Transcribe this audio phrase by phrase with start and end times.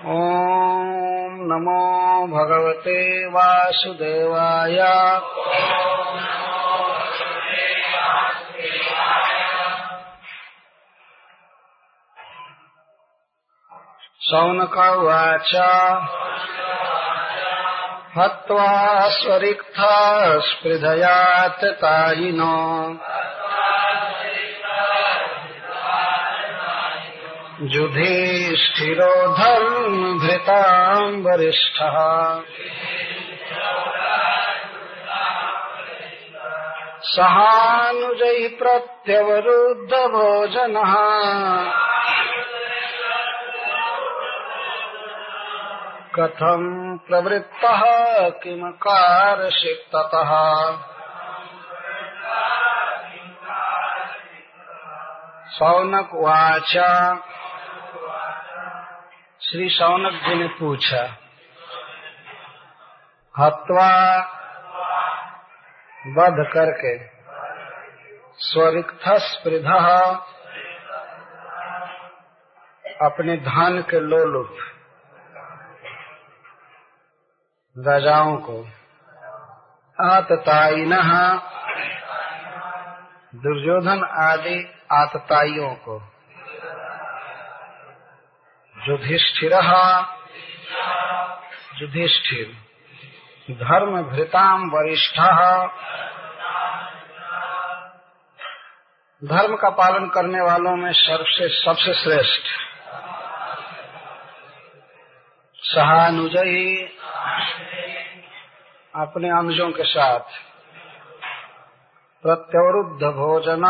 [0.00, 0.06] ॐ
[1.48, 1.82] नमो
[2.26, 4.78] भगवते वासुदेवाय।
[14.22, 15.54] शौनक उवाच
[18.18, 19.96] हत्वा स्वरिक्था
[20.40, 22.56] स्पृधयात् तायिनो।
[27.62, 31.96] युधिष्ठिरो धर्मभृताम् वरिष्ठः
[37.02, 40.94] सहानुजैः प्रत्यवरुद्धभोजनः।
[46.16, 47.82] कथम् प्रवृत्तः
[48.28, 50.32] किमकारशिक्ततः
[55.58, 56.76] सौनक उवाच।
[59.42, 61.02] श्री सौनक जी ने पूछा,
[63.38, 64.18] हत्वा
[66.16, 66.98] वध करके
[68.38, 69.66] स्वरिक्त स्पृध
[73.02, 74.56] अपने धान के लोलुप
[77.78, 78.60] राजाओं को
[79.98, 80.92] आतताइन
[83.34, 86.02] दुर्योधन आदि आतताइयों को
[88.88, 89.52] युधिष्ठिर।
[91.82, 92.56] युधिष्ठिर।
[93.50, 95.14] धर्म भृताम वरिष्ठ।
[99.24, 102.42] धर्म का पालन करने वालों में सबसे सबसे श्रेष्ठ।
[105.56, 106.76] सहानुजयी।
[108.96, 110.20] अपने अनुजों के साथ।
[112.22, 113.62] प्रत्यवरुद्ध भोजन।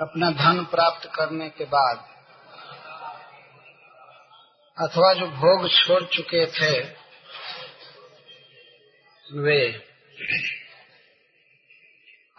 [0.00, 1.96] अपना धन प्राप्त करने के बाद,
[4.78, 6.80] अथवा जो भोग छोड़ चुके थे,
[9.32, 9.88] वे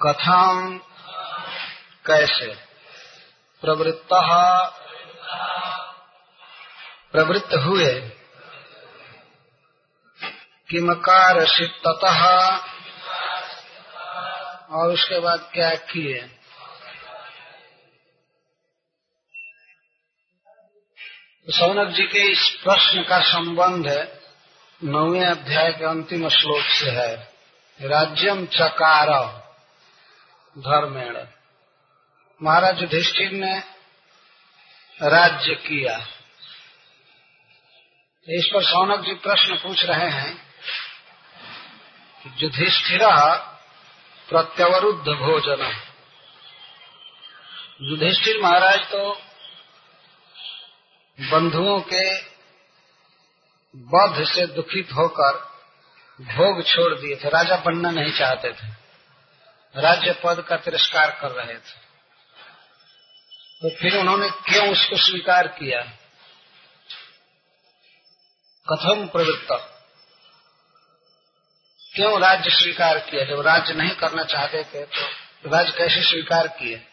[0.05, 0.81] कथम
[2.05, 2.55] कैसे?
[3.61, 4.07] प्रवृत्त
[7.11, 7.99] प्रवृत्त हुए।
[10.69, 12.57] किमकार ततः।
[14.71, 16.38] और उसके बाद क्या किए?
[21.49, 23.87] सौनक जी के इस प्रश्न का संबंध
[24.81, 27.15] नौवे अध्याय के अंतिम श्लोक से है।
[27.79, 29.09] राज्यम चकार
[30.55, 31.17] धर्मेण।
[32.41, 33.57] महाराज युधिष्ठिर ने
[34.99, 35.95] राज्य किया।
[38.27, 40.33] इस पर सौनक जी प्रश्न पूछ रहे हैं
[42.37, 43.01] युधिष्ठिर
[44.29, 45.65] प्रत्यवरुद्ध भोजन
[47.81, 49.28] युधिष्ठिर महाराज तो
[51.19, 52.17] बंधुओं के
[53.75, 55.37] बध से दुखित होकर
[56.21, 58.67] भोग छोड़ दिए थे। राजा बनना नहीं चाहते थे।
[59.75, 61.89] राज्य पद का तिरस्कार कर रहे थे।
[63.61, 65.81] तो फिर उन्होंने क्यों उसको स्वीकार किया?
[68.67, 69.47] कथम प्रवृत्त।
[71.95, 73.25] क्यों राज्य स्वीकार किया?
[73.25, 76.88] जब राज्य नहीं करना चाहते थे तो राज्य कैसे स्वीकार किए?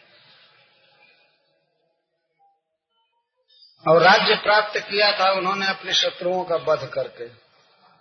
[3.89, 7.29] और राज्य प्राप्त किया था, उन्होंने अपने शत्रुओं का वध करके।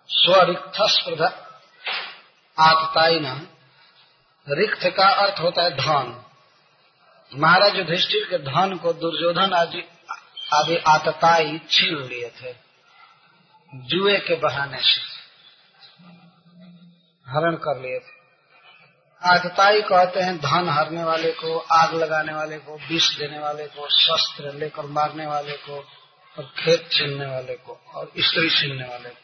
[0.10, 1.28] स्पर्धा
[2.60, 3.48] आतताई न
[4.48, 6.22] रिक्त का अर्थ होता है धन।
[7.34, 9.84] महाराज युधिष्ठिर के धन को दुर्योधन आदि
[10.54, 12.54] आदि आतताई छीन लिए थे।
[13.74, 15.02] जुए के बहाने से
[17.28, 18.15] हरण कर लिए थे।
[19.26, 23.90] आतताई कहते हैं, धन हरने वाले को, आग लगाने वाले को, विष देने वाले को,
[23.90, 25.76] शस्त्र लेकर मारने वाले को,
[26.38, 29.22] और खेत छीनने वाले को, और स्त्री छीनने वाले को।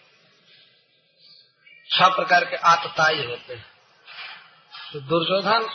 [1.97, 3.65] छह प्रकार के आतताई होते हैं।
[4.93, 5.69] तो दुर्योधन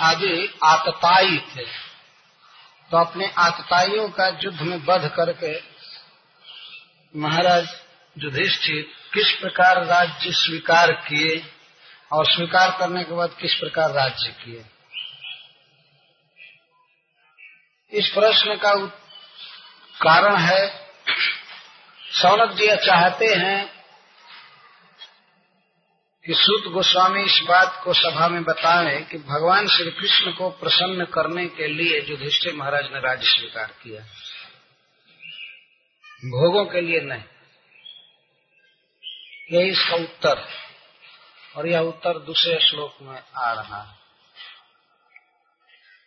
[0.00, 1.92] आदि आतताई थे।
[2.90, 5.62] तो अपने आतताइयों का युद्ध में वध करके
[7.20, 7.68] महाराज
[8.18, 11.52] युधिष्ठिर किस प्रकार राज्य स्वीकार किए?
[12.12, 14.64] और स्वीकार करने के बाद किस प्रकार राज्य किए?
[17.92, 18.86] इस प्रश्न का
[20.02, 20.90] कारण है
[22.12, 23.82] सौनक जी चाहते हैं
[26.26, 31.04] कि सूत गोस्वामी इस बात को सभा में बताएँ कि भगवान श्री कृष्ण को प्रसन्न
[31.04, 34.00] करने के लिए युधिष्ठिर महाराज ने राज्य स्वीकार किया।
[36.24, 37.22] भोगों के लिए नहीं।
[39.52, 40.62] यही इसका उत्तर।
[41.56, 43.94] और यह उत्तर दूसरे श्लोक में आ रहा है।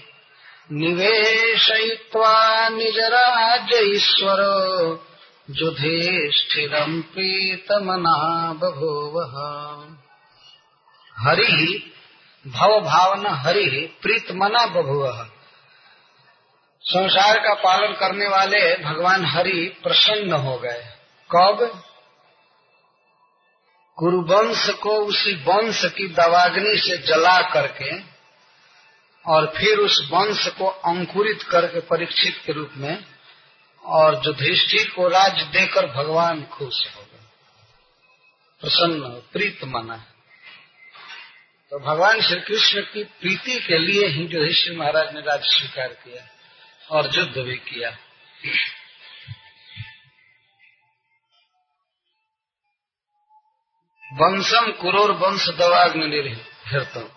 [0.72, 4.00] निवेशयित्वा निजराज्य
[5.50, 9.34] जुधिष्ठिरम् प्रीतमना बभूवः
[11.18, 11.94] हरि
[12.48, 15.24] भव भावना हरि प्रीत मना बभूवः।
[16.82, 20.94] संसार का पालन करने वाले भगवान हरि प्रसन्न हो गए।
[21.36, 21.84] कब?
[23.96, 28.00] कुरुवंश को उसी वंश की दवाग्नि से जला करके
[29.26, 33.06] और फिर उस वंश को अंकुरित करके परीक्षित के रूप में
[33.86, 37.26] और युधिष्ठिर को राज देकर भगवान खुश हो गए।
[38.62, 40.06] प्रसन्न प्रीत मना।
[41.72, 45.88] तो भगवान श्री कृष्ण की प्रीति के लिए ही जो युधिष्ठिर महाराज ने राज स्वीकार
[45.88, 46.24] किया
[46.90, 47.90] और युद्ध भी किया।
[54.04, 57.08] वंशम कुरोर वंश दवाग्नि निर्तम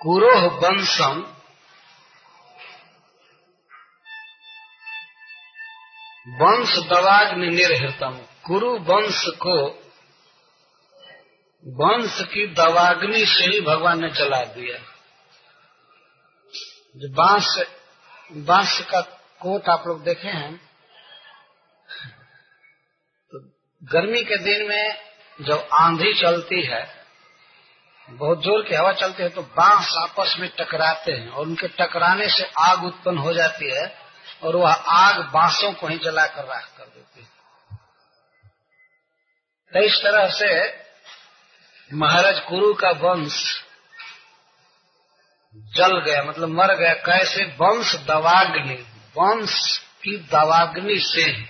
[0.00, 1.20] कुरोह वंशम
[6.40, 9.83] वंश दवाग्नि निर्हृतम कुरु वंश को
[11.64, 14.78] वंश की दवाग्नि से ही भगवान ने जला दिया।
[16.96, 17.46] जो बाँस
[18.46, 19.00] बाँस का
[19.40, 20.56] कोट आप लोग देखे हैं
[23.32, 23.40] तो
[23.82, 24.94] गर्मी के दिन में
[25.38, 26.84] जब आंधी चलती है,
[28.08, 32.28] बहुत ज़ोर की हवा चलती है तो बाँस आपस में टकराते हैं और उनके टकराने
[32.28, 33.86] से आग उत्पन्न हो जाती है
[34.42, 37.26] और वह आग बांसों को ही जलाकर राख कर देती है।
[39.72, 40.48] तो इस तरह से
[41.94, 43.64] महाराज कुरु का वंश
[45.76, 48.74] जल गया मतलब मर गया, कैसे वंश दवाग्नि,
[49.16, 51.46] वंश की दवाग्नि से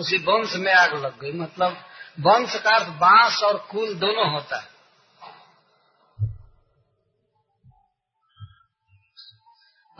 [0.00, 1.72] उसी वंश में आग लग गई। मतलब
[2.20, 4.68] वंश का अर्थ बाँस और कुल दोनों होता है।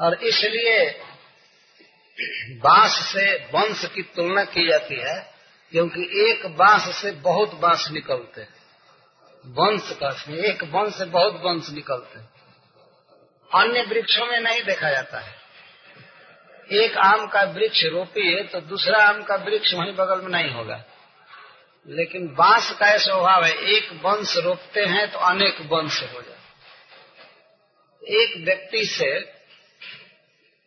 [0.01, 1.05] और इसलिए
[2.51, 5.35] बाँस से वंश की तुलना की जाती है,
[5.73, 8.60] क्योंकि एक बाँस से बहुत बाँस निकलते हैं।
[9.47, 10.09] वंश का
[10.49, 12.29] एक वंश से बहुत वंश निकलते हैं।
[13.55, 15.35] अन्य वृक्षों में नहीं देखा जाता है।
[16.73, 20.85] एक आम का वृक्ष रोपिए तो दूसरा आम का वृक्ष वहीं बगल में नहीं होगा।
[21.89, 26.37] लेकिन बाँस का ऐसा स्वभाव है, एक वंश रोपते हैं तो अनेक वंश हो जाए
[28.03, 29.11] एक व्यक्ति से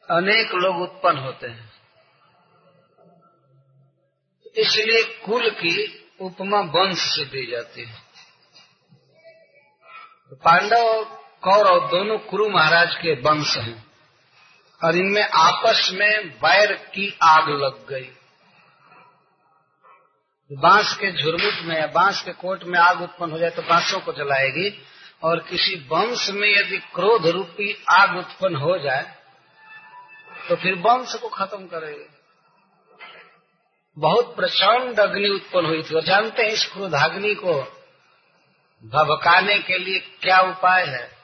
[0.10, 1.72] अनेक लोग उत्पन्न होते हैं।
[4.58, 8.03] इसलिए कुल की उपमा वंश से दी जाती है।
[10.34, 11.04] पांडव और
[11.44, 13.84] कौरव दोनों कुरु महाराज के वंश हैं
[14.82, 18.10] और इनमें आपस में बैर की आग लग गई।
[20.52, 24.14] बाँस के झुरमुट में बाँस के कोट में आग उत्पन्न हो जाए तो बांसों को
[24.14, 24.70] जलाएगी
[25.24, 29.06] और किसी वंश में यदि क्रोध रूपी आग उत्पन्न हो जाए
[30.50, 32.10] तो फिर वंश को खत्म करेगी।
[33.98, 37.54] बहुत प्रचंड अग्नि उत्पन्न हुई थी और जानते हैं इस क्रोधाग्नि को
[38.86, 41.18] भभकाने के लिए क्या उपाय है?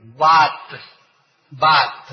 [0.00, 0.68] बात।
[1.54, 2.06] बात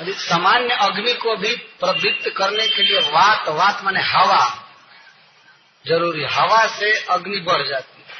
[0.00, 4.72] सामान्य अग्नि को भी प्रवृत्त करने के लिए वात वात माने हवा।
[5.86, 8.14] ज़रूरी हवा से अग्नि बढ़ जाती है।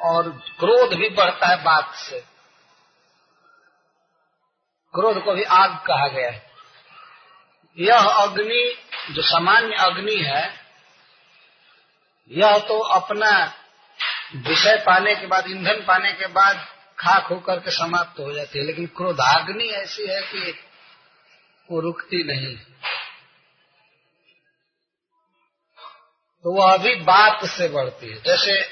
[0.00, 2.20] और क्रोध भी बढ़ता है बात से।
[4.94, 6.50] क्रोध को भी आग कहा गया है।
[7.78, 8.78] यह अग्नि,
[9.10, 10.61] जो सामान्य अग्नि है
[12.32, 13.54] यह तो अपना
[14.36, 18.64] विषय पाने के बाद, ईंधन पाने के बाद खाक होकर के समाप्त हो जाती है।
[18.64, 20.52] लेकिन क्रोधाग्नि ऐसी है कि
[21.70, 22.56] वो रुकती नहीं।
[26.42, 28.62] तो वह अभी बात से बढ़ती है। जैसे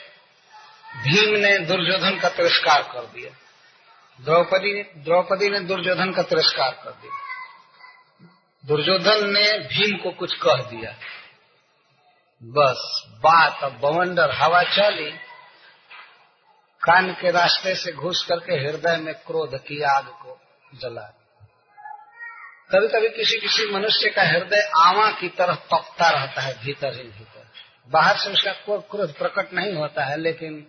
[0.97, 3.31] भीम ने दुर्योधन का तिरस्कार कर दिया।
[4.21, 7.12] द्रौपदी ने द्रौपदी ने दुर्योधन का तिरस्कार कर दिया।
[8.67, 11.20] दुर्योधन ने भीम को कुछ कह दिया।
[12.43, 15.11] बस, बात अब बवंडर हवा चली।
[16.83, 20.41] कान के रास्ते से घुस करके हृदय में क्रोध की आग को
[20.75, 21.03] जला।
[22.75, 27.03] कभी कभी किसी किसी मनुष्य का हृदय आवा की तरह तपता रहता है, भीतर ही
[27.03, 27.47] भीतर।
[27.89, 30.67] बाहर से उसका कोई क्रोध प्रकट नहीं होता है, लेकिन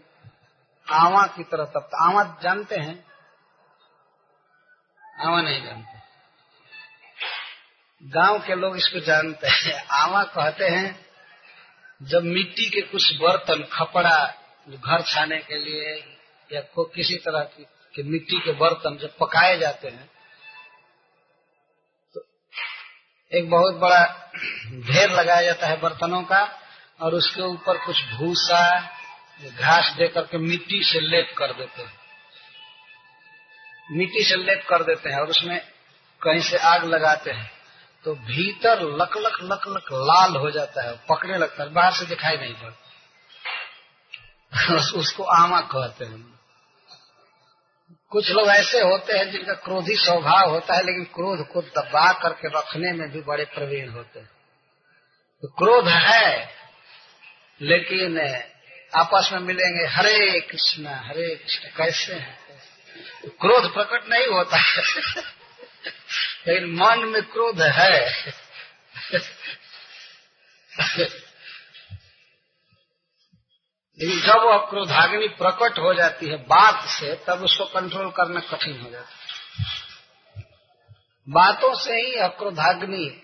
[0.92, 3.06] आवा की तरह तपता। आवा जानते हैं?
[5.28, 6.00] आवा नहीं जानते।
[8.04, 11.11] गाँव के लोग इसको जानते हैं। आवा कहते हैं
[12.02, 14.18] जब मिट्टी के कुछ बर्तन खपड़ा
[14.68, 15.94] घर छाने के लिए
[16.50, 20.10] या को किसी तरह की, कि मिट्टी के बर्तन जब पकाए जाते हैं
[22.16, 22.24] तो
[23.32, 24.04] एक बहुत बड़ा
[24.88, 26.44] ढेर लगाया जाता है बर्तनों का
[27.02, 28.64] और उसके ऊपर कुछ भूसा,
[29.42, 32.00] घास दे करके मिट्टी से लेप कर देते हैं।
[33.90, 35.60] मिट्टी से लेप कर देते हैं और उसमें
[36.22, 37.50] कहीं से आग लगाते हैं।
[38.06, 42.06] तो भीतर लक लक लक लक लाल हो जाता है, पकने लगता है, बाहर से
[42.06, 42.88] दिखाई नहीं पड़ता।
[45.00, 46.40] उसको आमा कहते हैं।
[48.10, 52.60] कुछ लोग ऐसे होते हैं जिनका क्रोधी स्वभाव होता है, लेकिन क्रोध को दबा करके
[52.60, 54.30] रखने में भी बड़े प्रवीण होते हैं।
[55.42, 56.50] तो क्रोध है,
[57.62, 58.20] लेकिन
[58.96, 62.40] आपस में मिलेंगे, हरे कृष्ण हरे कृष्ण, कैसे हैं?
[63.24, 64.84] तो क्रोध प्रकट नहीं होता है।
[66.48, 68.16] लेकिन मन में क्रोध है।
[74.00, 78.82] लेकिन जब वह क्रोधाग्नि प्रकट हो जाती है बात से, तब उसको कंट्रोल करना कठिन
[78.82, 79.32] हो जाता है।
[81.30, 83.22] बातों से ही अक्रोधाग्नि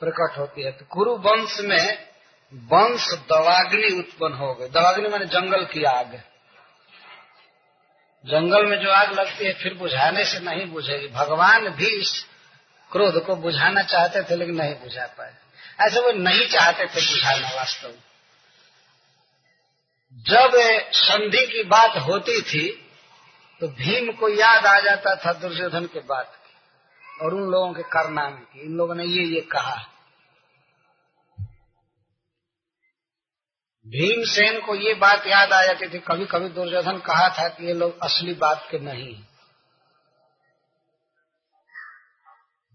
[0.00, 2.08] प्रकट होती है। तो कुरु वंश में
[2.54, 6.22] वंश दवाग्नि उत्पन्न हो गए दवाग्नि मैंने जंगल की आग।
[8.26, 12.26] जंगल में जो आग लगती है, फिर बुझाने से नहीं बुझेगी। भगवान भी इस
[12.96, 15.34] क्रोध को बुझाना चाहते थे, लेकिन नहीं बुझा पाए।
[15.80, 18.02] ऐसे वो नहीं चाहते थे बुझाना वास्तव। में
[20.26, 20.50] जब
[20.94, 22.66] संधि की बात होती थी
[23.60, 27.82] तो भीम को याद आ जाता था दुर्योधन के बात की, और उन लोगों के
[27.82, 29.76] कारनामे की। इन लोगों ने ये ये कहा,
[33.86, 37.74] भीमसेन को ये बात याद आ जाती थी। कभी कभी दुर्योधन कहा था कि ये
[37.74, 39.14] लोग असली बात के नहीं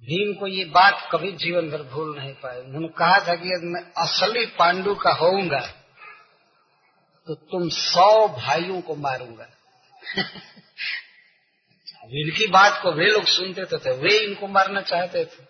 [0.03, 3.67] भीम को ये बात कभी जीवन भर भूल नहीं पाए। उन्होंने कहा था कि यदि
[3.67, 5.59] मैं असली पांडु का होऊँगा
[7.27, 9.47] तो तुम सौ भाइयों को मारूँगा।
[12.13, 15.43] इनकी बात को वे लोग सुनते थे, थे वे इनको मारना चाहते थे।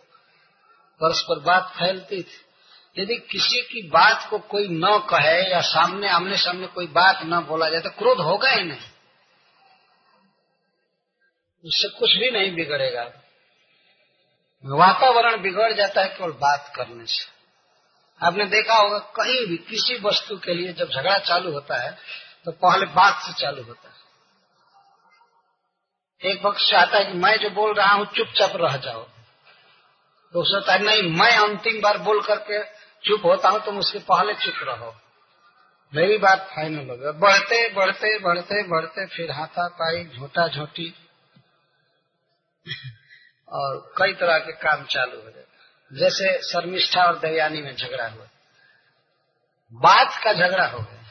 [1.01, 6.37] परस्पर बात फैलती थी। यदि किसी की बात को कोई न कहे या सामने आमने
[6.37, 8.89] सामने कोई बात न बोला जाए तो क्रोध होगा ही नहीं।
[11.65, 13.03] उससे कुछ भी नहीं बिगड़ेगा।
[14.65, 17.29] वातावरण बिगड़ जाता है, केवल बात करने से।
[18.21, 21.91] आपने देखा होगा, कहीं भी किसी वस्तु के लिए जब झगड़ा चालू होता है
[22.45, 23.99] तो पहले बात से चालू होता है।
[26.21, 29.03] एक पक्ष चाहता है कि मैं जो बोल रहा हूँ, चुपचाप रह जाओ।
[30.33, 32.63] तो सोचता है नहीं, मैं अंतिम बार बोल करके
[33.03, 34.93] चुप होता हूँ, तुम उसके पहले चुप रहो।
[35.93, 40.93] मेरी बात फाइनल हो गया बढ़ते बढ़ते बढ़ते बढ़ते, फिर हाथा पाई झोटा झोटी
[43.51, 45.41] और कई तरह के काम चालू हो जाते
[45.99, 48.27] जैसे शर्मिष्ठा और दयानी में झगड़ा हुआ।
[49.73, 51.01] बात का झगड़ा हो गया।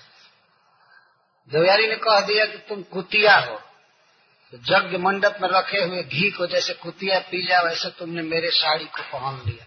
[1.49, 3.63] देवयानी ने कह दिया कि तुम कुतिया हो।
[4.53, 8.51] तो यज्ञ मंडप में रखे हुए घी को जैसे कुतिया पी जाओ वैसे तुमने मेरे
[8.51, 9.67] साड़ी को पहन लिया।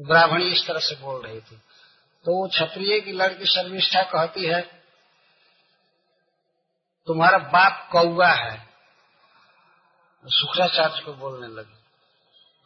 [0.00, 1.56] ब्राह्मणी इस तरह से बोल रही थी।
[2.24, 4.60] तो वो क्षत्रिय की लड़की शर्मिष्ठा कहती है,
[7.06, 8.67] तुम्हारा बाप कौआ है।
[10.30, 11.76] शुक्राचार्य को बोलने लगे।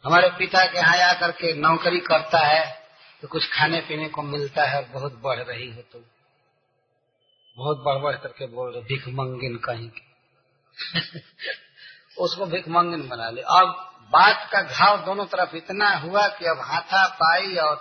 [0.05, 2.83] हमारे पिता के यहाँ आकर के नौकरी करता है
[3.21, 6.01] तो कुछ खाने पीने को मिलता है, बहुत बढ़ रही हो तुम
[7.57, 11.19] बहुत बढ़ बढ़ करके बोल रहे भिख मंगिन कहीं की।
[12.17, 16.59] उसको भिख मंगिन बना ले। अब बात का घाव दोनों तरफ़ इतना हुआ कि अब
[16.61, 17.75] हाथा पाई और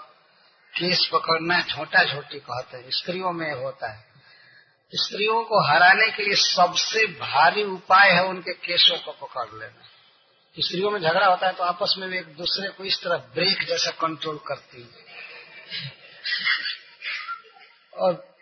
[0.79, 4.12] केस पकड़ना छोटा छोटी कहते हैं। स्त्रियों में होता है।
[4.95, 9.83] स्त्रियों को हराने के लिए सबसे भारी उपाय है उनके केसों को पकड़ लेना।
[10.59, 13.65] स्त्रियों में झगड़ा होता है तो आपस में भी एक दूसरे को इस तरह ब्रेक
[13.69, 15.05] जैसा कंट्रोल करती है।
[17.95, 18.37] और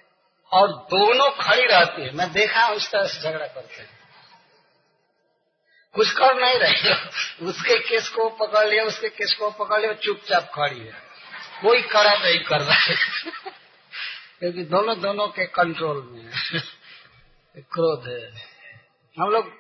[0.53, 4.01] और दोनों खड़ी रहती है। मैं देखा इस तरह से झगड़ा करते हैं।
[5.95, 6.95] कुछ कर नहीं रहे
[7.47, 11.11] उसके केस को पकड़ लिया, उसके केस को पकड़ लिया, चुपचाप खड़ी है।
[11.63, 12.95] कोई कड़ा नहीं कर रहा है।
[14.41, 16.61] क्योंकि दोनों दोनों के कंट्रोल में है।
[17.57, 18.33] क्रोध है।
[19.19, 19.53] हम लोग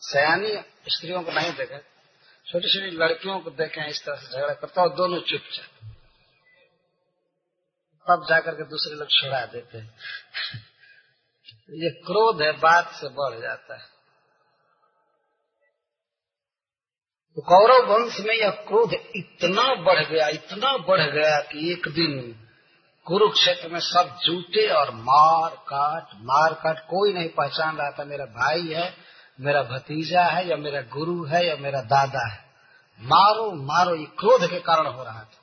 [0.00, 0.48] सयानी
[0.88, 1.78] स्त्रियों को नहीं देखे
[2.46, 5.94] छोटी छोटी लड़कियों को देखे इस तरह से झगड़ा करता और दोनों चुपचाप।
[8.08, 9.94] तब जाकर के दूसरे लोग छोड़ा देते हैं।
[11.70, 13.84] ये क्रोध है, बात से बढ़ जाता है।
[17.34, 22.46] तो कौरव वंश में यह क्रोध इतना बढ़ गया, इतना बढ़ गया कि एक दिन
[23.10, 28.24] कुरुक्षेत्र में सब जूटे और मार काट मार काट कोई नहीं पहचान रहा था, मेरा
[28.24, 28.96] भाई है,
[29.40, 32.50] मेरा भतीजा है, या मेरा गुरु है, या मेरा दादा है।
[33.00, 35.38] मारो मारो, ये क्रोध के कारण हो रहा था।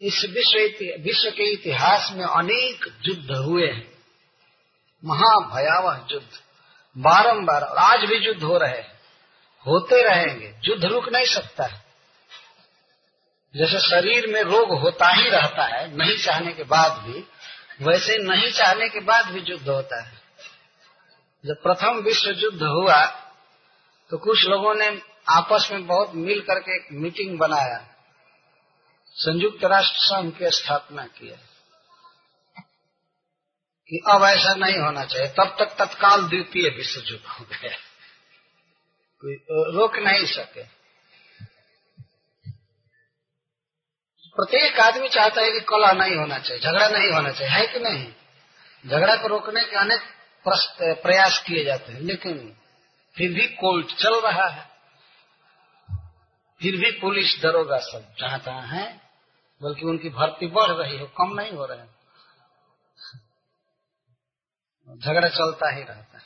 [0.00, 0.58] इस विश्व
[1.02, 3.92] विश्व के इतिहास में अनेक युद्ध हुए हैं।
[5.04, 6.28] महाभयावह युद्ध,
[6.98, 8.92] बारंबार आज भी युद्ध हो रहे हैं।
[9.66, 11.81] होते रहेंगे, युद्ध रुक नहीं सकता। है
[13.54, 17.24] जैसे शरीर में रोग होता ही रहता है, नहीं चाहने के बाद भी,
[17.82, 20.20] वैसे नहीं चाहने के बाद भी युद्ध होता है।
[21.44, 23.04] जब प्रथम विश्व युद्ध हुआ
[24.10, 24.86] तो कुछ लोगों ने
[25.28, 27.78] आपस में बहुत मिल करके एक मीटिंग बनाया।
[29.16, 31.36] संयुक्त राष्ट्र संघ की स्थापना किया
[33.88, 37.76] कि अब ऐसा नहीं होना चाहिए। तब तक तत्काल द्वितीय विश्व युद्ध हो गया।
[39.22, 39.34] कोई
[39.74, 40.81] रोक नहीं सके।
[44.36, 47.80] प्रत्येक आदमी चाहता है कि कला नहीं होना चाहिए, झगड़ा नहीं होना चाहिए, है कि
[47.80, 48.12] नहीं?
[48.86, 50.02] झगड़ा को रोकने के अनेक
[51.02, 52.56] प्रयास किए जाते हैं, लेकिन
[53.16, 54.70] फिर भी कोर्ट चल रहा है।
[56.60, 59.00] फिर भी पुलिस दरोगा सब जहाँ तहां है,
[59.60, 61.94] बल्कि उनकी भर्ती बढ़ रही है, कम नहीं हो रहे हैं।
[64.98, 66.24] झगड़ा चलता ही रहता है।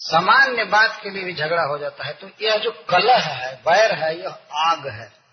[0.00, 3.94] सामान्य बात के लिए भी झगड़ा हो जाता है तो यह जो कलह है, बैर
[3.94, 4.38] है, यह
[4.70, 5.25] आग है।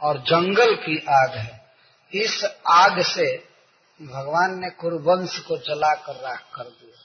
[0.00, 1.74] और जंगल की आग है।
[2.12, 3.48] इस आग से
[4.02, 6.98] भगवान ने कुरुवंश को जला कर राख कर दिया।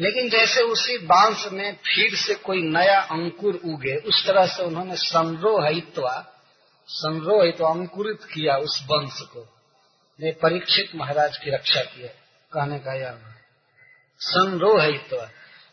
[0.00, 4.96] लेकिन जैसे उसी बाँस में फिर से कोई नया अंकुर उगे, उस तरह से उन्होंने
[4.96, 6.26] संरोहित्वा,
[6.88, 9.48] संरोहित अंकुरित किया उस वंश को।
[10.20, 12.08] ने परीक्षित महाराज की रक्षा किया
[12.52, 13.18] कहने का यह
[14.20, 15.30] संरोहित्वा।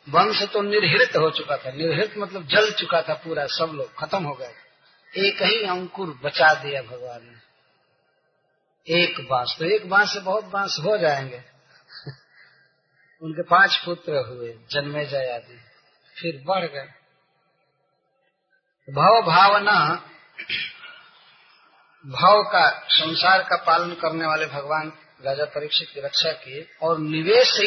[0.09, 4.23] वंश तो निर्हित हो चुका था। निर्हित मतलब जल चुका था पूरा, सब लोग खत्म
[4.23, 4.62] हो गए।
[5.17, 7.43] एक ही अंकुर बचा दिया भगवान ने।
[9.01, 11.43] एक बाँस तो एक बाँस से बहुत बाँस हो जाएँगे।
[13.21, 15.59] उनके पाँच पुत्र हुए, जन्मे जय आदि,
[16.21, 16.93] फिर बढ़ गए।
[18.89, 19.95] भाव भावना,
[22.05, 24.93] भाव का संसार का पालन करने वाले भगवान
[25.25, 27.59] राजा परीक्षित की रक्षा किए और निवेश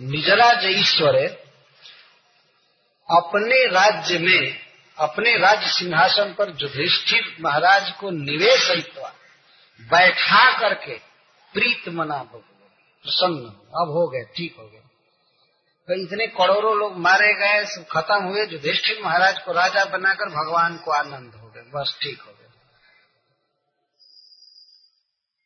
[0.00, 1.16] निजराज ईश्वर
[3.10, 4.65] अपने राज्य में
[4.98, 8.70] अपने राज्य सिंहासन पर युधिष्ठिर महाराज को निवेश
[9.80, 10.94] बैठा करके
[11.54, 13.46] प्रीत मना प्रसन्न
[13.80, 14.80] अब हो गए, ठीक हो गए।
[15.88, 20.76] तो इतने करोड़ों लोग मारे गए, सब खत्म हुए, युधिष्ठिर महाराज को राजा बनाकर भगवान
[20.76, 22.34] को आनंद हो गए बस ठीक हो गए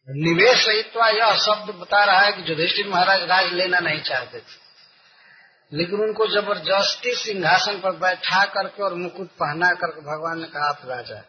[0.09, 4.60] निवेश यह शब्द बता रहा है कि युधिष्ठिर महाराज राज लेना नहीं चाहते थे।
[5.73, 10.81] लेकिन उनको ज़बरदस्ती सिंहासन पर बैठा करके और मुकुट पहना करके भगवान ने कहा, आप
[10.85, 11.23] राजा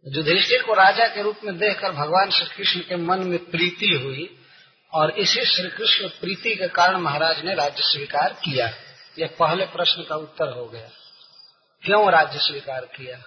[0.06, 4.44] युधिष्ठिर को राजा के रूप में देखकर भगवान श्री कृष्ण के मन में प्रीति हुई
[4.94, 8.66] और इसी श्री कृष्ण प्रीति के कारण महाराज ने राज्य स्वीकार किया।
[9.18, 10.88] यह पहले प्रश्न का उत्तर हो गया।
[11.82, 13.18] क्यों राज्य स्वीकार किया?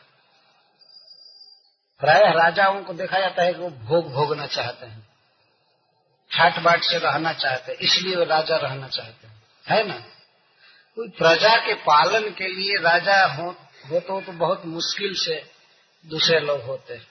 [2.00, 5.11] प्राय राजाओं को देखा जाता है कि वो भोग भोगना चाहते हैं।
[6.34, 9.94] ठाट बाट से रहना चाहते इसलिए वो राजा रहना चाहते हैं। ना?
[10.96, 13.52] कोई प्रजा के पालन के लिए राजा हो,
[13.90, 15.52] हो तो, तो बहुत मुश्किल से
[16.06, 17.08] दूसरे लोग होते हैं।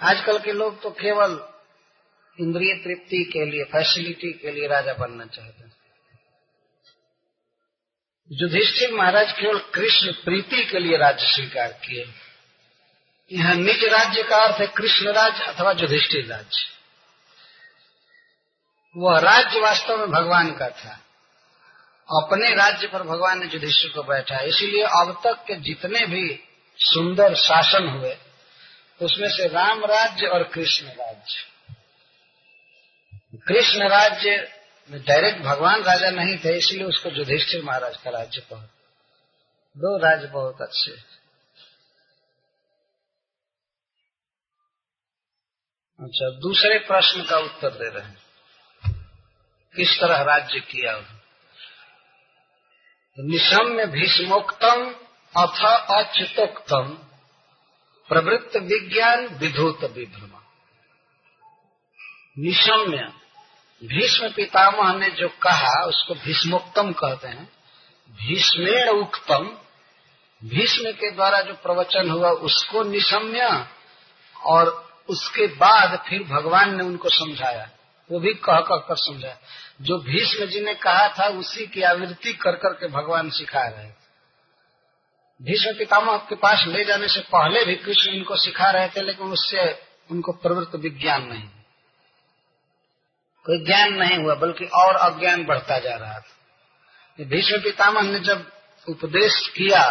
[0.00, 1.48] आजकल के लोग तो केवल
[2.40, 5.76] इंद्रिय तृप्ति के लिए फैसिलिटी के लिए राजा बनना चाहते हैं।
[8.32, 12.04] युधिष्ठिर महाराज केवल कृष्ण प्रीति के लिए राज्य स्वीकार किए।
[13.32, 16.75] यह निज राज्य का अर्थ है कृष्ण राज्य अथवा युधिष्ठिर राज्य।
[18.96, 21.00] वह राज्य वास्तव में भगवान का था।
[22.08, 26.44] अपने राज्य पर भगवान ने युधिष्ठिर को बैठा। इसीलिए अब तक के जितने भी
[26.78, 28.16] सुंदर शासन हुए,
[29.02, 31.44] उसमें से राम राज्य और कृष्ण राज्य।
[33.48, 34.52] कृष्ण राज्य
[34.90, 38.60] में डायरेक्ट भगवान राजा नहीं थे, इसलिए उसको युधिष्ठिर महाराज का राज्य कहो।
[39.76, 40.92] दो राज्य बहुत अच्छे
[46.00, 48.25] अच्छा दूसरे प्रश्न का उत्तर दे रहे हैं।
[49.76, 50.92] किस तरह राज्य किया
[53.18, 54.94] निशम्य भीष्मोक्तम
[55.34, 55.60] अथ
[55.90, 56.88] अच्युतोक्तम
[58.08, 60.32] प्रवृत्त विज्ञान विधुत विभ्रम।
[62.38, 63.12] निशम्य
[63.84, 67.48] भीष्म पितामह ने जो कहा, उसको भीष्मोक्तम कहते हैं।
[68.10, 69.44] भीष्मेण उक्तम,
[70.44, 73.66] भीष्म के द्वारा जो प्रवचन हुआ, उसको निशम्य
[74.44, 74.68] और
[75.08, 77.70] उसके बाद फिर भगवान ने उनको समझाया।
[78.10, 79.36] वो भी कह कह कर समझाया
[79.82, 84.04] जो भीष्म जी ने कहा था, उसी की आवृत्ति कर करके भगवान सिखा रहे थे
[85.40, 89.26] भीष्म पितामह के पास ले जाने से पहले भी कृष्ण इनको सिखा रहे थे, लेकिन
[89.26, 91.48] उससे उनको प्रवृत्त विज्ञान नहीं।
[93.46, 98.50] कोई ज्ञान नहीं हुआ, बल्कि और अज्ञान बढ़ता जा रहा था। भीष्म पितामह ने जब
[98.88, 99.82] उपदेश किया,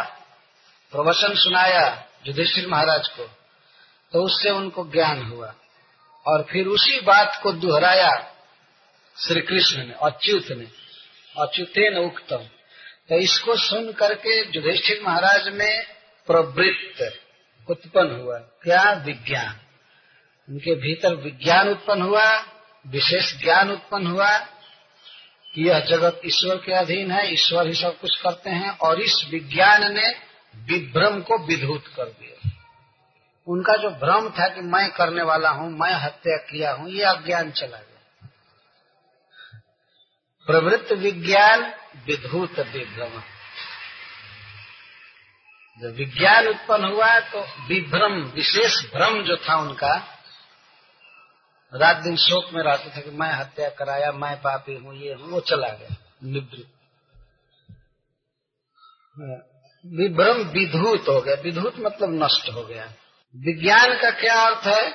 [0.94, 1.86] प्रवचन सुनाया
[2.28, 3.24] युधिष्ठिर महाराज को
[4.14, 5.54] तो उससे उनको ज्ञान हुआ।
[6.28, 8.32] और फिर उसी बात को दोहराया
[9.28, 10.66] श्री कृष्ण ने, अच्युत ने।
[11.42, 12.38] अच्युतेन उक्तम।
[13.10, 15.84] तो इसको सुन करके युधिष्ठिर महाराज में
[16.28, 17.20] प्रवृत्त
[17.70, 18.92] उत्पन्न हुआ। क्या?
[18.92, 19.60] विज्ञान।
[20.50, 22.46] उनके भीतर विज्ञान उत्पन्न हुआ,
[22.88, 24.38] विशेष ज्ञान उत्पन्न हुआ
[25.54, 29.28] कि यह जगत ईश्वर के अधीन है, ईश्वर ही सब कुछ करते हैं और इस
[29.30, 30.08] विज्ञान ने
[30.56, 32.55] विभ्रम को विधूत कर दिया।
[33.48, 37.52] उनका जो भ्रम था कि मैं करने वाला हूँ, मैं हत्या किया हूँ, ये अज्ञान
[37.52, 38.28] चला गया।
[40.48, 41.74] प्रवृत्त विज्ञान,
[42.06, 43.22] विधूत विभ्रम।
[45.82, 49.96] जब विज्ञान उत्पन्न हुआ तो विभ्रम, विशेष भ्रम जो था उनका,
[51.74, 55.30] रात दिन शोक में रहते थे कि मैं हत्या कराया, मैं पापी हूँ, ये हूँ,
[55.30, 56.72] वो चला गया, निवृत्त।
[59.86, 62.94] विभ्रम विधूत हो गया। विधूत मतलब नष्ट हो गया।
[63.36, 64.90] विज्ञान का क्या अर्थ है?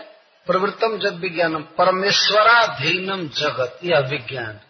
[0.46, 4.60] प्रवृत्तम जब विज्ञानम, परमेश्वराधीनम जगत, यह विज्ञान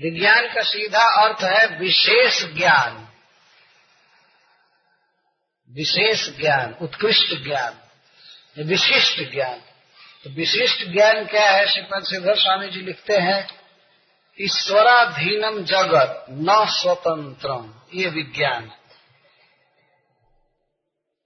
[0.00, 3.08] विज्ञान का सीधा अर्थ है विशेष ज्ञान।
[5.70, 7.80] विशेष ज्ञान, उत्कृष्ट ज्ञान
[8.58, 9.58] विशिष्ट ज्ञान।
[10.24, 11.66] तो विशिष्ट ज्ञान क्या है?
[11.66, 13.48] श्रीपद श्रीधर स्वामी जी लिखते हैं,
[14.40, 18.72] ईश्वराधीनम जगत, न स्वतंत्रम, ये विज्ञान।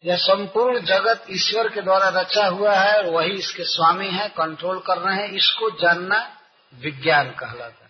[0.04, 4.78] यह संपूर्ण जगत ईश्वर के द्वारा रचा हुआ है और वही इसके स्वामी है कंट्रोल
[4.78, 6.18] कर रहे हैं। इसको जानना
[6.74, 7.88] विज्ञान कहलाता है।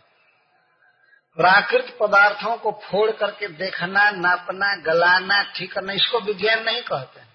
[1.39, 7.27] प्राकृत पदार्थों को फोड़ करके देखना, नापना, गलाना, ठीक करना, इसको विज्ञान नहीं कहते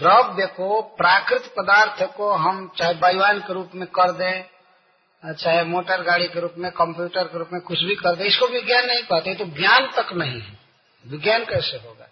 [0.00, 6.02] द्रव्य को, प्राकृत पदार्थ को हम चाहे वायुवान के रूप में कर दें, चाहे मोटर
[6.02, 9.02] गाड़ी के रूप में कंप्यूटर के रूप में कुछ भी कर दे, इसको विज्ञान नहीं
[9.02, 10.59] कहते तो ज्ञान तक नहीं है।
[11.06, 12.06] विज्ञान कैसे होगा?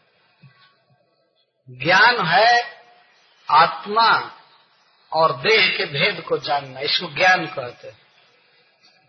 [1.71, 2.79] ज्ञान है
[3.51, 4.33] आत्मा
[5.13, 7.99] और देह के भेद को जानना, इसको ज्ञान कहते हैं।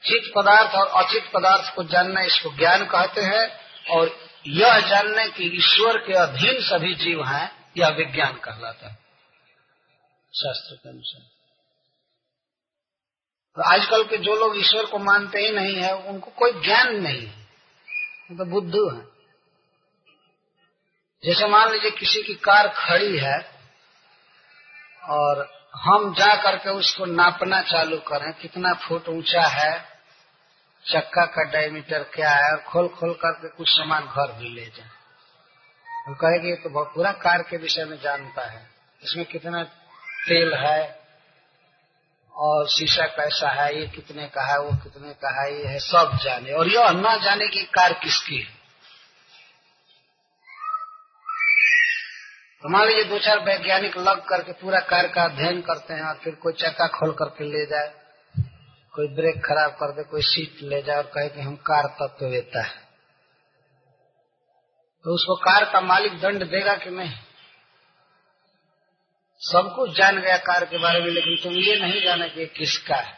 [0.04, 5.44] चित पदार्थ और अचित पदार्थ को जानना, इसको ज्ञान कहते हैं। और यह जानने की
[5.44, 8.98] ईश्वर के अधीन सभी जीव हैं, यह विज्ञान कहलाता है।
[10.36, 11.22] शास्त्र के अनुसार।
[13.56, 17.28] तो आजकल के जो लोग ईश्वर को मानते ही नहीं है, उनको कोई ज्ञान नहीं
[17.28, 17.44] है।
[18.38, 19.09] तो बुद्धू है।
[21.26, 23.52] जैसे मान लीजिए किसी की कार खड़ी है
[25.04, 29.86] और हम जा करके उसको नापना चालू करें, कितना फुट ऊँचा है,
[30.86, 34.90] चक्का का डायमीटर क्या है, और खोल खोल करके कुछ सामान घर भी ले जाए।
[36.08, 38.70] और कहेगी तो बहुत पूरा कार के विषय में जानता है।
[39.04, 39.64] इसमें कितना
[40.28, 41.00] तेल है
[42.34, 46.18] और शीशा कैसा है, ये कितने का है, वो कितने का है, ये है, सब
[46.24, 48.59] जाने। और यह न जाने की कार किसकी है।
[52.64, 56.16] तो मान लीजिए दो चार वैज्ञानिक लग करके पूरा कार का अध्ययन करते हैं और
[56.16, 57.94] फिर कोई चक्का खोल करके ले जाए,
[58.94, 62.30] कोई ब्रेक खराब कर दे, कोई सीट ले जाए और कहे कि हम कार तत्व
[62.30, 62.90] देता है।
[65.06, 67.14] तो उसको कार का मालिक दंड देगा कि नहीं?
[69.42, 72.96] सब कुछ जान गया कार के बारे में, लेकिन तुम ये नहीं जाना कि किसका
[72.96, 73.18] है।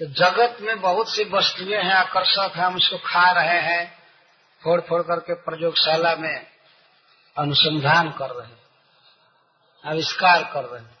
[0.00, 3.98] तो जगत में बहुत सी वस्तुएँ हैं, आकर्षक है, हम उसको खा रहे हैं
[4.62, 6.46] फोड़ फोड़ करके प्रयोगशाला में
[7.38, 8.63] अनुसंधान कर रहे हैं।
[9.84, 10.92] आविष्कार कर रहे हैं।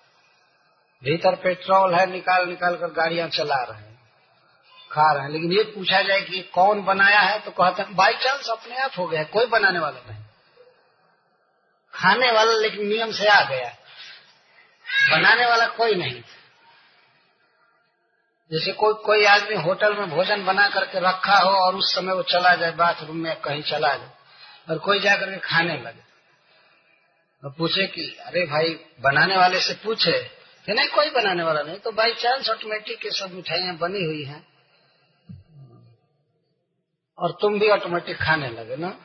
[1.02, 3.94] भीतर पेट्रोल है निकाल निकाल कर गाड़ियाँ चला रहे हैं,
[4.90, 8.14] खा रहे हैं। लेकिन ये पूछा जाए कि कौन बनाया है तो कहते हैं बाई
[8.14, 10.22] चांस अपने आप हो गया कोई बनाने वाला नहीं।
[11.94, 13.68] खाने वाला लेकिन नियम से आ गया
[15.10, 16.22] बनाने वाला कोई नहीं।
[18.50, 22.22] जैसे कोई कोई आदमी होटल में भोजन बना करके रखा हो और उस समय वो
[22.24, 24.10] चला जाए, बाथरूम में कहीं चला जाए,
[24.70, 26.02] और कोई जाकर के खाने लगे।
[27.44, 30.24] और पूछे कि, अरे भाई, बनाने वाले से पूछे?
[30.66, 34.24] कि, नहीं, कोई बनाने वाला नहीं तो बाई चांस ऑटोमेटिक के सब मिठाइयाँ बनी हुई
[34.24, 34.46] हैं।
[37.18, 38.98] और तुम भी ऑटोमेटिक खाने लगे ना?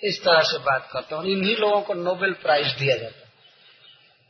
[0.00, 3.32] इस तरह से बात करते हैं। और इन्हीं लोगों को नोबेल प्राइज दिया जाता है।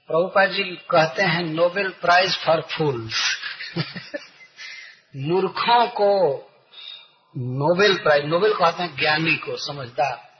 [0.06, 3.36] प्रभुपा जी कहते हैं नोबेल प्राइज फॉर फूल्स
[5.16, 6.38] मूर्खों को
[7.36, 10.33] नोबेल प्राइज नोबेल कहते हैं ज्ञानी को, समझदार।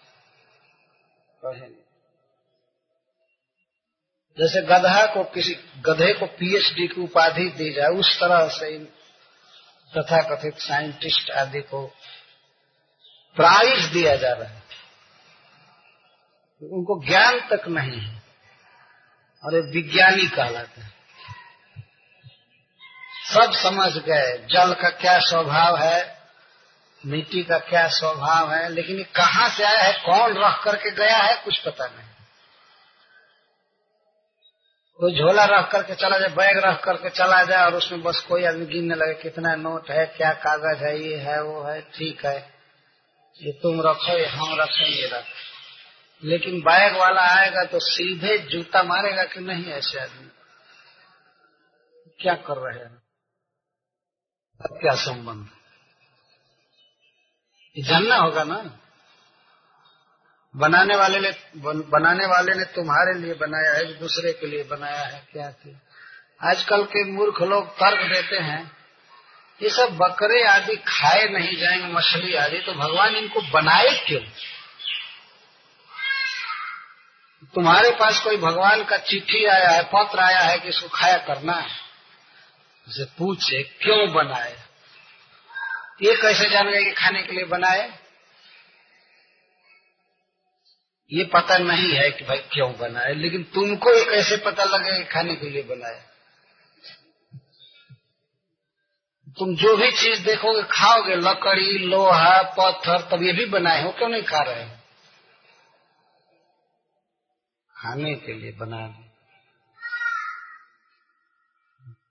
[4.41, 8.85] जैसे गधा को किसी गधे को पीएचडी की उपाधि दी जाए, उस तरह से इन
[9.99, 11.87] तथा कथित साइंटिस्ट आदि को
[13.37, 14.63] प्राइज दिया जा रहा है।
[16.63, 18.23] उनको ज्ञान तक नहीं है
[19.45, 20.95] और विज्ञानी कहलाते हैं।
[23.35, 26.14] सब समझ गए, जल का क्या स्वभाव है?
[27.07, 31.17] मिट्टी का क्या स्वभाव है, लेकिन ये कहाँ से आया है, कौन रख करके गया
[31.17, 32.09] है, कुछ पता नहीं।
[34.99, 38.45] कोई झोला रख करके चला जाए, बैग रख करके चला जाए, और उसमें बस कोई
[38.45, 42.55] आदमी गिनने लगे, कितना नोट है, क्या कागज़ है, ये है, वो है, ठीक है।
[43.43, 45.25] ये तुम रखो, ये हम रखें, ये रख।
[46.25, 50.29] लेकिन बैग वाला आएगा तो सीधे जूता मारेगा कि नहीं ऐसे आदमी?
[52.23, 53.03] क्या कर रहे हैं?
[54.63, 55.47] क्या संबंध?
[55.47, 55.64] ये
[57.77, 58.57] जानना होगा ना?
[60.55, 61.31] बनाने वाले ने
[61.91, 65.77] बनाने वाले ने तुम्हारे लिए बनाया है दूसरे के लिए बनाया है, क्या थी
[66.41, 68.71] आजकल के मूर्ख लोग तर्क देते हैं,
[69.63, 74.21] ये सब बकरे आदि खाए नहीं जाएँगे, मछली आदि तो भगवान इनको बनाए क्यों?
[77.55, 81.53] तुम्हारे पास कोई भगवान का चिट्ठी आया है, पत्र आया है कि इसको खाया करना
[81.53, 81.71] है?
[82.89, 84.64] उसे पूछे, क्यों बनाए?
[86.03, 87.99] ये कैसे जान गए कि खाने के लिए बनाए?
[91.13, 95.05] ये पता नहीं है कि भाई क्यों बनाए, लेकिन तुमको ये कैसे पता लगे कि
[95.05, 96.03] खाने के लिए बनाए।
[99.39, 104.09] तुम जो भी चीज़ देखोगे, खाओगे, लकड़ी, लोहा, पत्थर, तब ये भी बनाए हो, क्यों
[104.09, 104.71] नहीं खा रहे हो?
[107.77, 108.87] खाने के लिए बना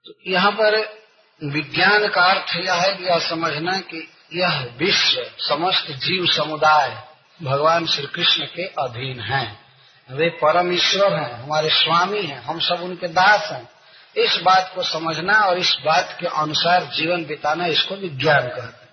[0.05, 1.02] तो यहाँ पर
[1.43, 7.03] विज्ञान का अर्थ यह है कि यह समझना कि यह विश्व, समस्त जीव समुदाय
[7.43, 9.65] भगवान श्री कृष्ण के अधीन हैं।
[10.11, 13.69] वे परम ईश्वर हैं, हमारे स्वामी हैं, हम सब उनके दास हैं।
[14.17, 18.89] इस बात को समझना और इस बात के अनुसार जीवन बिताना इसको विज्ञान कहते हैं।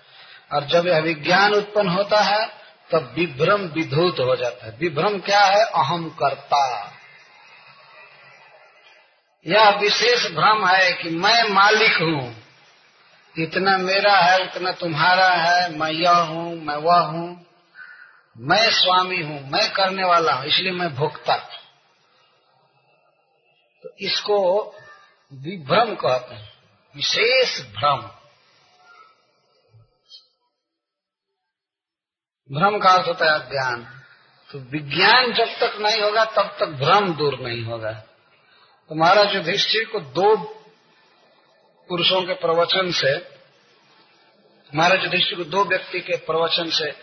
[0.53, 2.47] और जब यह विज्ञान उत्पन्न होता है,
[2.91, 5.63] तब विभ्रम विधूत हो जाता है। विभ्रम क्या है?
[5.65, 6.91] अहम करता
[9.47, 12.40] यह विशेष भ्रम है कि मैं मालिक हूँ
[13.39, 17.45] इतना मेरा है, उतना तुम्हारा है। मैं यह हूँ, मैं वह हूँ।
[18.37, 21.37] मैं स्वामी हूँ, मैं करने वाला हूँ, इसलिए मैं भोक्ता
[23.83, 24.65] तो इसको
[25.33, 26.53] विभ्रम कहते हैं,
[26.95, 28.01] विशेष भ्रम।
[32.51, 34.01] भ्रम का अर्थ होता है अज्ञान।
[34.49, 37.91] तो विज्ञान जब तक नहीं होगा, तब तक भ्रम दूर नहीं होगा।
[38.89, 40.60] तो महाराज युधिष्ठिर को दो
[41.91, 43.17] पुरुषों के प्रवचन से,
[44.75, 46.95] महाराज युधिष्ठिर को दो व्यक्ति के प्रवचन से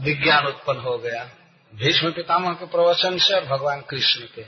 [0.00, 1.24] विज्ञान उत्पन्न हो गया।
[1.74, 4.44] भीष्म पितामह के प्रवचन से और भगवान कृष्ण के।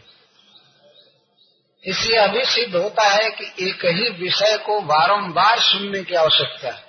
[1.90, 6.84] इसलिए अभी सिद्ध होता है कि एक ही विषय को बारंबार सुनने की आवश्यकता है।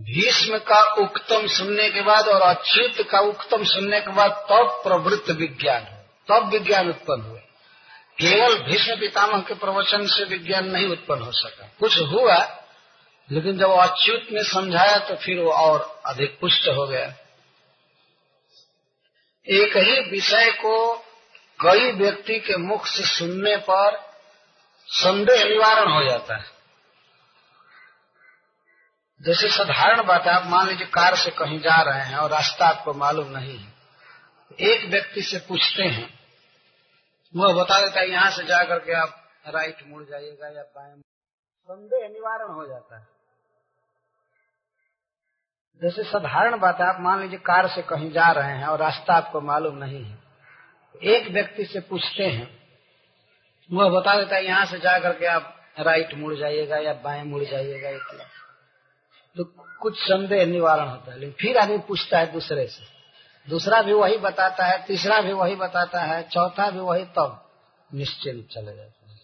[0.00, 4.82] भीष्म का उक्तम सुनने के बाद और अच्युत का उक्तम सुनने के बाद तब तो
[4.82, 7.40] प्रवृत्त विज्ञान, तब तो विज्ञान उत्पन्न हुए
[8.18, 12.36] केवल भीष्म पितामह के प्रवचन से विज्ञान नहीं उत्पन्न हो सका। कुछ हुआ,
[13.32, 17.14] लेकिन जब अच्युत ने समझाया तो फिर वो और अधिक पुष्ट हो गया।
[19.46, 20.94] एक ही विषय को
[21.60, 24.14] कई व्यक्ति के मुख से सुनने पर
[24.88, 26.54] संदेह निवारण हो जाता है।
[29.22, 32.66] जैसे साधारण बात है, आप मान लीजिए कार से कहीं जा रहे हैं और रास्ता
[32.66, 33.72] आपको मालूम नहीं है।
[34.60, 36.23] एक व्यक्ति से पूछते हैं
[37.34, 39.14] वह बता देता है, यहाँ से जाकर के आप
[39.46, 43.06] राइट मुड़ जाइएगा या बाएँ संदेह निवारण हो जाता है।
[45.82, 49.14] जैसे साधारण बात है, आप मान लीजिए कार से कहीं जा रहे हैं और रास्ता
[49.14, 50.18] आपको मालूम नहीं है,
[51.02, 52.48] एक व्यक्ति से पूछते हैं
[53.70, 57.42] वह बता देता है, यहाँ से जा करके आप राइट मुड़ जाइएगा या बाएँ मुड़
[57.44, 58.24] जाइएगा, इतना।
[59.36, 59.44] तो
[59.80, 62.93] कुछ संदेह निवारण होता है, लेकिन फिर आदमी पूछता है दूसरे से।
[63.48, 67.50] दूसरा भी वही बताता है, तीसरा भी वही बताता है, चौथा भी वही तब
[67.94, 69.20] निश्चिंत चले जाते हैं।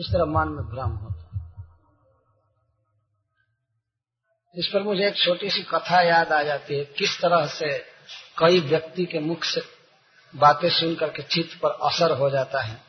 [0.00, 1.20] इस तरह मन में भ्रम होता
[4.54, 7.78] इस पर मुझे एक छोटी सी कथा याद आ जाती है, किस तरह से
[8.38, 9.62] कई व्यक्ति के मुख से
[10.36, 12.82] बातें सुन करके चित्त पर असर हो जाता है।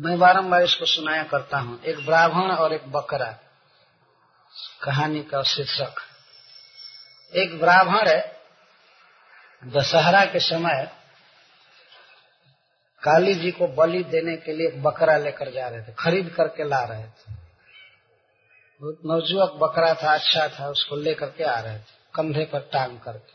[0.00, 3.38] मैं बारंबार इसको सुनाया करता हूँ। एक ब्राह्मण और एक बकरा,
[4.82, 5.94] कहानी का शीर्षक।
[7.32, 8.20] एक ब्राह्मण है,
[9.62, 10.84] दशहरा के समय
[13.02, 16.82] काली जी को बलि देने के लिए बकरा लेकर जा रहे थे, खरीद करके ला
[16.84, 17.34] रहे थे।
[18.80, 22.98] बहुत नवजुवक बकरा था अच्छा था, उसको लेकर के आ रहे थे, कंधे पर टांग
[23.00, 23.34] करके।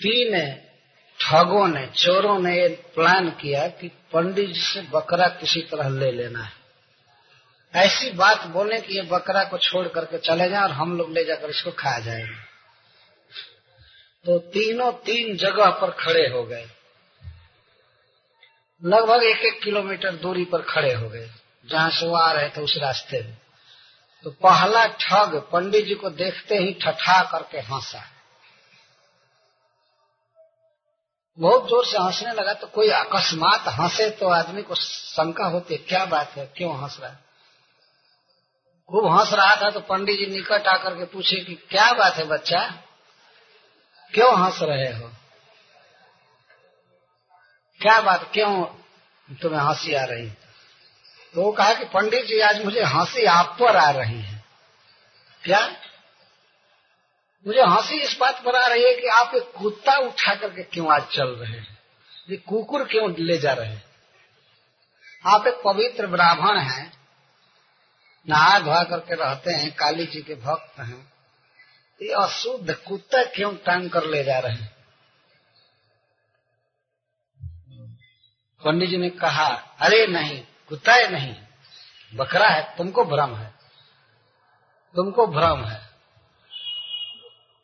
[0.00, 0.56] तीन
[1.20, 6.10] ठगों ने, चोरों ने ये प्लान किया कि पंडित जी से बकरा किसी तरह ले
[6.12, 6.59] लेना है।
[7.74, 11.24] ऐसी बात बोले कि ये बकरा को छोड़ करके चले जाए और हम लोग ले
[11.24, 12.48] जाकर इसको खा जाएँगे
[14.24, 16.66] तो तीनों तीन जगह पर खड़े हो गए।
[18.82, 21.28] लगभग एक एक किलोमीटर दूरी पर खड़े हो गए।
[21.68, 23.36] जहाँ से वो आ रहे थे उस रास्ते में।
[24.24, 28.04] तो पहला ठग पंडित जी को देखते ही ठठा करके हंसा।
[31.38, 35.80] बहुत ज़ोर से हंसने लगा तो कोई अकस्मात हंसे तो आदमी को शंका होती है,
[35.80, 37.29] क्या बात है, क्यों हंस रहा है?
[38.90, 42.24] खूब हंस रहा था तो पंडित जी निकट आकर के पूछे कि क्या बात है
[42.24, 42.82] बच्चा?
[44.14, 45.10] क्यों हंस रहे हो?
[47.80, 48.64] क्या बात, क्यों
[49.34, 50.30] तुम्हें हँसी आ रही?
[51.34, 54.44] तो वो कहा कि पंडित जी, आज मुझे हँसी आप पर आ रही है।
[55.44, 55.76] क्या?
[57.46, 60.92] मुझे हँसी इस बात पर आ रही है कि आप एक कुत्ता उठा करके क्यों
[60.92, 61.78] आज चल रहे हैं?
[62.30, 63.84] ये कुकुर क्यों ले जा रहे हैं?
[65.26, 66.99] आप एक पवित्र ब्राह्मण हैं
[68.28, 71.12] नहा धोआ करके रहते हैं, काली जी के भक्त हैं।
[72.00, 74.76] ये अशुद्ध कुत्ता क्यों टांग कर ले जा रहे हैं?
[78.62, 79.46] पंडित जी ने कहा,
[79.80, 81.34] अरे नहीं, कुत्ता है नहीं,
[82.12, 83.46] बकरा है, तुमको भ्रम है,
[84.94, 85.88] तुमको भ्रम है।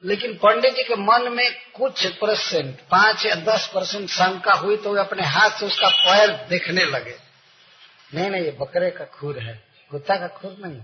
[0.05, 4.95] लेकिन पंडित जी के मन में कुछ परसेंट, पाँच या दस परसेंट शंका हुई तो
[4.95, 7.19] वे अपने हाथ से उसका पैर देखने लगे।
[8.15, 10.83] नहीं नहीं, ये बकरे का खुर है कुत्ता का खुर नहीं।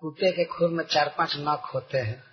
[0.00, 2.24] कुत्ते के खुर में चार पाँच नख होते हैं।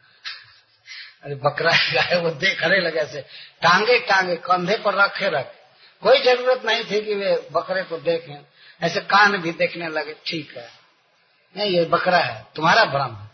[1.24, 3.22] अरे बकरा है, वो देखने लगे ऐसे।
[3.62, 5.64] टांगे टांगे कंधे पर रखे रखे।
[6.02, 8.46] कोई ज़रूरत नहीं थी कि वे बकरे को देखें।
[8.82, 10.70] ऐसे कान भी देखने लगे, ठीक है।
[11.58, 13.32] नहीं, ये बकरा है, तुम्हारा भ्रम है।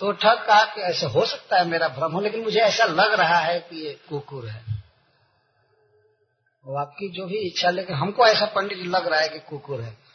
[0.00, 3.12] तो ठग कहा कि ऐसे हो सकता है मेरा भ्रम हो, लेकिन मुझे ऐसा लग
[3.12, 4.64] रहा है कि ये कुकुर है।
[6.64, 9.80] वो आपकी जो भी इच्छा, लेकिन हमको ऐसा पंडित जी लग रहा है कि कुकुर
[9.80, 10.05] है।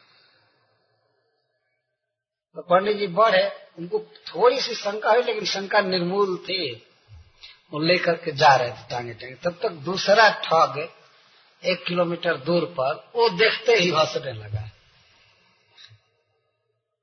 [2.55, 6.87] तो पंडित जी बढ़े, उनको थोड़ी सी शंका हुई, लेकिन शंका निर्मूल थी।
[7.73, 10.89] वो लेकर के जा रहे थे टांगे टांगे। तब तक दूसरा ठग
[11.65, 14.71] एक किलोमीटर दूर पर, वो देखते ही हंसने लगा।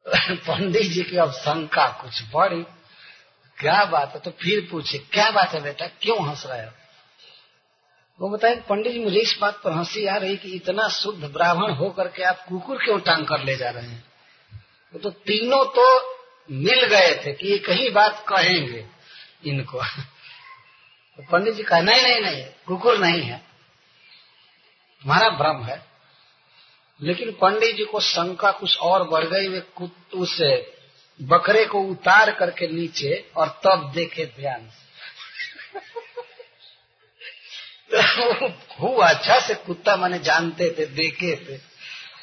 [0.35, 2.63] पंडित जी की अब शंका कुछ बढ़ी।
[3.59, 4.21] क्या बात है?
[4.21, 5.87] तो फिर पूछे, क्या बात है बेटा?
[5.87, 6.71] क्यों हंस रहे हो?
[8.21, 11.71] वो बताए, पंडित जी मुझे इस बात पर हँसी आ रही कि इतना शुद्ध ब्राह्मण
[11.73, 14.08] होकर के आप कुकुर क्यों टांग कर ले जा रहे हैं?
[14.95, 16.17] तो तीनों तो
[16.51, 18.87] मिल गए थे कि ये कहीं बात कहेंगे
[19.45, 23.39] इनको। तो पंडित जी कहा, नहीं नहीं नहीं, कुकुर नहीं है।
[25.03, 25.87] तुम्हारा भ्रम है।
[27.03, 29.63] लेकिन पंडित जी को शंका कुछ और बढ़ गई, वे
[30.15, 30.65] उस
[31.23, 34.71] बकरे को उतार करके नीचे और तब देखे ध्यान
[37.95, 41.68] तो खूब अच्छा से कुत्ता मैंने जानते थे, देखे थे।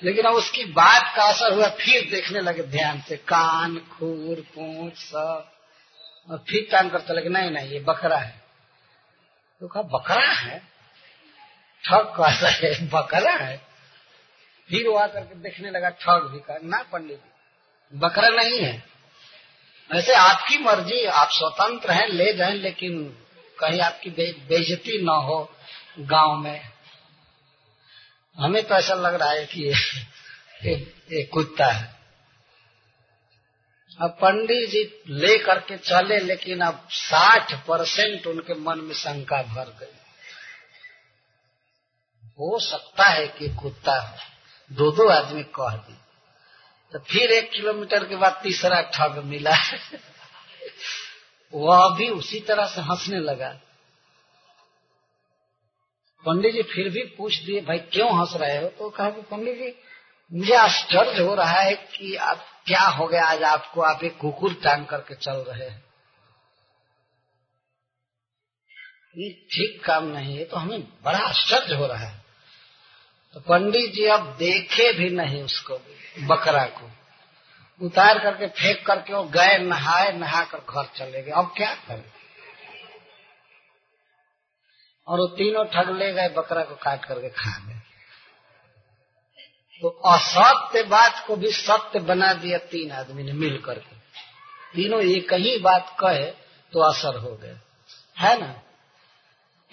[0.04, 4.94] लेकिन अब उसकी बात का असर हुआ फिर देखने लगे ध्यान से कान खूर पूछ
[4.94, 5.52] सब।
[6.32, 8.44] और फिर टांग करते लगे नहीं नहीं ये बकरा है।
[9.60, 10.60] तो कहा बकरा है?
[11.84, 13.58] ठग कैसा है बकरा है।
[14.70, 18.84] फिर वो आकर के देखने लगा ठग भी कहा ना पंडित जी बकरा नहीं है।
[19.94, 23.18] वैसे आपकी मर्ज़ी आप स्वतंत्र हैं ले जाएँ लेकिन
[23.60, 25.56] कहीं आपकी बे, बेजती न हो
[26.00, 26.75] गाँव में।
[28.40, 31.96] हमें तो ऐसा लग रहा है कि ये, कुत्ता है।
[34.02, 39.66] अब पंडित जी ले करके चले लेकिन अब साठ परसेंट उनके मन में शंका भर
[39.66, 39.98] गई।
[42.32, 44.18] हो सकता है कि कुत्ता
[44.72, 45.98] दो दो आदमी कह दी।
[46.94, 49.56] तो फिर एक किलोमीटर के बाद तीसरा ठग मिला।
[51.54, 53.60] वह भी उसी तरह से हंसने लगा।
[56.26, 58.68] पंडित जी फिर भी पूछ दिए, भाई क्यों हंस रहे हो?
[58.68, 59.76] तो कहा कि, पंडित जी,
[60.34, 64.54] मुझे आश्चर्य हो रहा है कि आप क्या हो गया, आज आपको आप एक कुकुर
[64.54, 65.86] टांग करके चल रहे हैं।
[69.18, 72.24] ये ठीक काम नहीं है तो हमें बड़ा आश्चर्य हो रहा है।
[73.34, 75.80] तो पंडित जी अब देखे भी नहीं उसको,
[76.28, 76.92] बकरा को।
[77.82, 82.15] उतार करके फेंक करके वो गए, नहाए नहा कर घर चले गए। अब क्या करें?
[85.08, 87.80] और वो तीनों ठग ले गए, बकरा को काट करके खा गए।
[89.82, 93.96] तो असत्य बात को भी सत्य बना दिया तीन आदमी ने मिल करके।
[94.76, 96.26] तीनों एक ही बात कहे
[96.74, 97.56] तो असर हो गए
[98.20, 98.62] है ना?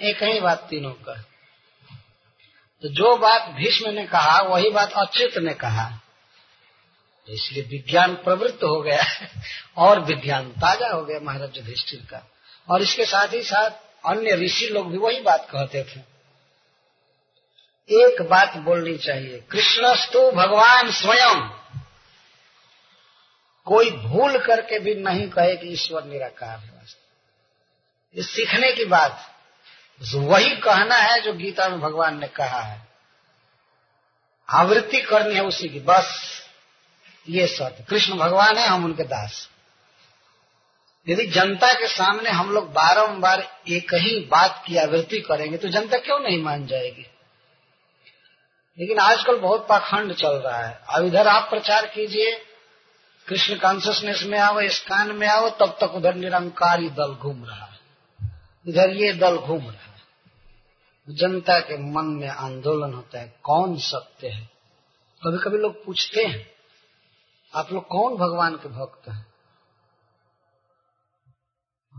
[0.01, 1.25] एक ही बात तीनों का
[2.83, 6.01] तो जो बात भीष्म ने कहा, वही बात अच्युत ने कहा।
[7.29, 9.05] इसलिए विज्ञान प्रवृत्त हो गया।
[9.77, 12.31] और विज्ञान ताज़ा हो गया महाराज युधिष्ठिर का।
[12.69, 13.71] और इसके साथ ही साथ
[14.07, 16.13] अन्य ऋषि लोग भी वही बात कहते थे।
[17.91, 21.49] एक बात बोलनी चाहिए, कृष्णस्तु भगवान स्वयं।
[23.65, 26.73] कोई भूल करके भी नहीं कहे कि ईश्वर निराकार है।
[28.17, 29.29] ये सीखने की बात।
[30.15, 32.89] वही कहना है जो गीता में भगवान ने कहा है।
[34.49, 36.41] आवृत्ति करनी है उसी की। बस,
[37.29, 39.49] ये सत्य। कृष्ण भगवान है, हम उनके दास।
[41.09, 45.99] यदि जनता के सामने हम लोग बारंबार एक ही बात की आवृत्ति करेंगे तो जनता
[45.99, 47.07] क्यों नहीं मान जाएगी?
[48.79, 52.45] लेकिन आजकल बहुत पाखंड चल रहा है। अब इधर आप प्रचार कीजिए,
[53.29, 57.79] कृष्ण कॉन्सियसनेस में आओ कान में आओ, तब तक उधर निरंकारी दल घूम रहा है।
[58.69, 59.83] इधर ये दल घूम रहा है।
[61.11, 64.51] जनता के मन में आंदोलन होता है, कौन सत्य है?
[65.23, 66.51] कभी कभी लोग पूछते हैं,
[67.55, 69.32] आप लोग कौन भगवान के भक्त हैं?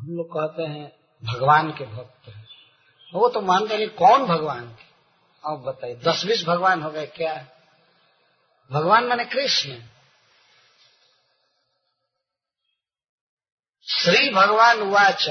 [0.04, 2.48] हम लोग कहते हैं भगवान के भक्त हैं।
[3.14, 4.84] वो तो मानते नहीं, कौन भगवान के?
[5.46, 7.48] अब बताइए, दस बीस भगवान हो गए, क्या?
[8.72, 9.82] भगवान माने कृष्ण।
[13.90, 15.30] श्री भगवान वाच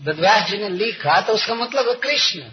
[0.00, 2.50] वेदव्यास जी ने लिखा तो उसका मतलब है कृष्ण।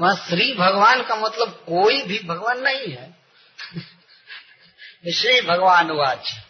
[0.00, 3.18] वहाँ श्री भगवान का मतलब कोई भी भगवान नहीं है।
[5.12, 6.49] श्री भगवान वाच।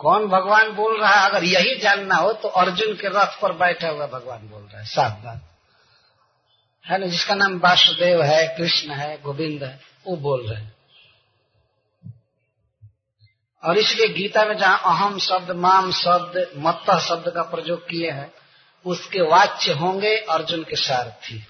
[0.00, 1.30] कौन भगवान बोल रहा है?
[1.30, 4.86] अगर यही जानना हो तो अर्जुन के रथ पर बैठा हुआ भगवान बोल रहा है।
[4.86, 5.42] साफ़ बात।
[6.86, 10.76] है ना, जिसका नाम वासुदेव है, कृष्ण है, गोविंद है, वो बोल रहे हैं।
[13.64, 18.32] और इसलिए गीता में जहाँ अहम शब्द, माम शब्द, मत्त शब्द का प्रयोग किए हैं,
[18.86, 21.46] उसके वाच्य होंगे अर्जुन के सारथी।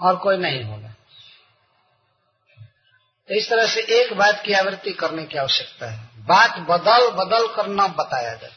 [0.00, 0.94] और कोई नहीं होगा।
[3.30, 7.66] इस तरह से एक बात की आवृत्ति करने की आवश्यकता है। बात बदल बदल कर
[7.66, 8.52] न बताया जाए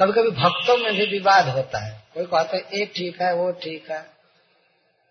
[0.00, 3.52] कभी कभी भक्तों में भी विवाद होता है। कोई कहते हैं ये ठीक है, वो
[3.52, 4.02] ठीक है।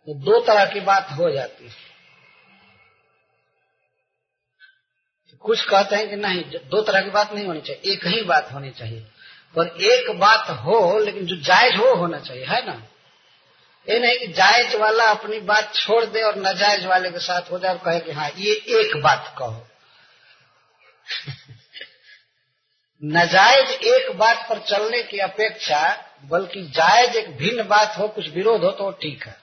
[0.05, 1.87] तो दो तरह की बात हो जाती है।
[5.39, 8.51] कुछ कहते हैं कि नहीं, दो तरह की बात नहीं होनी चाहिए, एक ही बात
[8.53, 8.99] होनी चाहिए।
[9.55, 12.83] पर एक बात हो, लेकिन जो जायज़ हो होना चाहिए, है ना?
[13.89, 17.59] ये नहीं कि जायज़ वाला अपनी बात छोड़ दे और नाजायज वाले के साथ हो
[17.59, 19.66] जाए और कहे कि हाँ ये एक बात कहो।
[23.03, 28.63] नाजायज एक बात पर चलने की अपेक्षा, बल्कि जायज़ एक भिन्न बात हो, कुछ विरोध
[28.63, 29.37] हो तो ठीक है।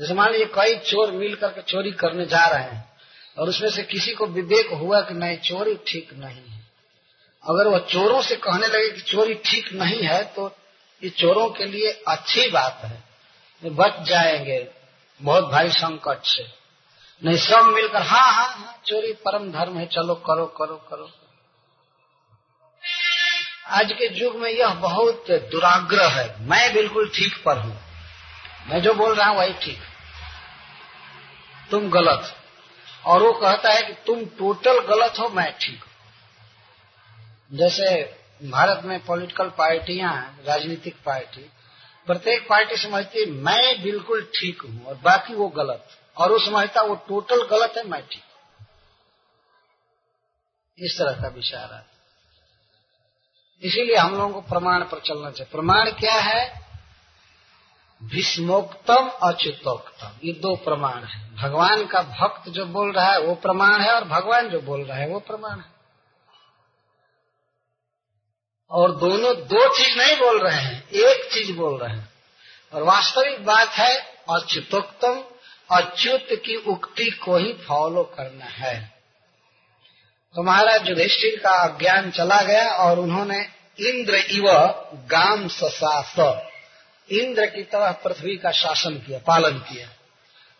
[0.00, 2.92] जैसे मान लीजिए, कई चोर मिल करके चोरी करने जा रहे हैं,
[3.38, 6.60] और उसमें से किसी को विवेक हुआ कि नहीं, चोरी ठीक नहीं है।
[7.44, 10.56] अगर वह चोरों से कहने लगे कि चोरी ठीक नहीं है तो
[11.04, 13.04] ये चोरों के लिए अच्छी बात है।
[13.64, 14.70] बच जाएँगे,
[15.22, 16.65] बहुत भारी संकट से।
[17.24, 21.10] नहीं, सब मिलकर हाँ हाँ हाँ चोरी परम धर्म है, चलो, करो करो करो।
[23.66, 27.76] आज के युग में यह बहुत दुराग्रह है। मैं बिल्कुल ठीक पर हूँ।
[28.68, 29.78] मैं जो बोल रहा हूँ, वही ठीक।
[31.70, 32.36] तुम गलत।
[33.06, 35.80] और वो कहता है कि तुम टोटल गलत हो, मैं ठीक
[37.52, 41.50] जैसे भारत में पॉलिटिकल पार्टियाँ राजनीतिक पार्टी,
[42.06, 45.88] प्रत्येक पार्टी समझती है, मैं बिल्कुल ठीक हूँ और बाकी वो गलत।
[46.18, 48.22] और वो समझता वो टोटल गलत है, मैं ठीक
[50.78, 51.86] इस तरह का विचार है।
[53.62, 56.66] इसीलिए हम लोगों को प्रमाण पर चलना चाहिए। प्रमाण क्या है?
[58.02, 63.80] भीष्मोक्तम अच्युतोक्तम। ये दो प्रमाण है। भगवान का भक्त जो बोल रहा है, वो प्रमाण
[63.80, 65.72] है, और भगवान जो बोल रहा है, वो प्रमाण है।
[68.70, 72.12] और दोनों दो चीज़ नहीं बोल रहे हैं, एक चीज़ बोल रहे हैं।
[72.72, 74.00] और वास्तविक बात है,
[74.30, 75.35] अच्युतोक्तम
[75.72, 78.96] अच्युत की उक्ति को ही फॉलो करना है।
[80.34, 83.48] तो महाराज युधिष्ठिर का अज्ञान चला गया और उन्होंने
[83.80, 84.44] इंद्र इव
[85.10, 86.14] गाम ससास।
[87.10, 89.88] इंद्र की तरह पृथ्वी का शासन किया, पालन किया।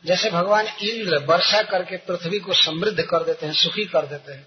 [0.04, 4.46] जैसे भगवान इंद्र वर्षा करके पृथ्वी को समृद्ध कर देते हैं, सुखी कर देते हैं,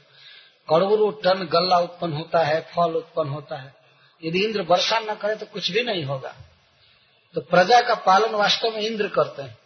[0.70, 3.76] करोड़ों टन गल्ला उत्पन्न होता है, फल उत्पन्न होता है।
[4.24, 6.36] यदि इंद्र वर्षा न करे तो कुछ भी नहीं होगा।
[7.36, 9.59] तो प्रजा का पालन वास्तव में इंद्र करते हैं।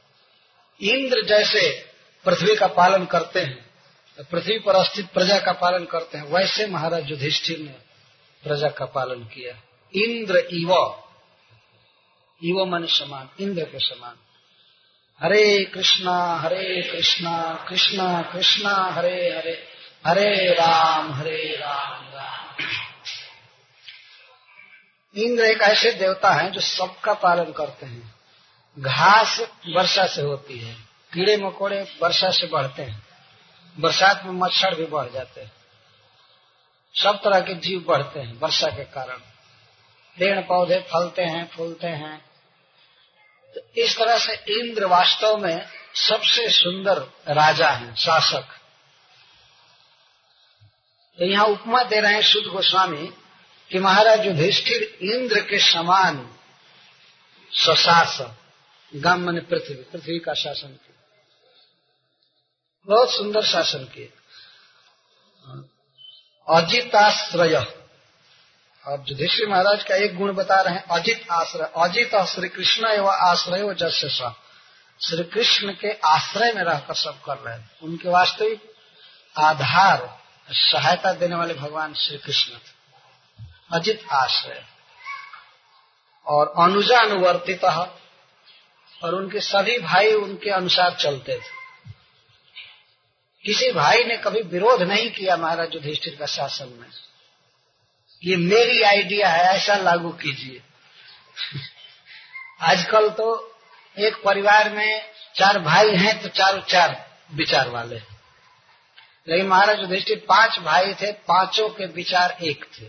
[0.81, 1.85] इंद्र जैसे
[2.25, 3.69] पृथ्वी का पालन करते हैं,
[4.31, 7.75] पृथ्वी पर स्थित प्रजा का पालन करते हैं, वैसे महाराज युधिष्ठिर ने
[8.43, 9.61] प्रजा का पालन किया।
[9.95, 10.99] इंद्र इव
[12.43, 14.15] इव मन समान, इंद्र के समान।
[15.21, 19.67] हरे कृष्णा हरे कृष्णा कृष्णा कृष्णा, हरे हरे
[20.05, 22.65] हरे राम हरे राम राम।
[25.15, 28.12] इंद्र एक ऐसे देवता हैं जो सबका पालन करते हैं।
[28.79, 30.73] घास वर्षा से होती है,
[31.13, 33.07] कीड़े मकोड़े वर्षा से बढ़ते हैं,
[33.79, 35.51] बरसात में मच्छर भी बढ़ जाते हैं।
[36.93, 39.17] सब तरह के जीव बढ़ते हैं वर्षा के कारण।
[40.17, 42.25] पेड़ पौधे फलते हैं, फूलते हैं।
[43.55, 45.65] तो इस तरह से इंद्र वास्तव में
[45.95, 46.97] सबसे सुंदर
[47.33, 48.45] राजा है, शासक।
[51.17, 53.13] तो यहाँ उपमा दे रहे हैं शुद्ध गोस्वामी
[53.71, 56.35] कि महाराज युधिष्ठिर इंद्र के समान
[57.51, 58.35] स्वशासन
[58.95, 61.03] गाम मन पृथ्वी पृथ्वी का शासन किया।
[62.85, 64.13] बहुत सुंदर शासन किए
[66.49, 67.55] अजिताश्रय।
[68.87, 73.13] अब युधिष्ठिर महाराज का एक गुण बता रहे हैं, अजित आश्रय। अजित श्री कृष्ण एवं
[73.13, 74.09] आश्रय जस्य
[75.01, 78.73] श्री कृष्ण के आश्रय में रहकर सब कर रहे हैं। उनके वास्तविक
[79.37, 80.19] आधार,
[80.51, 82.73] सहायता देने वाले भगवान श्री कृष्ण थे।
[83.73, 84.65] अजित आश्रय।
[86.25, 87.63] और अनुजा अनुवर्तित
[89.03, 91.63] और उनके सभी भाई उनके अनुसार चलते थे।
[93.45, 96.87] किसी भाई ने कभी विरोध नहीं किया महाराज युधिष्ठिर का शासन में।
[98.23, 100.61] ये मेरी आइडिया है, ऐसा लागू कीजिए।
[102.61, 103.55] आजकल तो
[103.99, 105.01] एक परिवार में
[105.35, 107.95] चार भाई हैं तो चारों चार विचार वाले।
[109.27, 112.85] लेकिन महाराज युधिष्ठिर पाँच भाई थे, पाँचों के विचार एक थे।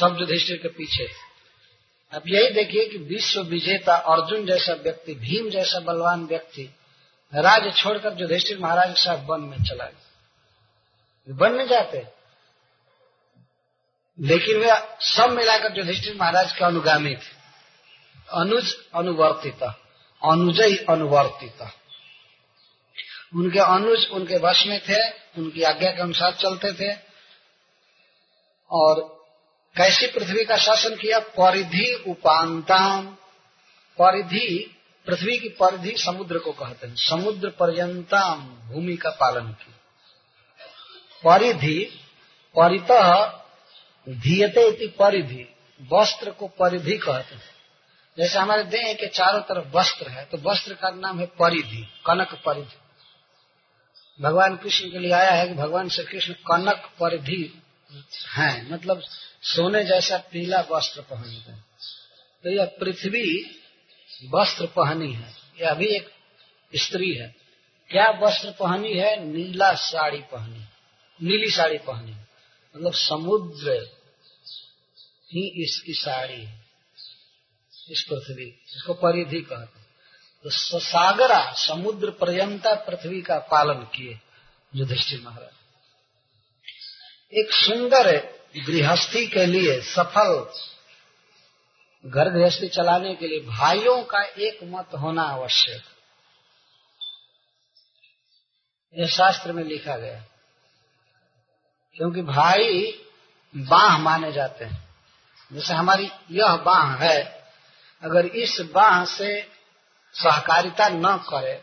[0.00, 1.31] सब युधिष्ठिर के पीछे। थे
[2.12, 6.74] अब यही देखिए कि विश्व विजेता अर्जुन जैसा व्यक्ति, भीम जैसा बलवान व्यक्ति
[7.34, 10.12] राज्य छोड़कर युधिष्ठिर महाराज के साथ वन में चला गया।
[11.28, 12.06] वन में जाते।
[14.20, 17.42] लेकिन वे सब मिलाकर युधिष्ठिर महाराज के अनुगामी थे।
[18.34, 19.62] अनुज अनुवर्तित,
[20.24, 21.62] अनुजय अनुवर्तित।
[23.34, 26.98] उनके अनुज उनके वश में थे, उनकी आज्ञा के अनुसार चलते थे।
[28.70, 29.21] और
[29.76, 31.18] कैसी पृथ्वी का शासन किया?
[31.18, 33.06] परिधि उपांताम।
[33.98, 39.72] परिधि, पृथ्वी की परिधि समुद्र को कहते हैं। समुद्र पर्यंताम भूमि का पालन की
[41.24, 41.78] परिधि,
[42.54, 42.92] परित
[44.06, 45.46] धीयते परिधि,
[45.80, 47.50] वस्त्र को परिधि कहते हैं।
[48.18, 52.34] जैसे हमारे देह के चारों तरफ़ वस्त्र है तो वस्त्र का नाम है परिधि, कनक
[52.46, 52.78] परिधि।
[54.20, 57.62] भगवान कृष्ण के लिए आया है कि भगवान श्री कृष्ण कनक परिधि
[58.28, 59.02] हैं। मतलब
[59.42, 61.64] सोने जैसा पीला वस्त्र पहनते हैं।
[62.44, 63.26] तो यह पृथ्वी
[64.30, 66.10] वस्त्र पहनी है। यह अभी एक
[66.72, 67.34] स्त्री है।
[67.90, 69.24] क्या वस्त्र पहनी है?
[69.24, 70.64] नीला साड़ी पहनी
[71.20, 73.70] नीली साड़ी पहनी मतलब समुद्र
[75.32, 76.62] ही इसकी साड़ी है।
[77.90, 79.80] इस पृथ्वी, इसको परिधि कहते
[80.44, 84.18] तो सागरा समुद्र पर्यंता पृथ्वी का पालन किए,
[84.74, 85.54] युधिष्ठिर महाराज।
[87.32, 88.06] एक सुंदर
[88.54, 90.30] गृहस्थी के लिए सफल
[92.04, 95.82] घर गृहस्थी चलाने के लिए भाइयों का एक मत होना आवश्यक।
[98.96, 100.22] यह शास्त्र में लिखा गया
[101.96, 103.02] क्योंकि भाई
[103.54, 104.88] बाह माने जाते हैं।
[105.52, 107.46] जैसे हमारी यह बाह है,
[108.02, 109.50] अगर इस बाह से
[110.14, 111.54] सहकारिता न करे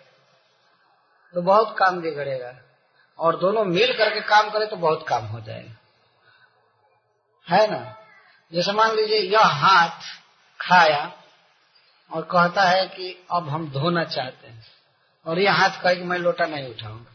[1.33, 2.55] तो बहुत काम बिगड़ेगा।
[3.19, 5.75] और दोनों मिल करके काम करे तो बहुत काम हो जाएगा।
[7.49, 7.95] है ना?
[8.53, 9.99] जैसे मान लीजिए यह हाथ
[10.61, 11.11] खाया
[12.11, 14.65] और कहता है कि अब हम धोना चाहते हैं।
[15.25, 17.11] और यह हाथ कहे कि मैं लोटा नहीं उठाऊँगा।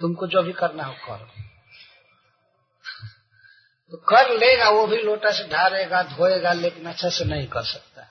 [0.00, 1.42] तुमको जो भी करना हो करो।
[3.90, 8.02] तो कर लेगा, वो भी लोटा से ढारेगा, धोएगा, लेकिन अच्छे से नहीं कर सकता।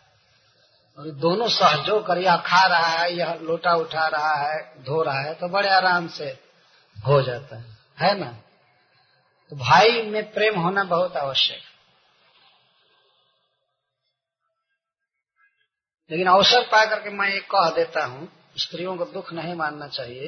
[1.00, 5.20] और दोनों सहयोग कर, यह खा रहा है, यह लोटा उठा रहा है, धो रहा
[5.20, 6.49] है तो बड़े आराम से
[7.08, 8.32] हो जाता है। है ना?
[9.50, 11.62] तो भाई में प्रेम होना बहुत आवश्यक
[16.12, 20.28] लेकिन अवसर पा करके मैं ये कह देता हूँ, स्त्रियों को दुख नहीं मानना चाहिए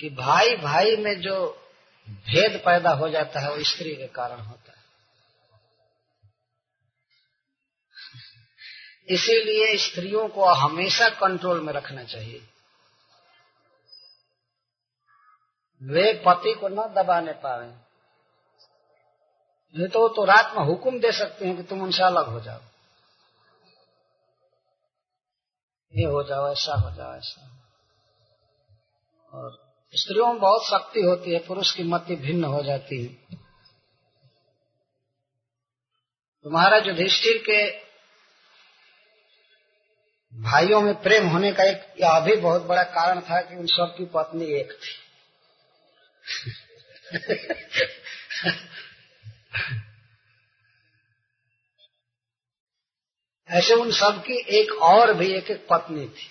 [0.00, 1.68] कि भाई भाई में जो
[2.08, 4.84] भेद पैदा हो जाता है, वो स्त्री के कारण होता है।
[9.08, 12.48] इसीलिए स्त्रियों को हमेशा कंट्रोल में रखना चाहिए।
[15.84, 17.66] वे पति को न दबाने पाए।
[19.78, 22.60] नहीं तो तो रात में हुक्म दे सकते हैं कि तुम उनसे अलग हो जाओ।
[25.96, 27.66] ये हो जाओ, ऐसा हो जाओ, ऐसा।
[29.32, 33.36] और स्त्रियों में बहुत शक्ति होती है, पुरुष की मति भिन्न हो जाती है।
[36.42, 37.84] तुम्हारा महाराज युधिष्ठिर के
[40.42, 44.04] भाइयों में प्रेम होने का एक, यह भी बहुत बड़ा कारण था कि उन सबकी
[44.04, 45.03] पत्नी एक थी।
[53.48, 56.30] ऐसे उन सबकी एक और भी एक एक पत्नी थी।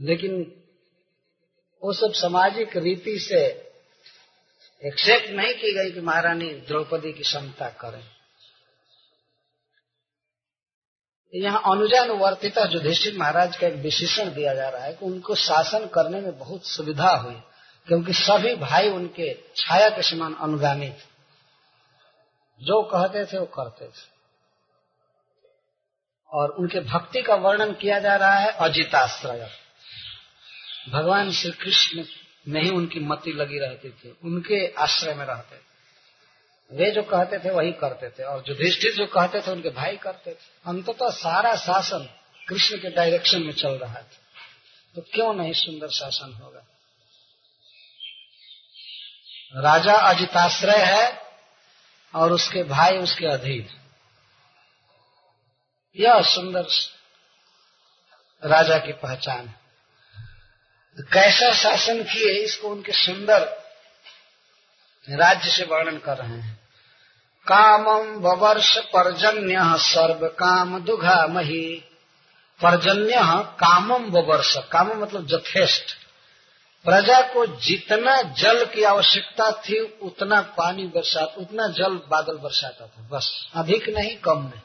[0.00, 0.62] लेकिन
[1.82, 3.46] वो सब सामाजिक रीति से
[4.84, 8.15] एक्सेप्ट नहीं की गई कि महारानी द्रौपदी की क्षमता करें।
[11.34, 16.20] यहाँ अनुजानुवर्तिता युधिष्ठिर महाराज का एक विशेषण दिया जा रहा है कि उनको शासन करने
[16.20, 17.42] में बहुत सुविधा हुई,
[17.86, 21.16] क्योंकि सभी भाई उनके छाया के समान अनुगामी थे
[22.62, 24.16] जो कहते थे, वो करते थे।
[26.30, 29.50] और उनके भक्ति का वर्णन किया जा रहा है अजिताश्रय।
[30.90, 32.04] भगवान श्री कृष्ण
[32.48, 35.65] में ही उनकी मति लगी रहती थी, उनके आश्रय में रहते थे।
[36.72, 40.30] वे जो कहते थे वही करते थे और युधिष्ठिर जो कहते थे उनके भाई करते
[40.30, 42.08] थे। अंततः सारा शासन
[42.48, 44.08] कृष्ण के डायरेक्शन में चल रहा था।
[44.94, 46.62] तो क्यों नहीं सुंदर शासन होगा?
[49.56, 51.22] राजा अजिताश्रय है
[52.14, 53.68] और उसके भाई उसके अधीन।
[55.96, 56.66] यह सुंदर
[58.44, 59.60] राजा की पहचान है।
[60.96, 63.66] तो कैसा शासन किए इसको उनके सुंदर
[65.10, 66.55] राज्य से वर्णन कर रहे हैं।
[67.48, 71.84] कामम ववर्ष पर्जन्य सर्व काम दुघा मही
[72.62, 75.94] पर्जन्य कामम ववर्ष, काम मतलब जथेष्ट।
[76.84, 83.08] प्रजा को जितना जल की आवश्यकता थी, उतना पानी बरसात उतना जल बादल बरसाता था,
[83.12, 84.60] बस। अधिक नहीं, कम नहीं।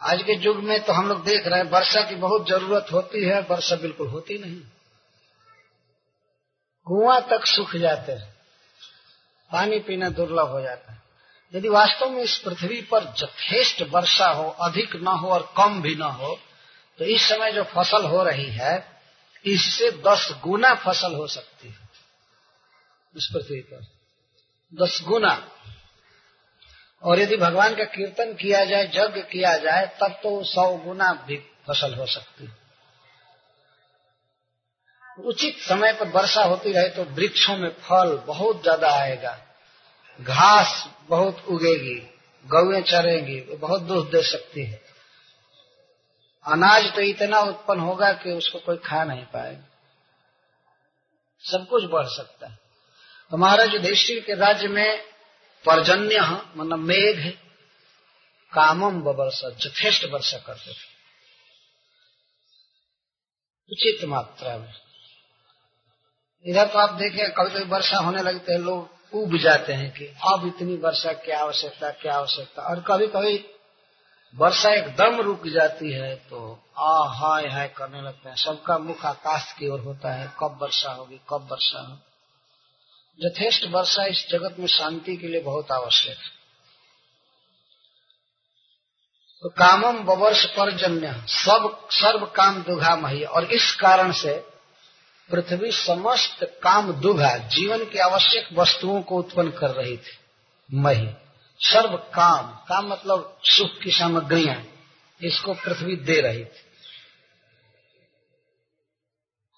[0.00, 3.24] आज के युग में तो हम लोग देख रहे हैं, वर्षा की बहुत ज़रूरत होती
[3.24, 4.60] है, वर्षा बिल्कुल होती नहीं।
[6.86, 8.35] कुआँ तक सूख जाते हैं।
[9.52, 11.02] पानी पीना दुर्लभ हो जाता है।
[11.54, 15.94] यदि वास्तव में इस पृथ्वी पर जथेष्ट वर्षा हो, अधिक न हो और कम भी
[15.94, 16.40] न हो
[16.98, 19.00] तो इस समय जो फ़सल हो रही है,
[19.44, 21.88] इससे दस गुना फ़सल हो सकती है
[23.16, 23.86] इस पृथ्वी पर।
[24.74, 25.50] दस गुना।
[27.02, 31.36] और यदि भगवान का कीर्तन किया जाए, यज्ञ किया जाए, तब तो सौ गुना भी
[31.36, 32.65] फ़सल हो सकती है।
[35.18, 39.38] उचित समय पर वर्षा होती रहे तो वृक्षों में फल बहुत ज़्यादा आएगा।
[40.20, 41.98] घास बहुत उगेगी
[42.46, 44.80] गौएँ चरेंगी, वो बहुत दूध दे सकती है।
[46.46, 49.64] अनाज तो इतना उत्पन्न होगा कि उसको कोई खा नहीं पाएगा।
[51.44, 52.58] सब कुछ बढ़ सकता है।
[53.32, 55.02] तो महाराज युधिष्ठिर के राज्य में
[55.64, 56.20] पर्जन्य
[56.56, 57.32] मतलब मेघ
[58.52, 60.94] कामम वर्षा जथेष्ट वर्षा करते थे।
[63.70, 64.85] उचित मात्रा में।
[66.46, 70.06] इधर तो आप देखें कभी कभी वर्षा होने लगते हैं, लोग उब जाते हैं कि
[70.24, 73.44] अब इतनी वर्षा, क्या आवश्यकता क्या आवश्यकता। और कभी कभी
[74.34, 76.38] वर्षा एकदम रुक जाती है तो
[76.78, 80.92] आ हाय हाय करने लगते हैं। सबका मुख आकाश की ओर होता है, कब वर्षा
[80.92, 86.34] होगी, कब वर्षा होगी। यथेष्ट वर्षा इस जगत में शांति के लिए बहुत आवश्यक है।
[89.42, 94.34] तो कामम बवर्ष परजन्य, सब सर्व काम दुघा मही और इस कारण से
[95.30, 100.18] पृथ्वी समस्त काम दुभा जीवन की आवश्यक वस्तुओं को उत्पन्न कर रही थी।
[100.74, 101.08] मही।
[101.60, 104.64] सर्व काम। काम मतलब सुख की सामग्रियाँ
[105.22, 106.62] इसको पृथ्वी दे रही थी।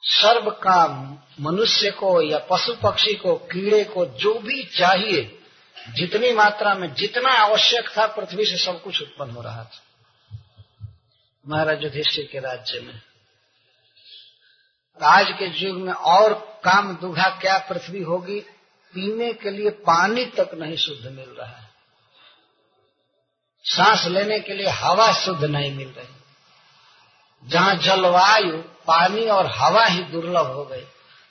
[0.03, 5.39] सर्व काम मनुष्य को या पशु पक्षी को, कीड़े को जो भी चाहिए,
[5.95, 9.85] जितनी मात्रा में जितना आवश्यक था, पृथ्वी से सब कुछ उत्पन्न हो रहा था।
[11.49, 13.07] महाराज युधिष्ठिर के राज्य में
[15.03, 16.32] आज के युग में और
[16.64, 18.40] काम दुघा क्या पृथ्वी होगी?
[18.94, 21.66] पीने के लिए पानी तक नहीं शुद्ध मिल रहा है।
[23.64, 26.14] सांस लेने के लिए हवा शुद्ध नहीं मिल रही।
[27.42, 30.84] जहाँ जलवायु, पानी और हवा ही दुर्लभ हो गई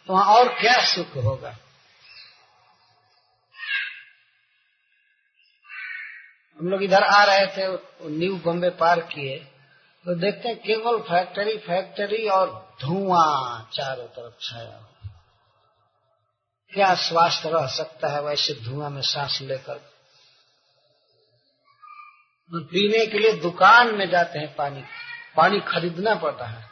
[0.09, 1.55] तो वहाँ और क्या सुख होगा?
[6.59, 7.68] हम लोग इधर आ रहे थे
[8.09, 9.36] न्यू बॉम्बे पार किए।
[10.08, 14.84] तो देखते हैं केवल फैक्ट्री फैक्ट्री और धुआँ चारों तरफ़ छाया
[16.74, 19.76] क्या स्वास्थ्य रह सकता है वैसे धुआँ में सांस लेकर?
[22.53, 24.84] पीने के लिए दुकान में जाते हैं पानी।
[25.36, 26.70] पानी खरीदना पड़ता है।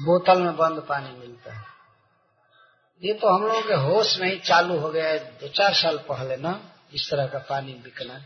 [0.00, 1.66] बोतल में बंद पानी मिलता है।
[3.02, 5.98] ये तो हम लोगों के होश में ही चालू हो गया है दो चार साल
[5.98, 8.24] पहले ना, इस तरह का पानी बिकना।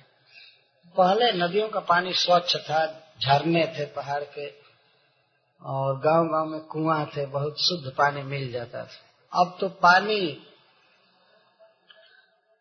[0.98, 2.86] पहले नदियों का पानी स्वच्छ था,
[3.22, 4.46] झरने थे पहाड़ के,
[5.62, 10.42] और गाँव गाँव में कुआँ थे, बहुत शुद्ध पानी मिल जाता था। अब तो पानी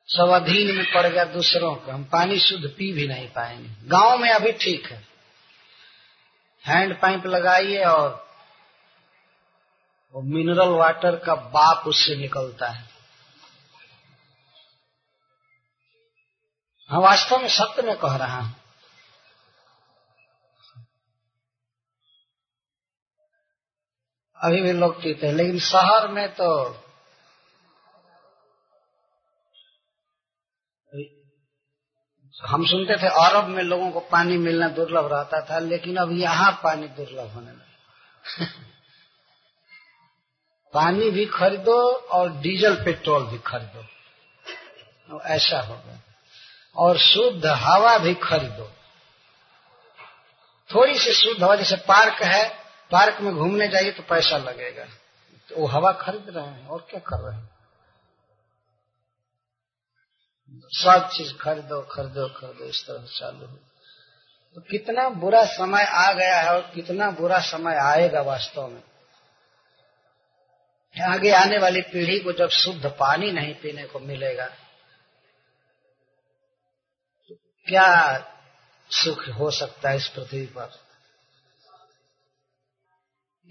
[0.10, 4.18] सब अधीन में पड़ गया दूसरों का, हम पानी शुद्ध पी भी नहीं पाएँगे। गाँव
[4.18, 5.08] में अभी ठीक है।
[6.66, 8.26] हैंड पाइप लगाइए और
[10.14, 12.95] वो मिनरल वाटर का बाप उससे निकलता है।
[16.90, 18.54] हाँ वास्तव में सत्य में कह रहा हूँ।
[24.40, 26.48] अभी भी लोग पीते हैं, लेकिन शहर में तो
[32.36, 36.52] हम सुनते थे अरब में लोगों को पानी मिलना दुर्लभ रहता था, लेकिन अब यहाँ
[36.64, 38.46] पानी दुर्लभ होने लगा।
[40.74, 41.78] पानी भी खरीदो
[42.12, 46.02] और डीजल पेट्रोल भी खरीदो। ऐसा होगा
[46.78, 48.70] और शुद्ध हवा भी खरीदो।
[50.70, 52.48] थोड़ी सी शुद्ध हवा, जैसे पार्क है,
[52.92, 54.86] पार्क में घूमने जाइए तो पैसा लगेगा।
[55.50, 57.50] तो वो हवा खरीद रहे हैं, और क्या कर रहे हैं?
[60.74, 63.58] सब चीज़ खरीदो खरीदो खरीदो, इस तरह चालू हो
[64.56, 68.84] तो कितना बुरा समय आ गया है और कितना बुरा समय आएगा वास्तव में।
[70.96, 74.46] आगे आने वाली पीढ़ी को जब शुद्ध पानी नहीं पीने को मिलेगा
[77.68, 78.20] क्या
[78.92, 80.86] सुख हो सकता है इस पृथ्वी पर?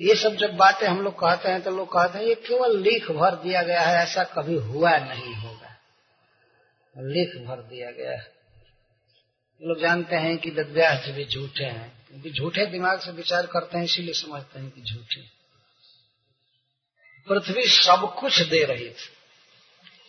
[0.01, 3.11] ये सब जब बातें हम लोग कहते हैं तो लोग कहते हैं, ये केवल लिख
[3.11, 5.77] भर दिया गया है, ऐसा कभी हुआ नहीं होगा।
[6.99, 8.35] लिख भर दिया गया है।
[9.63, 13.85] लोग जानते हैं कि वेदव्यास भी झूठे हैं, क्योंकि झूठे दिमाग से विचार करते हैं,
[13.85, 15.21] इसीलिए समझते हैं कि झूठे।
[17.29, 19.14] पृथ्वी सब कुछ दे रही थी।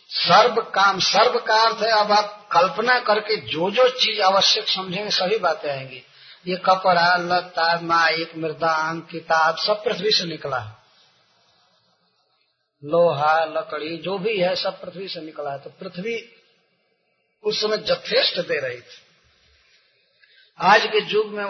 [0.09, 5.09] सर्व काम, सर्व का अर्थ है, अब आप कल्पना करके जो जो चीज़ आवश्यक समझेंगे,
[5.09, 6.03] सभी बातें आएँगी।
[6.47, 10.81] ये कपड़ा लता माइक मृदांग किताब सब पृथ्वी से निकला
[12.83, 16.35] लोहा, लकड़ी, जो भी है, सब पृथ्वी से निकला है। तो पृथ्वी
[17.43, 19.01] उस समय जथेष्ट दे रही थी।
[20.59, 21.45] आज के युग में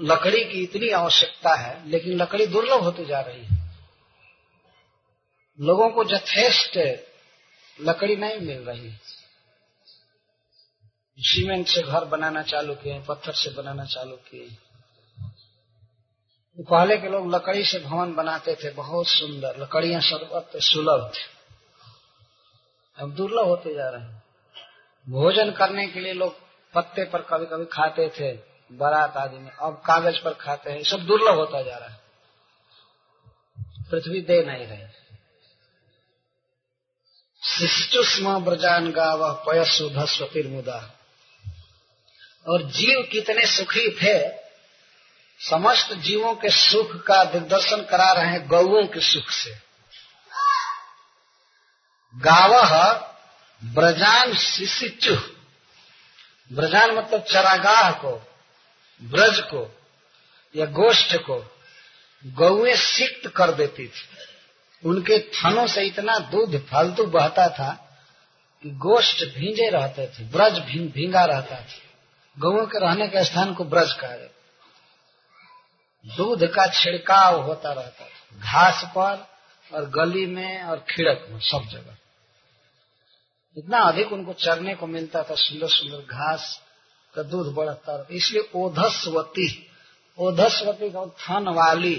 [0.00, 3.70] लकड़ी की इतनी आवश्यकता है, लेकिन लकड़ी दुर्लभ होती जा रही है।
[5.60, 7.04] लोगों को जथेष्ट
[7.80, 8.92] लकड़ी नहीं मिल रही।
[11.18, 14.56] सीमेंट से घर बनाना चालू किए, पत्थर से बनाना चालू किए।
[16.70, 21.38] पहले के लोग लकड़ी से भवन बनाते थे, बहुत सुंदर। लकड़ियाँ सर्वत्र सुलभ थे।
[23.02, 24.22] अब दुर्लभ होते जा रहे हैं।
[25.08, 26.36] भोजन करने के लिए लोग
[26.74, 28.32] पत्ते पर कभी कभी खाते थे,
[28.72, 32.00] बारात आदि में। अब कागज़ पर खाते हैं सब दुर्लभ होता जा रहा है।
[33.90, 35.07] पृथ्वी दे नहीं रही।
[37.44, 40.98] शिष्टुष्म ब्रजान गा वह गाव पयसुधस्वतिर मुदा
[42.48, 44.38] और जीव कितने सुखी थे।
[45.40, 49.56] समस्त जीवों के सुख का दिग्दर्शन करा रहे हैं गौओं के सुख से।
[52.16, 52.54] गाव
[53.64, 55.16] ब्रजान शिशिचु।
[56.52, 58.32] ब्रजान मतलब चरागाह को,
[59.02, 59.80] ब्रज को,
[60.56, 61.56] या गोष्ठ को,
[62.26, 64.27] गौएँ सिक्त कर देती थी।
[64.82, 67.70] उनके थनों से इतना दूध फालतू बहता था
[68.64, 70.58] कि गोष्ठ भींजे रहते थे, ब्रज
[70.92, 71.86] भींगा रहता था।
[72.36, 74.36] गौओं के रहने के स्थान को ब्रज कहा जाता
[76.06, 79.26] दूध का छिड़काव होता रहता था, घास पर
[79.70, 81.96] और गली में और खिड़क में, सब जगह।
[83.56, 86.60] इतना अधिक उनको चरने को मिलता था सुंदर सुंदर घास
[87.14, 89.48] का दूध बढ़ता रहता इसलिए ओधस्वती
[90.18, 91.96] ओधस्वती का थन वाली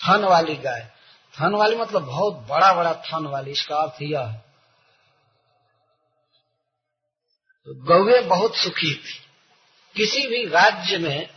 [0.00, 0.88] थन वाली गाय।
[1.34, 4.44] थन वाली मतलब बहुत बड़ा बड़ा थन वाली, इसका अर्थ यह है।
[7.66, 9.18] तो गौवे बहुत सुखी थी।
[9.96, 11.28] किसी भी राज्य में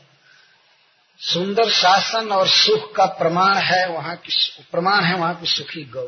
[1.20, 6.08] सुंदर शासन और सुख का प्रमाण है, वहाँ की प्रमाण है वहाँ की सुखी गौ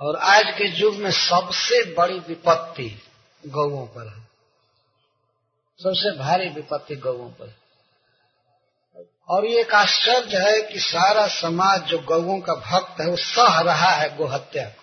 [0.00, 2.88] और आज के युग में सबसे बड़ी विपत्ति
[3.46, 4.22] गौओं पर है।
[5.80, 7.57] सबसे भारी विपत्ति गौओं पर
[9.28, 13.60] और ये एक आश्चर्य है कि सारा समाज जो गौओं का भक्त है, वो सह
[13.60, 14.82] रहा है गोहत्या को।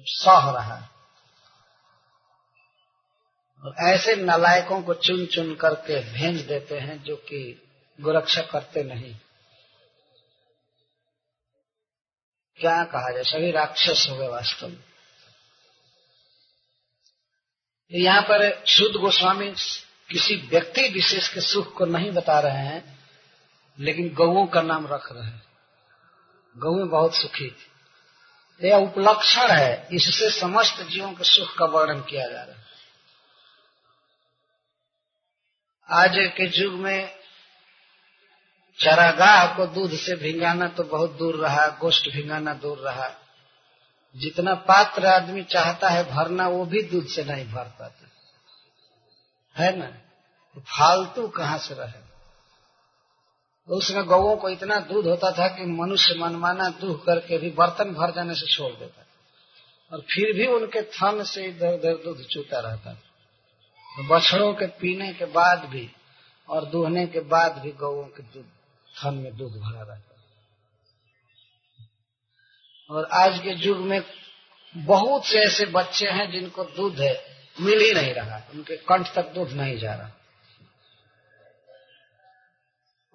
[0.00, 0.90] सह रहा है।
[3.64, 7.62] और ऐसे नलायकों को चुन चुन करके भेज देते हैं जो कि
[8.00, 9.14] गुरक्षा करते नहीं।
[12.56, 13.22] क्या कहा जाए?
[13.22, 14.84] सभी राक्षस हो गए वास्तव में।
[17.92, 19.54] यहाँ पर शुद्ध गोस्वामी
[20.10, 22.98] किसी व्यक्ति विशेष के सुख को नहीं बता रहे हैं,
[23.78, 25.42] लेकिन गौओं का नाम रख रहे हैं।
[26.58, 32.28] गौ बहुत सुखी थी। यह उपलक्षण है, इससे समस्त जीवों के सुख का वर्णन किया
[32.28, 32.70] जा रहा है।
[35.90, 37.18] आज के युग में
[38.78, 43.10] चरागाह को दूध से भिंगाना तो बहुत दूर रहा गोष्ठ भिंगाना दूर रहा।
[44.16, 48.09] जितना पात्र आदमी चाहता है भरना, वो भी दूध से नहीं भर पाता।
[49.60, 49.86] है ना?
[50.54, 52.10] तो फालतू कहाँ से रहे?
[53.68, 57.92] तो उसमें गौओं को इतना दूध होता था कि मनुष्य मनमाना दूध करके भी बर्तन
[57.94, 59.06] भर जाने से छोड़ देता
[59.92, 65.12] और फिर भी उनके थन से इधर उधर दूध चूता रहता था। बछड़ों के पीने
[65.12, 65.90] के बाद भी
[66.48, 68.44] और दूहने के बाद भी गौओं के दूध,
[68.94, 70.10] थन में दूध भरा रहता
[72.90, 74.02] और आज के युग में
[74.76, 79.28] बहुत से ऐसे बच्चे हैं जिनको दूध है। मिल ही नहीं रहा। उनके कंठ तक
[79.28, 80.10] दूध नहीं जा रहा।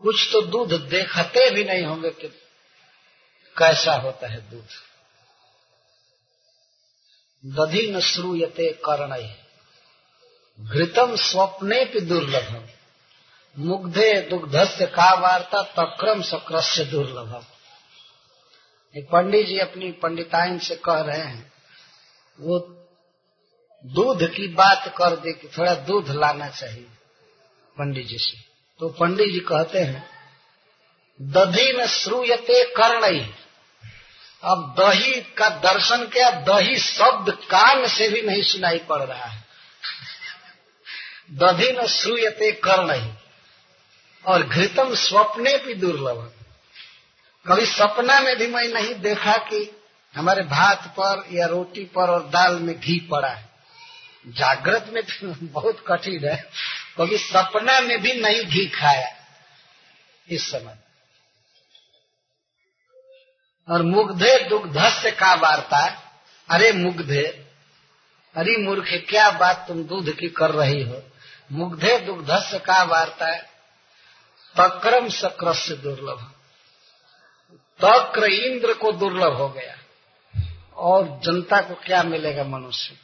[0.02, 2.28] कुछ तो दूध देखते भी नहीं होंगे कि
[3.58, 4.68] कैसा होता है दूध।
[7.46, 9.34] दधि न श्रूयते कर्ण
[10.60, 12.68] घृतम स्वप्ने भी दुर्लभम।
[13.58, 17.44] मुग्धे दुग्धस्य का वार्ता तक्रम सक्रस्य दुर्लभम।
[18.96, 21.54] एक पंडित जी अपनी पंडिताइन से कह रहे हैं,
[22.40, 22.60] वो
[23.86, 26.88] दूध की बात कर दे कि थोड़ा दूध लाना चाहिए,
[27.78, 28.38] पंडित जी से।
[28.80, 30.10] तो पंडित जी कहते हैं
[31.22, 33.20] दधी में श्रूयते कर्ण।
[34.44, 39.44] अब दही का दर्शन क्या, दही शब्द कान से भी नहीं सुनाई पड़ रहा है।
[41.32, 43.14] दधी न श्रूयते कर्ण।
[44.26, 46.34] और घृतम स्वप्ने भी दुर्लभ।
[47.48, 49.82] कभी सपना में भी मैं नहीं देखा कि
[50.16, 53.55] हमारे भात पर या रोटी पर और दाल में घी पड़ा है।
[54.26, 56.36] जागृत में तो बहुत कठिन है,
[56.98, 59.08] कभी सपना में भी नहीं घी खाया
[60.28, 60.78] इस समय।
[63.68, 65.86] और मुग्धे दुग्धस्य का वार्ता,
[66.50, 67.24] अरे मुग्धे,
[68.36, 71.02] अरे मूर्ख, क्या बात तुम दूध की कर रही हो?
[71.52, 73.42] मुग्धे दुग्धस्य का वार्ता है,
[74.56, 76.22] तक्रम सक्र से दुर्लभ।
[77.80, 79.76] तक्र इंद्र को दुर्लभ हो गया,
[80.76, 82.98] और जनता को क्या मिलेगा मनुष्य?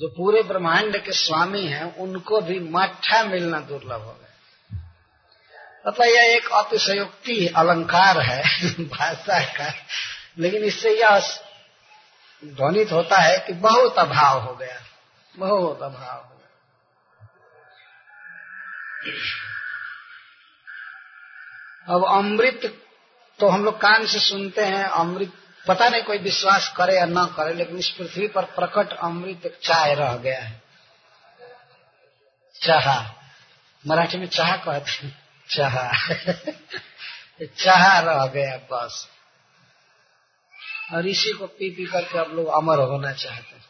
[0.00, 4.30] जो पूरे ब्रह्मांड के स्वामी हैं, उनको भी मठा मिलना दुर्लभ हो गया।
[5.86, 8.42] मतलब यह एक अतिशयोक्ति अलंकार है,
[8.88, 9.74] भाषा का।
[10.38, 11.18] लेकिन इससे यह
[12.44, 14.80] ध्वनित होता है कि बहुत अभाव हो गया।
[15.36, 16.68] बहुत अभाव हो गया।
[21.94, 22.84] अब अमृत
[23.40, 25.32] तो हम लोग कान से सुनते हैं, अमृत
[25.68, 29.94] पता नहीं कोई विश्वास करे या ना करे, लेकिन इस पृथ्वी पर प्रकट अमृत चाय
[29.94, 30.62] रह गया है।
[32.54, 33.12] चाह।
[33.86, 35.92] मराठी में चाह कहते हैं। चाह।
[37.44, 39.08] चाह रह गया बस।
[40.92, 43.64] और इसी को पी पी करके अब लोग अमर होना चाहते हैं।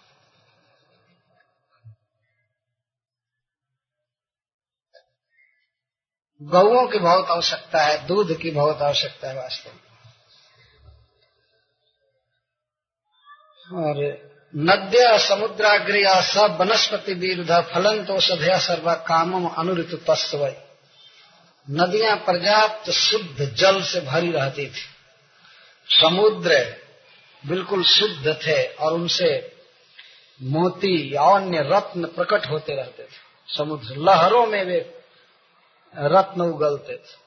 [6.42, 9.89] गौओं की बहुत आवश्यकता है, दूध की बहुत आवश्यकता है वास्तव में।
[13.70, 13.98] और
[14.54, 20.44] नद्य समुद्राग्रिया सब वनस्पति विरुद्ध फलन तो सभ्य सर्वा कामम अनुरित तस्व
[21.68, 24.86] नदियाँ पर्याप्त शुद्ध जल से भरी रहती थी।
[25.88, 26.76] समुद्र
[27.44, 29.30] बिल्कुल शुद्ध थे और उनसे
[30.40, 34.78] मोती या अन्य रत्न प्रकट होते रहते थे। समुद्र लहरों में वे
[35.94, 37.18] रत्न उगलते थे।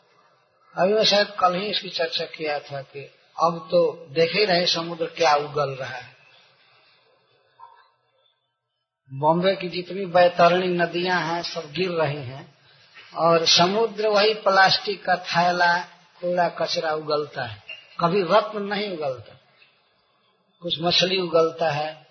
[0.75, 2.99] अभी मैं शायद कल ही इसकी चर्चा किया था कि
[3.43, 6.12] अब तो देख ही रहे समुद्र क्या उगल रहा है।
[9.13, 12.55] बॉम्बे की जितनी बैतरणी नदियाँ हैं, सब गिर रही हैं।
[13.15, 15.79] और समुद्र वही प्लास्टिक का थैला,
[16.21, 17.63] कूड़ा, कचरा उगलता है।
[17.99, 19.39] कभी रत्न नहीं उगलता।
[20.61, 22.07] कुछ मछली उगलता है।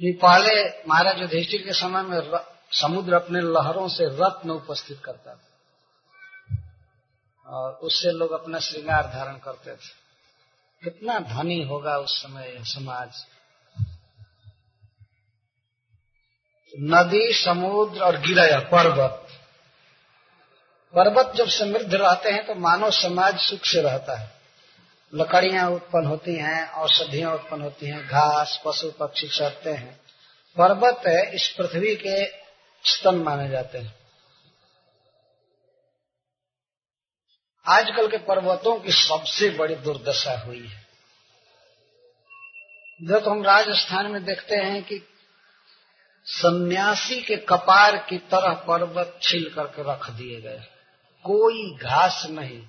[0.00, 2.30] ये पहले महाराज युधिष्ठिर के समय में
[2.72, 5.46] समुद्र अपने लहरों से रत्न उपस्थित करता था।
[7.46, 10.00] और उससे लोग अपना श्रृंगार धारण करते थे।
[10.84, 13.26] कितना धनी होगा उस समय समाज।
[16.74, 19.26] नदी समुद्र और गिरय पर्वत।
[20.94, 24.40] पर्वत जब समृद्ध रहते हैं तो मानव समाज सुख से रहता है।
[25.14, 30.00] लकड़ियाँ उत्पन्न होती हैं औषधियाँ उत्पन्न होती हैं घास पशु पक्षी चढ़ते हैं।
[30.56, 32.26] पर्वत है, इस पृथ्वी के
[32.84, 33.94] स्तन माने जाते हैं।
[37.66, 40.86] आजकल के पर्वतों की सबसे बड़ी दुर्दशा हुई है।
[43.02, 45.02] जब तो हम राजस्थान में देखते हैं कि
[46.24, 50.60] सन्यासी के कपार की तरह पर्वत छील करके रख दिए गए।
[51.24, 52.68] कोई घास नहीं,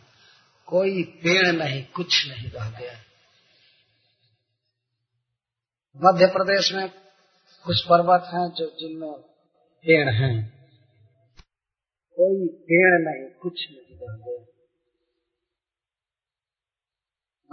[0.65, 2.93] कोई पेड़ नहीं, कुछ नहीं रह गया।
[5.97, 6.89] मध्य प्रदेश में
[7.63, 9.13] कुछ पर्वत हैं जो जिनमें
[9.83, 10.49] पेड़ हैं।
[12.11, 14.45] कोई पेड़ नहीं, कुछ नहीं रह गया।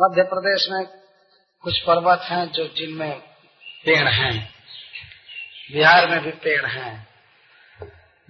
[0.01, 0.87] मध्य प्रदेश में
[1.61, 3.21] कुछ पर्वत हैं जो जिनमें
[3.85, 4.58] पेड़ हैं।
[5.73, 7.09] बिहार में भी पेड़ हैं।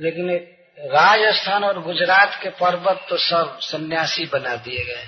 [0.00, 0.30] लेकिन
[0.78, 5.06] राजस्थान और गुजरात के पर्वत तो सब सन्यासी बना दिए गए।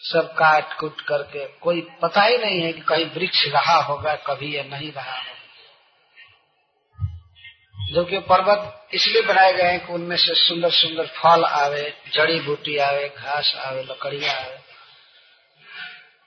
[0.00, 4.56] सब काट कुट करके, कोई पता ही नहीं है कि कहीं वृक्ष रहा होगा, कभी
[4.56, 5.36] या नहीं रहा होगा।
[7.90, 12.40] जो कि पर्वत इसलिए बनाए गए हैं कि उनमें से सुंदर सुंदर फल आवे, जड़ी
[12.40, 14.58] बूटी आवे, घास आवे, लकड़ियाँ आवे।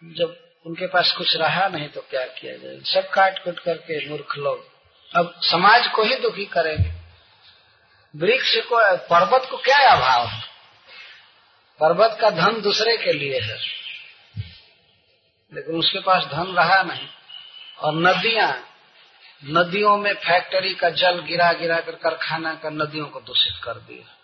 [0.03, 2.79] जब उनके पास कुछ रहा नहीं तो क्या किया जाए?
[2.79, 4.69] सब काट कुट करके मूर्ख लोग।
[5.15, 6.91] अब समाज को ही दुखी करेंगे।
[8.15, 10.41] वृक्ष को, पर्वत को क्या अभाव है?
[11.79, 13.57] पर्वत का धन दूसरे के लिए है।
[15.53, 17.07] लेकिन उसके पास धन रहा नहीं।
[17.79, 18.65] और नदियाँ,
[19.45, 24.18] नदियों में फैक्ट्री का जल गिरा गिरा कर कारखाना का नदियों को दूषित कर दिया।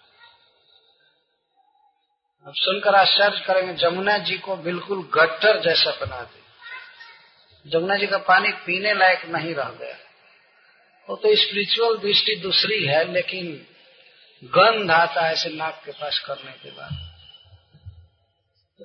[2.46, 6.42] अब सुनकर आश्चर्य करेंगे, जमुना जी को बिल्कुल गट्टर जैसा बना दे।
[7.70, 9.96] जमुना जी का पानी पीने लायक नहीं रह गया।
[11.10, 13.68] वो तो स्पिरिचुअल दृष्टि दूसरी है, लेकिन
[14.44, 17.16] गंध आता है ऐसे नाक के पास करने के बाद।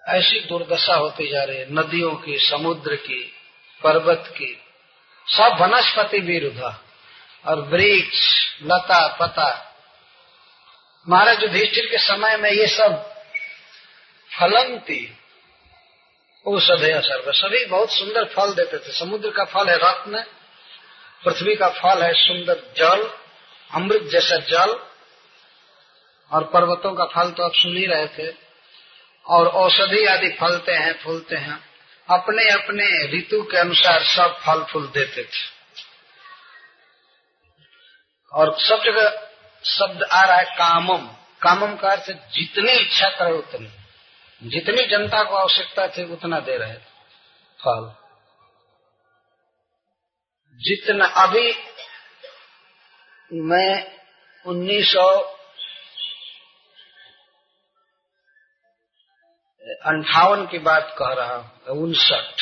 [0.08, 3.32] ऐसी दुर्दशा होती जा रही है, नदियों की, समुद्र की,
[3.82, 4.60] पर्वत की।
[5.26, 6.62] सब वनस्पति विरुद्ध।
[7.46, 9.76] और वृक्ष, लता, पता।
[11.08, 13.19] महाराज युधिष्ठिर के समय में ये सब
[14.38, 15.18] फलंती।
[16.46, 20.24] औषधय सर्व। सभी बहुत सुंदर फल देते थे। समुद्र का फल है रत्न,
[21.24, 23.10] पृथ्वी का फल है सुंदर जल,
[23.74, 24.86] अमृत जैसा जल,
[26.32, 28.34] और पर्वतों का फल तो आप सुन ही रहे थे।
[29.26, 31.70] और औषधि आदि फलते हैं, फूलते हैं।
[32.10, 35.60] अपने अपने ऋतु के अनुसार सब फल फूल देते थे।
[38.32, 39.28] और सब जगह
[39.64, 41.06] शब्द आ रहा है कामम।
[41.42, 43.68] कामम का अर्थ जितनी इच्छा करे उतनी।
[44.42, 46.90] जितनी जनता को आवश्यकता थी उतना दे रहे थे।
[47.60, 47.94] फल।
[50.56, 51.52] जितना अभी
[53.32, 54.00] मैं
[54.46, 55.20] उन्नीस सौ
[59.84, 62.40] अंठावन की बात कह रहा हूँ उनसठ।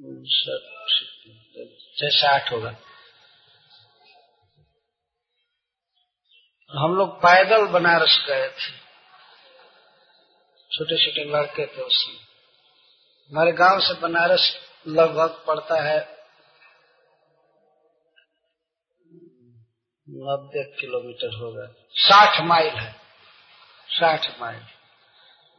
[0.00, 0.78] उनसठ
[1.98, 2.76] छह साठ होगा।
[6.72, 8.72] हम लोग पैदल बनारस गए थे।
[10.72, 12.16] छोटे छोटे लड़के थे उसमें
[13.30, 14.56] हमारे गाँव से बनारस
[14.88, 15.98] लगभग पड़ता है
[20.10, 22.92] नब्बे किलोमीटर होगा साठ माइल है।
[23.88, 24.60] साठ माइल।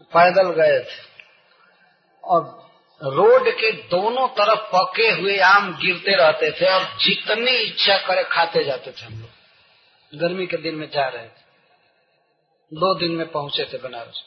[0.03, 1.01] पैदल गए थे।
[2.23, 2.69] और
[3.03, 8.63] रोड के दोनों तरफ़ पके हुए आम गिरते रहते थे और जितनी इच्छा करे खाते
[8.63, 9.38] जाते थे हम लोग।
[10.15, 11.49] गर्मी के दिन में जा रहे थे।
[12.73, 14.23] दो दिन में पहुँचे थे बनारस।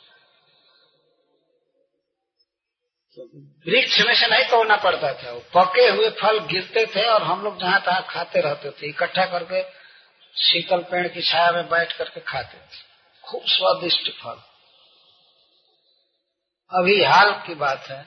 [3.69, 7.61] वृक्ष में से नहीं तोड़ना पड़ता था। पके हुए फल गिरते थे और हम लोग
[7.61, 9.63] जहाँ तहां खाते रहते थे। इकट्ठा करके
[10.37, 12.93] शीतल पेड़ की छाया में बैठ करके खाते थे।
[13.25, 14.43] खूब स्वादिष्ट फल।
[16.71, 18.07] अभी हाल की बात है।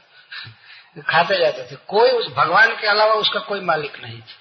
[1.01, 4.36] खाते जाते थे। कोई उस भगवान के अलावा उसका कोई मालिक नहीं था।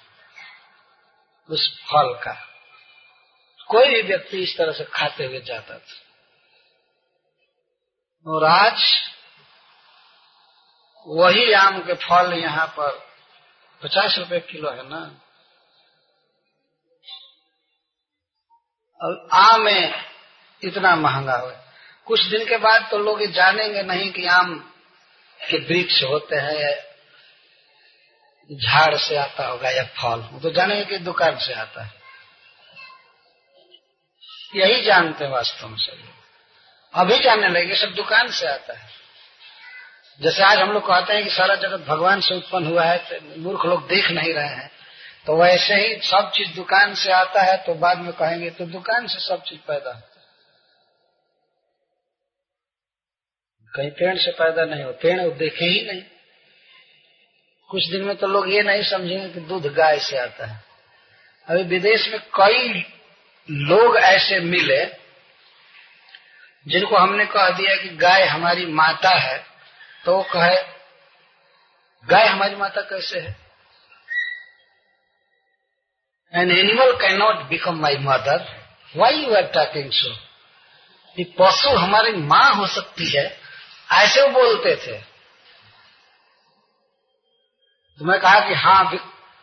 [1.50, 2.53] उस फल का।
[3.68, 6.00] कोई भी व्यक्ति इस तरह से खाते हुए जाता था।
[8.26, 8.82] और आज
[11.06, 12.90] वही आम के फल यहाँ पर
[13.82, 15.00] पचास रुपए किलो है ना?
[19.00, 19.68] और आम
[20.62, 21.50] इतना महँगा हो
[22.06, 24.54] कुछ दिन के बाद तो लोग जानेंगे नहीं कि आम
[25.40, 26.72] के वृक्ष होते हैं
[28.50, 32.03] झाड़ से आता होगा या फल। तो जानेंगे कि दुकान से आता है।
[34.54, 36.12] यही जानते वास्तव में सभी
[36.94, 38.88] अभी जानने लगे सब दुकान से आता है।
[40.20, 43.40] जैसे आज हम लोग कहते हैं कि सारा जगत भगवान से उत्पन्न हुआ है तो
[43.42, 44.70] मूर्ख लोग देख नहीं रहे हैं।
[45.26, 49.06] तो वैसे ही सब चीज़ दुकान से आता है तो बाद में कहेंगे तो दुकान
[49.06, 50.22] से सब चीज़ पैदा होता है।
[53.72, 56.02] कहीं पेड़ से पैदा नहीं हो, पेड़ देखे ही नहीं।
[57.70, 60.62] कुछ दिन में तो लोग ये नहीं समझेंगे कि दूध गाय से आता है।
[61.48, 62.84] अभी विदेश में कई
[63.50, 64.84] लोग ऐसे मिले
[66.66, 69.38] जिनको हमने कह दिया कि गाय हमारी माता है
[70.04, 70.56] तो वो कहे,
[72.04, 73.36] गाय हमारी माता कैसे है?
[76.34, 78.46] An animal can not become my mother
[78.96, 80.14] why you are talking so
[81.38, 83.24] पशु हमारी माँ हो सकती है।
[83.92, 84.98] ऐसे वो बोलते थे।
[88.00, 88.84] तो मैं कहा कि हाँ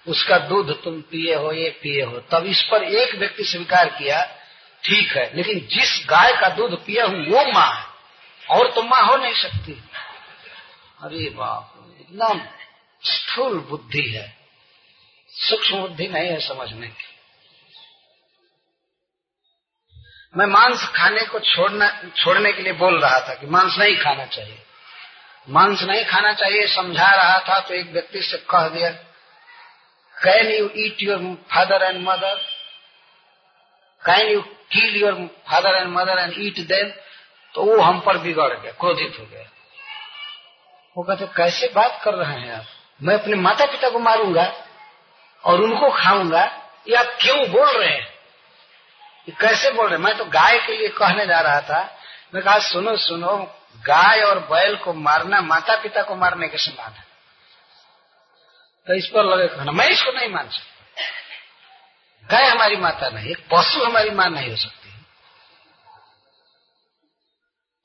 [0.07, 4.23] उसका दूध तुम पिए हो, ये पिए हो। तब इस पर एक व्यक्ति स्वीकार किया,
[4.83, 7.85] ठीक है, लेकिन जिस गाय का दूध पिया हूँ, वो माँ है,
[8.57, 9.83] और तो माँ हो नहीं सकती।
[11.01, 12.49] अरे बाप इतना
[13.01, 14.37] स्थूल बुद्धि है।
[15.29, 17.05] सूक्ष्म बुद्धि नहीं है समझने की।
[20.37, 24.25] मैं मांस खाने को छोड़ना, छोड़ने के लिए बोल रहा था कि मांस नहीं खाना
[24.25, 24.59] चाहिए।
[25.49, 28.91] मांस नहीं खाना चाहिए, समझा रहा था तो एक व्यक्ति से कह दिया
[30.23, 32.35] can you eat your father and mother
[34.05, 35.13] can you kill your
[35.49, 36.91] father and mother and eat them
[37.55, 39.43] तो वो हम पर बिगड़ गया, क्रोधित हो गया।
[40.97, 42.65] वो कहते, कैसे बात कर रहे हैं आप?
[43.03, 44.53] मैं अपने माता पिता को मारूँगा
[45.43, 46.43] और उनको खाऊँगा?
[46.87, 48.07] ये आप क्यों बोल रहे हैं?
[49.29, 50.05] ये कैसे बोल रहे हैं?
[50.05, 51.97] मैं तो गाय के लिए कहने जा रहा था।
[52.35, 53.37] मैं कहा, सुनो सुनो,
[53.87, 57.10] गाय और बैल को मारना माता पिता को मारने के समान है।
[58.87, 60.71] तो इस पर लगे कहना मैं इसको नहीं मान सकता।
[62.31, 64.89] गाय हमारी माता नहीं, एक पशु हमारी माँ नहीं हो सकती।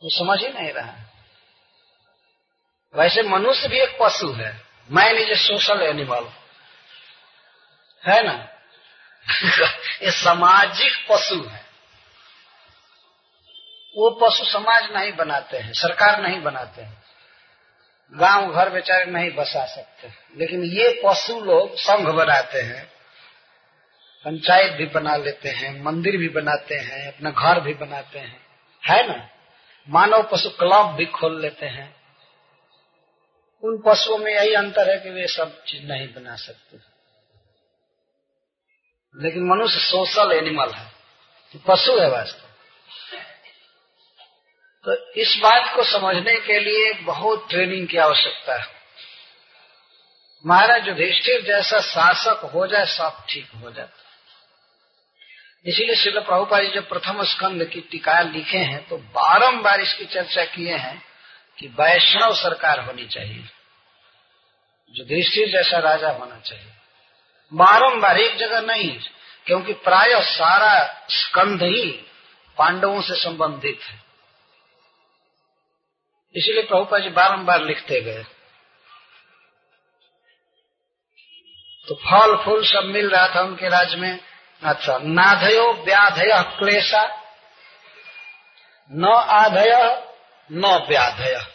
[0.02, 0.94] वो समझ ही नहीं रहा।
[2.94, 6.24] वैसे मनुष्य भी एक पशु है। Man is a social animal.
[8.08, 8.48] है ना?
[10.02, 11.66] ये सामाजिक पशु है।
[13.96, 17.05] वो पशु समाज नहीं बनाते हैं, सरकार नहीं बनाते हैं।
[18.14, 22.86] गाँव घर बेचारे नहीं बसा सकते। लेकिन ये पशु लोग संघ बनाते हैं,
[24.24, 28.46] पंचायत भी बना लेते हैं, मंदिर भी बनाते हैं, अपना घर भी बनाते हैं।
[28.88, 29.28] है ना?
[29.88, 31.96] मानव पशु क्लब भी खोल लेते हैं।
[33.62, 36.78] उन पशुओं में यही अंतर है कि वे सब चीज़ नहीं बना सकते।
[39.22, 40.90] लेकिन मनुष्य सोशल एनिमल है
[41.52, 42.46] तो पशु है वास्तव।
[44.86, 48.66] तो इस बात को समझने के लिए बहुत ट्रेनिंग की आवश्यकता है।
[50.44, 54.04] महाराज युधिष्ठिर जैसा शासक हो जाए, सब ठीक हो जाता
[55.64, 60.44] इसीलिए श्री प्रभुपा जी जब प्रथम स्कंद की टीका लिखे हैं तो बारंबार इसकी चर्चा
[60.44, 61.02] किए हैं
[61.58, 63.44] कि वैष्णव सरकार होनी चाहिए।
[64.94, 66.72] युधिष्ठिर जैसा राजा होना चाहिए।
[67.52, 68.98] बारंबार एक जगह नहीं,
[69.46, 70.74] क्योंकि प्राय सारा
[71.10, 71.90] स्कंद ही
[72.58, 74.05] पांडवों से संबंधित है।
[76.36, 78.24] इसलिए प्रभुपा जी बारम्बार लिखते गए।
[81.88, 84.20] तो फल, फूल सब मिल रहा था उनके राज्य में।
[84.62, 87.22] अच्छा नाधयो व्याधय क्लेशा।
[88.92, 90.02] न आधय,
[90.52, 91.46] न व्याधय।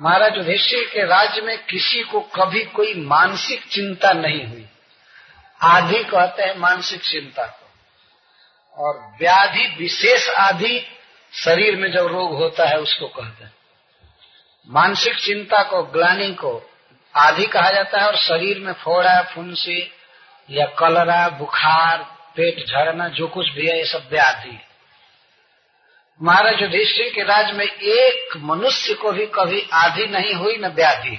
[0.00, 4.68] महाराज युधिष्ठिर के राज्य में किसी को कभी कोई मानसिक चिंता नहीं हुई।
[5.62, 7.68] आधि कहते हैं मानसिक चिंता को।
[8.74, 11.00] और व्याधि विशेष आधि
[11.34, 13.54] शरीर में जब रोग होता है उसको कहते हैं।
[14.68, 16.70] मानसिक चिंता को, ग्लानी को
[17.16, 19.92] आधी कहा जाता है और शरीर में फोड़ा, फुंसी
[20.50, 21.98] या कलरा, बुखार,
[22.36, 24.58] पेट झड़ना, जो कुछ भी है, ये सब व्याधि।
[26.22, 31.18] महाराज युधिष्ठिर के राज्य में एक मनुष्य को भी कभी आधी नहीं हुई न व्याधि।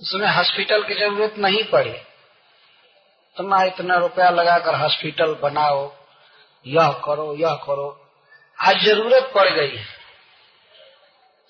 [0.00, 1.94] उसमें हॉस्पिटल की ज़रूरत नहीं पड़ी।
[3.36, 5.99] तुम इतना रुपया लगाकर हॉस्पिटल बनाओ
[6.66, 7.88] यह करो यह करो।
[8.58, 9.84] आज ज़रूरत पड़ गई है।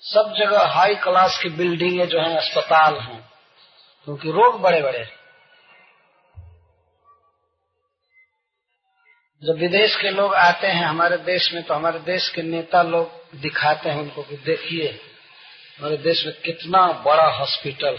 [0.03, 3.19] सब जगह हाई क्लास की बिल्डिंगे जो है, अस्पताल हैं,
[4.07, 5.03] क्योंकि रोग बड़े बड़े
[9.41, 13.39] जब विदेश के लोग आते हैं, हमारे देश में तो हमारे देश के नेता लोग
[13.41, 14.89] दिखाते हैं उनको कि देखिए,
[15.79, 17.97] हमारे देश में कितना बड़ा हॉस्पिटल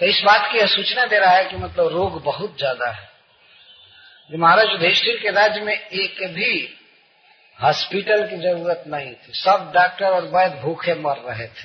[0.00, 3.13] तो इस बात की सूचना दे रहा है कि मतलब रोग बहुत ज़्यादा है।
[4.30, 6.52] जो महाराज युधिष्ठिर के राज्य में एक भी
[7.58, 11.64] हॉस्पिटल की ज़रूरत नहीं थी। सब डॉक्टर और वैद्य भूखे मर रहे थे।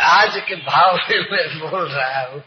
[0.00, 2.42] आज के भाव में मैं बोल रहा हूँ,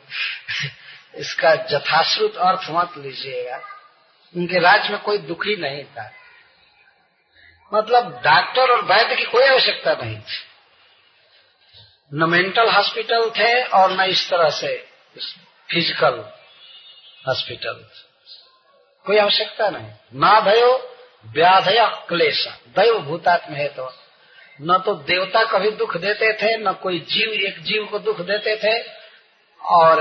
[1.16, 3.60] इसका जथाश्रुत अर्थ मत लीजिएगा।
[4.36, 6.12] उनके राज्य में कोई दुखी नहीं था।
[7.72, 10.38] मतलब डॉक्टर और वैद्य की कोई आवश्यकता नहीं थी।
[12.12, 14.76] न मेंटल हॉस्पिटल थे और न इस तरह से
[15.70, 16.24] फ़िज़िकल
[17.28, 17.86] हॉस्पिटल।
[19.06, 23.94] कोई आवश्यकता नहीं। ना भयो, व्याधय क्लेश। दैव भूतात्म है तो।
[24.62, 28.56] न तो देवता कभी दुख देते थे, न कोई जीव, एक जीव को दुख देते
[28.56, 28.86] थे,
[29.66, 30.00] और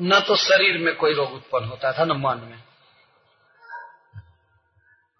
[0.00, 2.62] न तो शरीर में कोई रोग उत्पन्न होता था, न मन में।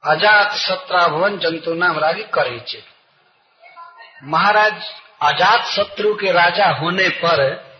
[0.04, 2.82] अजात सत्राभवन जंतु नाम रागी करीचे
[4.22, 4.72] महाराज,
[5.22, 7.73] अजात शत्रु के राजा होने पर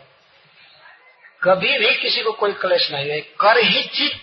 [1.45, 4.21] कभी भी किसी को कोई क्लेश नहीं है। कर ही चित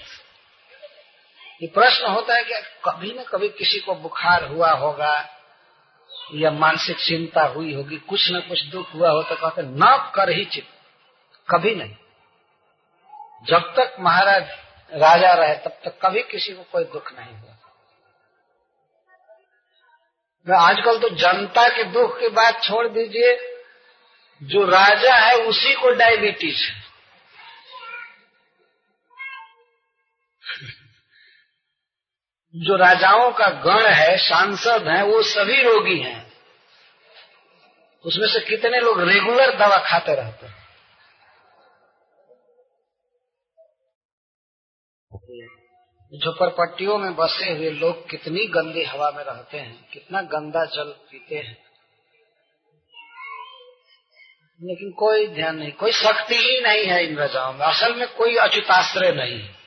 [1.62, 2.54] ये प्रश्न होता है कि
[2.86, 5.14] कभी न कभी किसी को बुखार हुआ होगा
[6.36, 10.30] या मानसिक चिंता हुई होगी, कुछ न कुछ दुख हुआ हो तो कहते न कर
[10.30, 10.68] ही चित
[11.50, 11.96] कभी नहीं।
[13.44, 14.44] जब तक महाराज
[14.94, 17.48] राजा रहे, तब तक कभी किसी को कोई दुख नहीं हुआ।
[20.60, 23.38] आजकल तो जनता के दुख की बात छोड़ दीजिए।
[24.44, 26.81] जो राजा है, उसी को डायबिटीज़ है।
[32.56, 36.34] जो राजाओं का गण है, सांसद है, वो सभी रोगी हैं।
[38.06, 40.62] उसमें से कितने लोग रेगुलर दवा खाते रहते हैं?
[46.20, 51.36] झोपड़पट्टियों में बसे हुए लोग कितनी गंदी हवा में रहते हैं, कितना गंदा जल पीते
[51.36, 51.66] हैं।
[54.64, 58.36] लेकिन कोई ध्यान नहीं, कोई शक्ति ही नहीं है इन राजाओं में। असल में कोई
[58.36, 59.61] अचुताश्रय नहीं है।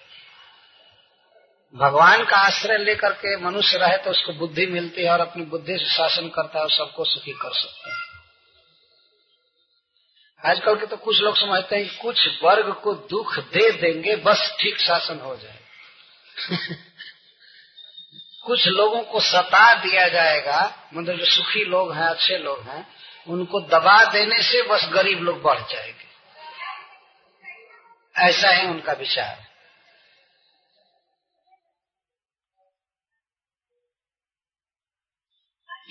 [1.77, 5.79] भगवान का आश्रय लेकर के मनुष्य रहे तो उसको बुद्धि मिलती है और अपनी बुद्धि
[5.79, 8.15] से शासन करता है और सबको सुखी कर सकता है।
[10.51, 14.79] आजकल के तो कुछ लोग समझते हैं कुछ वर्ग को दुख दे देंगे, बस ठीक
[14.79, 15.59] शासन हो जाए।
[18.45, 22.89] कुछ लोगों को सता दिया जाएगा मतलब जो सुखी लोग हैं, अच्छे लोग हैं,
[23.29, 26.05] उनको दबा देने से बस गरीब लोग बढ़ जाएँगे।
[28.17, 29.54] ऐसा है उनका विचार।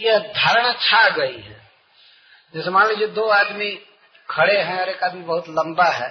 [0.03, 1.61] यह धारणा छा गई है।
[2.53, 3.71] जैसे मान लीजिए दो आदमी
[4.30, 6.09] खड़े हैं और एक आदमी बहुत लंबा है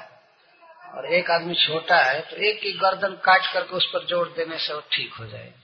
[0.94, 4.58] और एक आदमी छोटा है तो एक की गर्दन काट करके उस पर ज़ोर देने
[4.58, 5.60] से वो ठीक हो जाएगा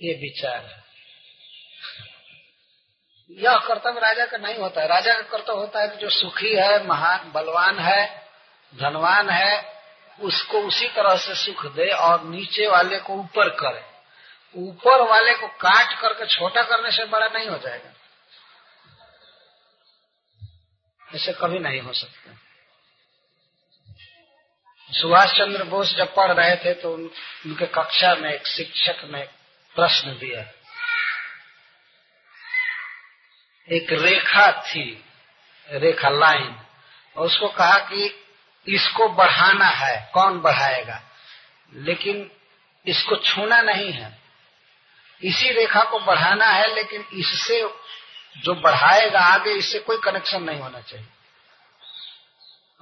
[0.00, 0.80] ये विचार है।
[3.38, 6.54] यह कर्तव्य राजा का नहीं होता है। राजा का कर्तव्य होता है कि जो सुखी
[6.54, 8.04] है, महान, बलवान है,
[8.72, 9.54] धनवान है,
[10.18, 13.91] उसको उसी तरह से सुख दे और नीचे वाले को ऊपर करे।
[14.56, 17.90] ऊपर वाले को काट करके छोटा करने से बड़ा नहीं हो जाएगा।
[21.14, 22.38] ऐसे कभी नहीं हो सकता।
[24.92, 27.10] सुभाष चंद्र बोस जब पढ़ रहे थे तो उन,
[27.46, 29.28] उनके कक्षा में एक शिक्षक ने
[29.74, 30.40] प्रश्न दिया।
[33.76, 35.04] एक रेखा थी
[35.68, 36.60] रेखा लाइन।
[37.16, 38.24] और उसको कहा कि
[38.68, 41.02] इसको बढ़ाना है कौन बढ़ाएगा?
[41.74, 42.30] लेकिन
[42.86, 44.21] इसको छूना नहीं है।
[45.24, 47.60] इसी रेखा को बढ़ाना है, लेकिन इससे
[48.38, 51.06] जो बढ़ाएगा आगे, इससे कोई कनेक्शन नहीं होना चाहिए।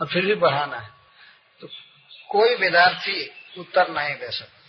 [0.01, 0.91] और फिर भी बढ़ाना है।
[1.61, 1.69] तो
[2.29, 4.61] कोई विद्यार्थी उत्तर नहीं दे सकता।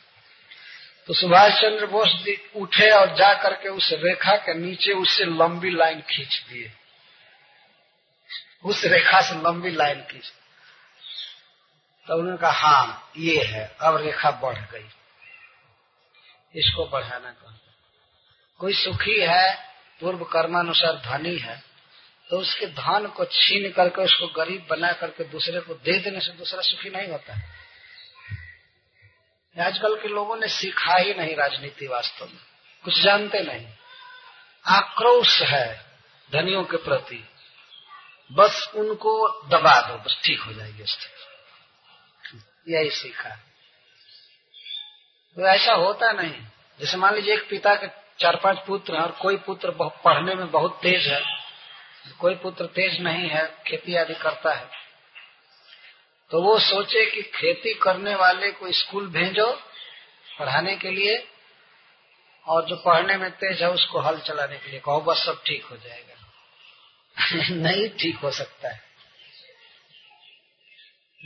[1.07, 2.25] तो सुभाष चंद्र बोस
[2.55, 6.71] उठे और जा करके उस रेखा के नीचे उससे लंबी लाइन खींच दिए।
[8.65, 10.33] उस रेखा से लंबी लाइन खींच।
[12.07, 14.89] तो उन्होंने कहा हाँ ये है, अब रेखा बढ़ गई।
[16.55, 17.60] इसको बढ़ाना कहता
[18.61, 19.55] कोई सुखी है,
[20.01, 21.63] पूर्व कर्मानुसार धनी है
[22.29, 26.31] तो उसके धन को छीन करके उसको गरीब बना करके दूसरे को दे देने से
[26.31, 27.33] दूसरा सुखी नहीं होता।
[29.57, 32.39] है आजकल के लोगों ने सीखा ही नहीं राजनीति वास्तव में।
[32.83, 33.67] कुछ जानते नहीं।
[34.65, 35.85] आक्रोश है
[36.33, 37.29] धनियों के प्रति।
[38.31, 43.29] बस उनको दबा दो, बस ठीक हो जाएगी स्थिति। यही सीखा।
[45.35, 46.41] तो ऐसा होता नहीं।
[46.79, 50.51] जैसे मान लीजिए एक पिता के चार पाँच पुत्र हैं और कोई पुत्र पढ़ने में
[50.51, 51.41] बहुत तेज है।
[52.19, 54.69] कोई पुत्र तेज नहीं है, खेती आदि करता है।
[56.31, 59.51] तो वो सोचे कि खेती करने वाले को स्कूल भेजो,
[60.39, 61.27] पढ़ाने के लिए,
[62.47, 65.65] और जो पढ़ने में तेज है, उसको हल चलाने के लिए कहो, बस सब ठीक
[65.65, 66.11] हो जाएगा।
[67.49, 68.83] नहीं ठीक हो सकता है।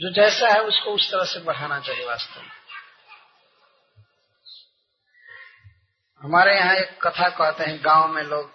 [0.00, 2.65] जो जैसा है, उसको उस तरह से बढ़ाना चाहिए वास्तव में।
[6.22, 8.52] हमारे यहाँ एक कथा कहते हैं, गाँव में लोग।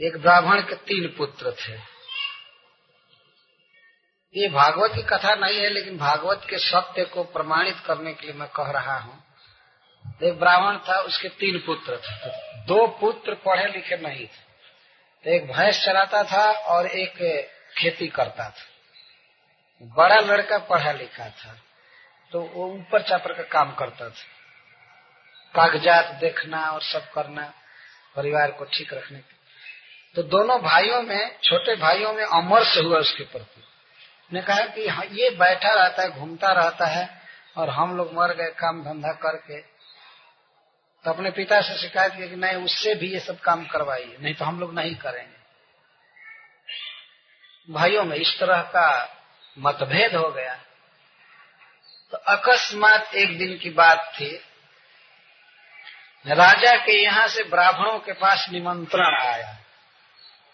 [0.00, 1.72] एक ब्राह्मण के तीन पुत्र थे।
[4.40, 8.34] ये भागवत की कथा नहीं है, लेकिन भागवत के सत्य को प्रमाणित करने के लिए
[8.34, 9.24] मैं कह रहा हूँ।
[10.22, 14.52] एक ब्राह्मण था, उसके तीन पुत्र थे। तो दो पुत्र पढ़े लिखे नहीं थे।
[15.24, 17.12] तो एक भैंस चलाता था और एक
[17.78, 18.66] खेती करता था।
[19.82, 21.56] बड़ा लड़का पढ़ा लिखा था।
[22.32, 24.30] तो वो ऊपर चापर का काम करता था।
[25.54, 27.52] कागजात देखना और सब करना
[28.16, 29.34] परिवार को ठीक रखने के।
[30.14, 33.62] तो दोनों भाइयों में छोटे भाइयों में अमरस हुआ उसके प्रति।
[34.32, 37.22] ने कहा कि हाँ, ये बैठा रहता है घूमता रहता है
[37.56, 39.60] और हम लोग मर गए काम धंधा करके।
[41.04, 44.34] तो अपने पिता से शिकायत की कि नहीं उससे भी ये सब काम करवाइए नहीं
[44.34, 45.42] तो हम लोग नहीं करेंगे।
[47.72, 49.18] भाइयों में इस तरह का
[49.58, 50.58] मतभेद हो गया।
[52.12, 54.36] तो अकस्मात एक दिन की बात थी।
[56.26, 59.56] राजा के यहाँ से ब्राह्मणों के पास निमंत्रण आया।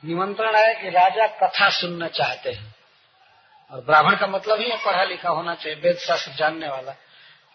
[0.04, 2.74] निमंत्रण आया कि राजा कथा सुनना चाहते हैं।
[3.70, 6.92] और ब्राह्मण का मतलब ही है पढ़ा लिखा होना चाहिए, वेद शास्त्र जानने वाला।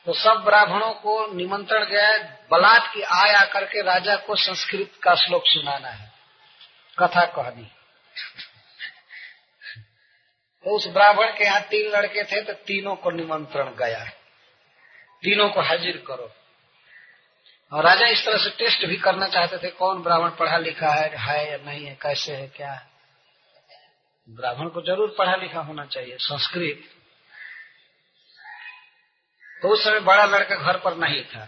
[0.05, 2.17] तो सब ब्राह्मणों को निमंत्रण गया,
[2.51, 6.11] बलात् की आय आकर के राजा को संस्कृत का श्लोक सुनाना है।
[6.99, 7.71] कथा कहनी।
[10.65, 14.03] तो उस ब्राह्मण के यहाँ तीन लड़के थे तो तीनों को निमंत्रण गया
[15.23, 16.31] तीनों को हाजिर करो।
[17.71, 21.09] और राजा इस तरह से टेस्ट भी करना चाहते थे, कौन ब्राह्मण पढ़ा लिखा है
[21.17, 22.87] है या नहीं है, कैसे है, क्या है।
[24.29, 26.83] ब्राह्मण को ज़रूर पढ़ा लिखा होना चाहिए, संस्कृत।
[29.61, 31.45] तो उस समय बड़ा लड़का घर पर नहीं था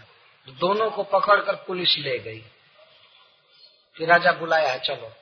[0.48, 2.44] तो दोनों को पकड़कर पुलिस ले गई।
[3.96, 5.12] कि राजा बुलाया है चलो।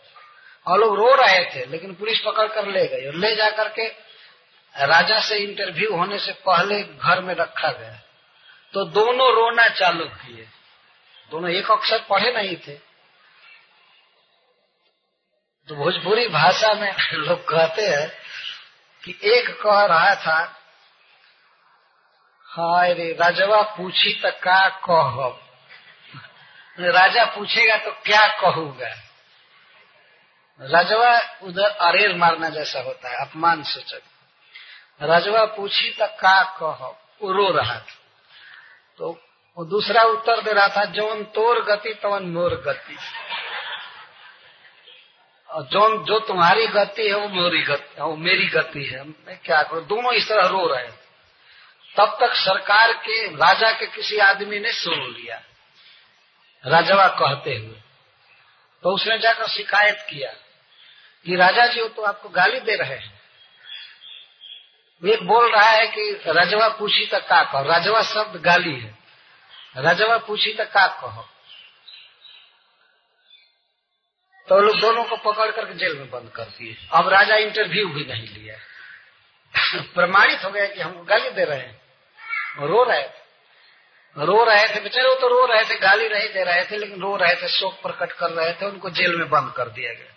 [0.66, 3.88] और लोग रो रहे थे, लेकिन पुलिस पकड़ कर ले गई और ले जाकर के
[4.76, 8.00] राजा से इंटरव्यू होने से पहले घर में रखा गया।
[8.72, 10.48] तो दोनों रोना चालू किए।
[11.30, 12.74] दोनों एक अक्षर पढ़े नहीं थे।
[15.68, 18.12] तो भोजपुरी भाषा में लोग कहते हैं
[19.04, 20.60] कि एक कह रहा था,
[22.44, 25.40] हाय रे राजवा, पूछी तो क्या कह
[26.80, 29.03] राजा पूछेगा तो क्या कहूँगा?
[30.60, 34.00] राजवा उधर अरेर मारना जैसा होता है, अपमान सूचक।
[35.02, 36.98] राजवा, पूछी तो क्या कहो?
[37.22, 37.94] वो रो रहा था।
[38.98, 39.22] तो
[39.56, 42.96] वो दूसरा उत्तर दे रहा था, जौन तोर गति तवन मोर गति।
[45.50, 49.62] और जो जो तुम्हारी गति है, वो मेरी गति, वो मेरी गति है। मैं क्या
[49.62, 49.86] करूँ?
[49.86, 50.88] दोनों इस तरह रो रहे
[51.96, 55.42] तब तक सरकार के, राजा के किसी आदमी ने सुन लिया।
[56.66, 57.80] राजवा कहते हुए।
[58.82, 60.32] तो उसने जाकर शिकायत किया।
[61.26, 63.20] कि राजा जी वो तो आपको गाली दे रहे हैं।
[65.08, 67.62] एक बोल रहा है कि रजवा पूछी तक का कहो?
[67.62, 68.98] राजवा शब्द गाली है।
[69.76, 71.28] रजवा पूछी तक का कहो?
[74.48, 78.04] तो लोग दोनों को पकड़ करके जेल में बंद कर दिए। अब राजा इंटरव्यू भी
[78.04, 78.56] नहीं लिया।
[79.94, 81.82] प्रमाणित हो गया कि हमको गाली दे रहे हैं।
[82.58, 83.24] रो रहे थे।
[84.18, 87.00] रो रहे थे। बेचारे वो तो रो रहे थे, गाली नहीं दे रहे थे, लेकिन
[87.00, 90.13] रो रहे थे, शोक प्रकट कर रहे थे, उनको जेल में बंद कर दिया गया।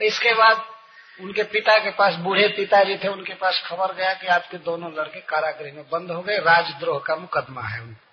[0.00, 0.74] तो इसके बाद
[1.20, 5.20] उनके पिता के पास, बूढ़े पिताजी थे, उनके पास खबर गया कि आपके दोनों लड़के
[5.20, 8.06] कारागृह में बंद हो गए। राजद्रोह का मुकदमा है उनको।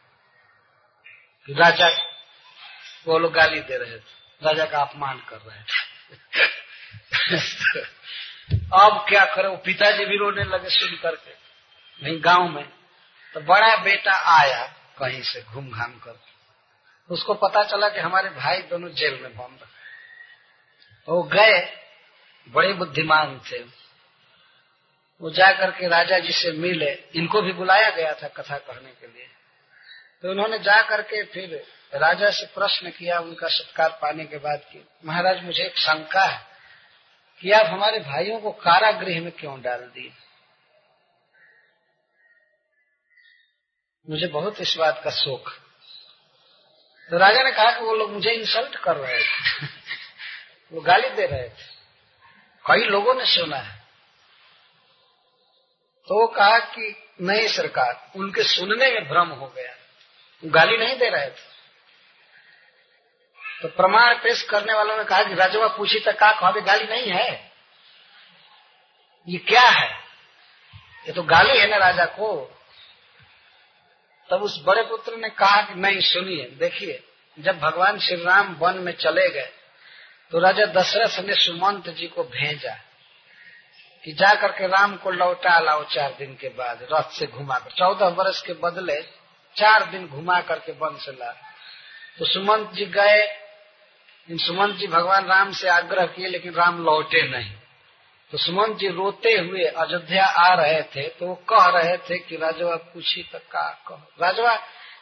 [1.54, 1.90] राजा,
[3.08, 5.88] वो लोग गाली दे रहे थे। राजा का अपमान कर रहे थे।
[8.74, 9.48] अब क्या करे?
[9.48, 11.32] वो पिताजी भी रोने लगे सुन करके।
[12.04, 12.70] नहीं, गाँव में।
[13.34, 14.68] तो बड़ा बेटा आया,
[15.00, 16.20] कहीं से घूम घाम कर
[17.10, 19.67] उसको पता चला कि हमारे भाई दोनों जेल में बंद
[21.10, 21.78] वो गए,
[22.50, 23.60] बड़े बुद्धिमान थे।
[25.22, 29.08] वो जा करके राजा जी से मिले। इनको भी बुलाया गया था कथा कहने के
[29.08, 29.28] लिए।
[30.22, 34.88] तो उन्होंने जा करके फिर राजा से प्रश्न किया, उनका सत्कार पाने के बाद कि,
[35.06, 36.46] महाराज, मुझे एक शंका है
[37.42, 40.12] कि आप हमारे भाइयों को कारागृह में क्यों डाल दिए?
[44.10, 45.50] मुझे बहुत इस बात का शोक।
[47.10, 49.87] तो राजा ने कहा कि वो लोग मुझे इंसल्ट कर रहे थे।
[50.74, 51.78] वो गाली दे रहे थे।
[52.66, 53.80] कई लोगों ने सुना है।
[56.08, 59.74] तो वो कहा कि नहीं सरकार, उनके सुनने में भ्रम हो गया।
[60.44, 61.58] वो गाली नहीं दे रहे थे।
[63.62, 67.12] तो प्रमाण पेश करने वालों ने कहा कि राजवा पूछी तक का कहा गाली नहीं
[67.12, 67.52] है।
[69.28, 69.96] ये क्या है?
[71.08, 72.60] ये तो गाली है ना राजा को।
[74.30, 77.04] तब उस बड़े पुत्र ने कहा कि नहीं, सुनिए, देखिए,
[77.40, 79.54] जब भगवान श्री राम वन में चले गए
[80.32, 82.74] तो राजा दशरथ ने सुमंत जी को भेजा
[84.04, 87.72] कि जा करके राम को लौटा लाओ चार दिन के बाद, रथ से घुमा कर।
[87.72, 89.02] चौदह वर्ष के बदले
[89.56, 91.32] चार दिन घुमा करके वन से ला।
[92.20, 93.38] तो सुमंत जी गए।
[94.32, 97.54] सुमंत जी भगवान राम से आग्रह किए, लेकिन राम लौटे नहीं।
[98.32, 102.38] तो सुमंत जी रोते हुए अयोध्या आ रहे थे तो वो कह रहे थे कि,
[102.38, 104.12] राजवा, पूछी तो का कहो?
[104.22, 104.60] राजवा,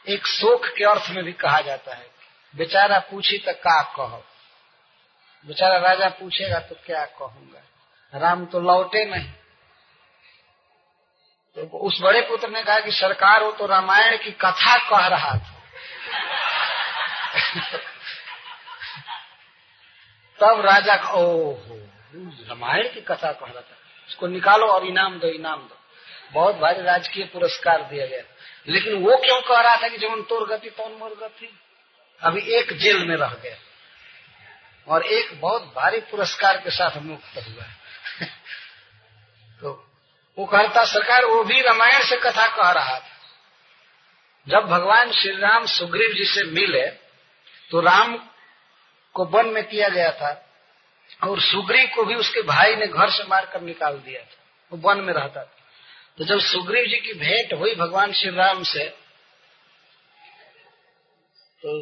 [0.10, 2.08] एक शोक के अर्थ में भी कहा जाता है
[2.56, 4.26] बेचारा, पूछी तो का कहो?
[5.48, 7.62] बेचारा राजा पूछेगा तो क्या कहूँगा?
[8.20, 9.32] राम तो लौटे नहीं।
[11.56, 15.32] तो उस बड़े पुत्र ने कहा कि सरकार वो तो रामायण की कथा कह रहा
[15.32, 15.62] था।
[20.40, 21.88] तब राजा ओहो,
[22.50, 23.78] रामायण की कथा कह रहा था।
[24.10, 25.78] उसको निकालो और इनाम दो इनाम दो।
[26.32, 28.22] बहुत भारी राजकीय पुरस्कार दिया गया।
[28.68, 31.60] लेकिन वो क्यों कह रहा था कि जब तोर गति, तौन मोर गति?
[32.22, 33.56] अभी एक जेल में रह गया।
[34.88, 37.66] और एक बहुत भारी पुरस्कार के साथ मुक्त हुआ
[39.62, 39.72] तो
[40.38, 43.14] वो कहता, सरकार, वो भी रामायण से कथा कह रहा था।
[44.48, 46.86] जब भगवान श्री राम सुग्रीव जी से मिले
[47.72, 48.16] तो राम
[49.16, 50.32] को वन में किया गया था
[51.24, 55.02] और सुग्रीव को भी उसके भाई ने घर से मारकर निकाल दिया था। वो वन
[55.02, 55.56] में रहता था।
[56.18, 58.84] तो जब सुग्रीव जी की भेंट हुई भगवान श्री राम से
[61.62, 61.82] तो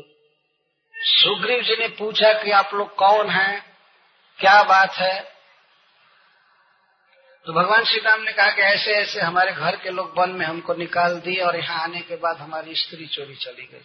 [1.05, 3.77] सुग्रीव जी ने पूछा कि आप लोग कौन हैं?
[4.39, 5.33] क्या बात है?
[7.45, 10.45] तो भगवान श्री राम ने कहा कि ऐसे ऐसे हमारे घर के लोग वन में
[10.45, 13.79] हमको निकाल दिए और यहाँ आने के बाद हमारी स्त्री चोरी चली गई।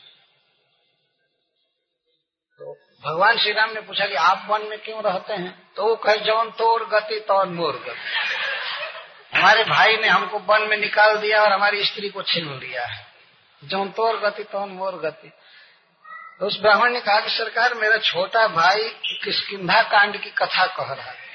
[2.59, 5.73] तो भगवान श्री राम ने पूछा कि आप वन में क्यों रहते हैं?
[5.77, 10.77] तो वो कहे, जौन तोड़ गति तो मोर गति। हमारे भाई ने हमको वन में
[10.77, 13.07] निकाल दिया और हमारी स्त्री को छीन लिया है।
[13.65, 15.33] जौन तोड़ गति तो मोर गति।
[16.41, 18.89] तो उस ब्राह्मण ने कहा कि सरकार, मेरा छोटा भाई
[19.25, 21.27] किसकिधा कांड की कथा कह रहा है।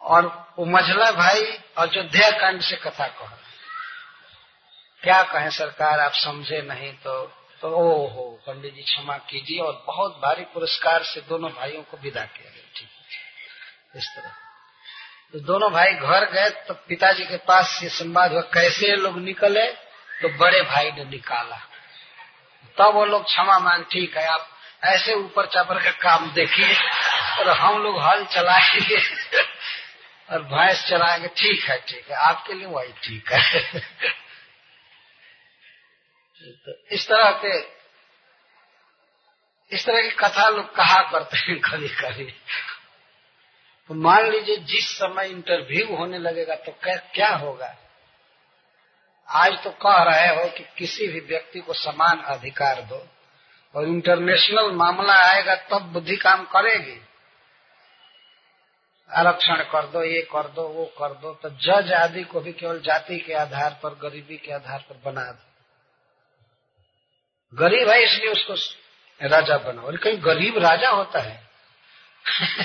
[0.00, 0.26] और
[0.58, 1.42] वो मझला भाई
[1.78, 3.44] अयोध्या कांड से कथा कह रहा है।
[5.02, 7.32] क्या कहें सरकार, आप समझे नहीं तो
[7.62, 11.96] तो ओ हो, पंडित जी क्षमा कीजिए और बहुत भारी पुरस्कार से दोनों भाइयों को
[11.96, 14.30] विदा किया गया। ठीक है, इस तरह।
[15.32, 19.64] तो दोनों भाई घर गए तो पिताजी के पास ये संवाद हुआ, कैसे लोग निकले?
[20.22, 21.60] तो बड़े भाई ने निकाला।
[22.78, 24.48] तब वो लोग क्षमा मान ठीक है आप
[24.84, 26.74] ऐसे ऊपर चापर का काम देखिए
[27.38, 28.98] और हम लोग हल चलाएँगे
[30.28, 33.62] और भैंस चलाएँगे। ठीक है ठीक है। आपके लिए वही ठीक है।
[36.64, 37.58] तो इस तरह के,
[39.72, 42.24] इस तरह की कथा लोग कहा करते हैं कभी कभी
[43.90, 47.74] तो मान लीजिए जिस समय इंटरव्यू होने लगेगा तो क्या होगा?
[49.28, 53.08] आज तो कह रहे हो कि किसी भी व्यक्ति को समान अधिकार दो
[53.74, 57.00] और इंटरनेशनल मामला आएगा, तब बुद्धि काम करेगी।
[59.12, 62.80] आरक्षण कर दो, ये कर दो, वो कर दो तो जज आदि को भी केवल
[62.80, 65.46] जाति के आधार पर, गरीबी के आधार पर बना दो।
[67.54, 68.54] गरीब है इसलिए उसको
[69.28, 71.48] राजा बना और कहीं गरीब राजा होता है।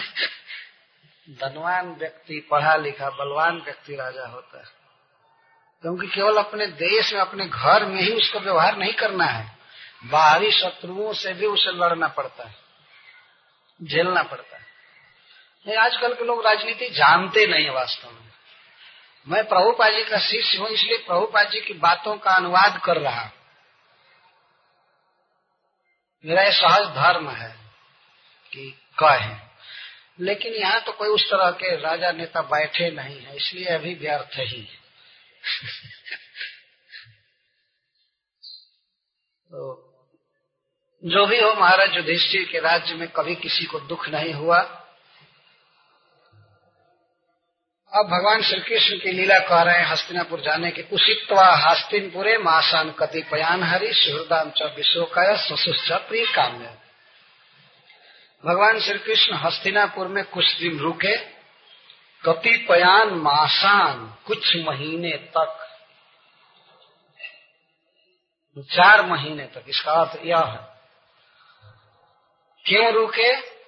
[1.30, 4.81] धनवान व्यक्ति, पढ़ा लिखा, बलवान व्यक्ति राजा होता है।
[5.84, 9.46] क्योंकि केवल अपने देश में, अपने घर में ही उसका व्यवहार नहीं करना है।
[10.04, 12.56] बाहरी शत्रुओं से भी उसे लड़ना पड़ता है,
[13.80, 18.30] झेलना पड़ता है। आजकल के लोग राजनीति जानते नहीं है वास्तव में।
[19.28, 23.30] मैं प्रभुपा जी का शिष्य हूँ, इसलिए प्रभुपा जी की बातों का अनुवाद कर रहा
[26.26, 27.50] मेरा यह सहज धर्म है
[28.54, 29.36] कि कहे।
[30.20, 34.40] लेकिन यहाँ तो कोई उस तरह के राजा नेता बैठे नहीं है, इसलिए अभी व्यर्थ
[34.40, 34.68] ही।
[39.52, 39.88] तो
[41.06, 44.60] जो भी हो, महाराज युधिष्ठिर के राज्य में कभी किसी को दुख नहीं हुआ।
[47.94, 52.92] अब भगवान श्री कृष्ण की लीला कह रहे हैं, हस्तिनापुर जाने के उषित्वा हस्तिनपुरे मासान
[52.92, 56.78] कतिपयान हरि सुहृदाम च विशोकाय ससुश्च प्रिय काम्य।
[58.46, 61.31] भगवान श्री कृष्ण हस्तिनापुर में कुछ दिन रुके
[62.26, 65.58] कतिपयान मासान कुछ महीने तक।
[68.60, 70.82] चार महीने तक, इसका अर्थ यह है।
[72.66, 73.62] क्यों रुके?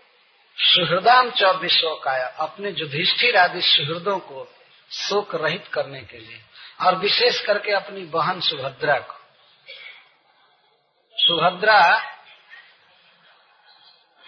[0.58, 4.56] सुहृदाम च विश्वकाया अपने युधिष्ठिर आदि सुहृदों को
[4.92, 6.42] शोक रहित करने के लिए,
[6.82, 9.14] और विशेष करके अपनी बहन सुभद्रा को।
[11.16, 12.00] सुभद्रा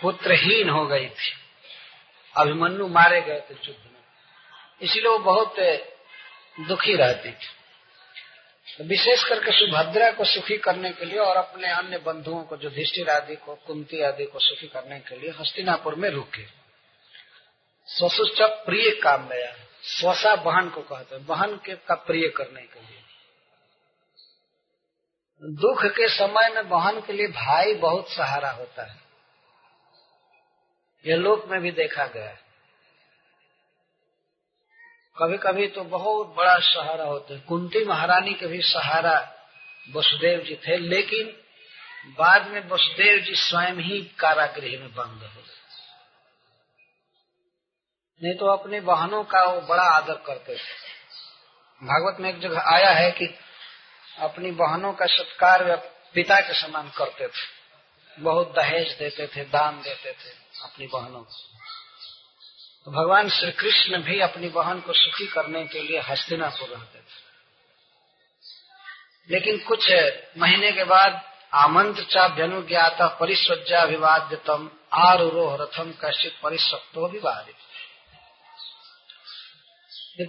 [0.01, 1.33] पुत्रहीन हो गई थी।
[2.37, 3.94] अभिमन्यु मारे गए थे युद्ध में।
[4.81, 5.55] इसलिए वो बहुत
[6.59, 7.53] दुखी रहती थी।
[8.77, 12.69] तो विशेष करके सुभद्रा को सुखी करने के लिए और अपने अन्य बंधुओं को जो
[12.69, 16.45] धिष्ठिर आदि को, कुंती आदि को सुखी करने के लिए हस्तिनापुर में रुके।
[17.87, 22.79] स्वसुच प्रिय काम गया स्वसा बहन को कहते हैं, बहन के का प्रिय करने के
[22.79, 23.01] लिए।
[25.43, 28.99] दुख के समय में बहन के लिए भाई बहुत सहारा होता है।
[31.05, 32.44] यह लोक में भी देखा गया है।
[35.17, 39.13] कभी कभी तो बहुत बड़ा सहारा होता है। कुंती महारानी के भी सहारा
[39.95, 41.27] वसुदेव जी थे, लेकिन
[42.17, 45.53] बाद में वसुदेव जी स्वयं ही कारागृह में बंद हो गए।
[48.21, 50.83] नहीं तो अपने बहनों का वो बड़ा आदर करते थे।
[51.81, 53.25] भागवत में एक जगह आया है कि
[54.19, 55.63] अपनी बहनों का सत्कार
[56.13, 60.29] पिता के समान करते थे। बहुत दहेज देते थे, दान देते थे
[60.63, 61.33] अपनी बहनों को।
[62.85, 67.23] तो भगवान श्री कृष्ण भी अपनी बहन को सुखी करने के लिए हस्तिनापुर रहते थे।
[69.29, 69.91] लेकिन कुछ
[70.37, 71.21] महीने के बाद
[71.53, 77.55] आमंत्र चाभ्यनुज्ञाता परिस्वज्जाभिवाद्यतम आरोह रथम कश्चित परिसक्तो विवादित।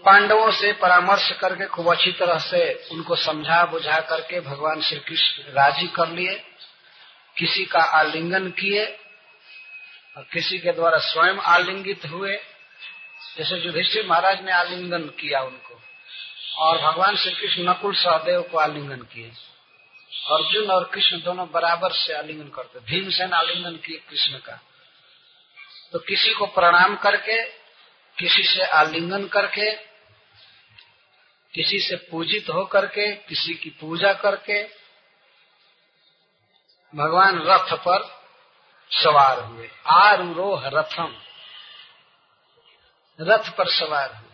[0.04, 2.60] पांडवों से परामर्श करके खूब अच्छी तरह से
[2.92, 6.34] उनको समझा बुझा करके भगवान श्री कृष्ण राज़ी कर लिए,
[7.36, 8.98] किसी का आलिंगन किए
[10.16, 12.36] और किसी के द्वारा स्वयं आलिंगित हुए,
[13.38, 15.80] जैसे युधिष्ठिर महाराज ने आलिंगन किया उनको,
[16.56, 19.32] और भगवान श्री कृष्ण नकुल सहदेव को आलिंगन किए,
[20.30, 24.60] अर्जुन और कृष्ण दोनों बराबर से आलिंगन करते, भीमसेन आलिंगन किए कृष्ण का।
[25.92, 27.42] तो किसी को प्रणाम करके,
[28.16, 29.70] किसी से आलिंगन करके,
[31.54, 34.62] किसी से पूजित हो करके किसी की पूजा करके,
[36.94, 38.15] भगवान रथ पर
[38.90, 41.16] सवार हुए। आरूरोह रथम।
[43.20, 44.26] रथ पर सवार हुए।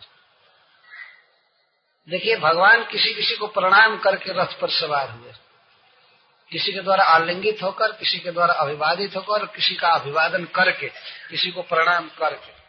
[2.09, 5.33] देखिए, भगवान किसी किसी को प्रणाम करके रथ पर सवार हुए।
[6.51, 10.87] किसी के द्वारा आलिंगित होकर, किसी के द्वारा अभिवादित होकर और किसी का अभिवादन करके,
[11.29, 12.63] किसी को प्रणाम करके।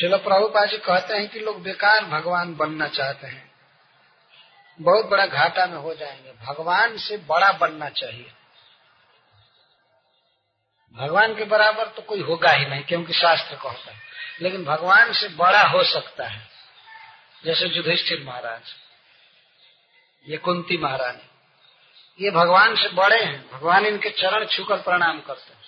[0.00, 3.50] शिल प्रभुपा जी कहते हैं कि लोग बेकार भगवान बनना चाहते हैं।
[4.80, 8.32] बहुत बड़ा घाटा में हो जाएँगे। भगवान से बड़ा बनना चाहिए।
[10.96, 14.00] भगवान के बराबर तो कोई होगा ही नहीं, क्योंकि शास्त्र कहता है।
[14.40, 16.48] लेकिन भगवान से बड़ा हो सकता है।
[17.44, 18.62] जैसे युधिष्ठिर महाराज,
[20.28, 21.30] ये कुंती महारानी,
[22.24, 25.62] ये भगवान से बड़े हैं। भगवान इनके चरण छूकर प्रणाम करते हैं।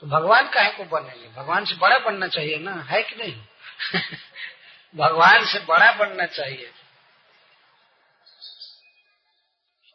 [0.00, 2.82] तो भगवान काहे को बनेंगे भगवान से बड़ा बनना चाहिए ना?
[2.82, 3.42] है कि नहीं?
[4.96, 6.72] भगवान से बड़ा बनना चाहिए।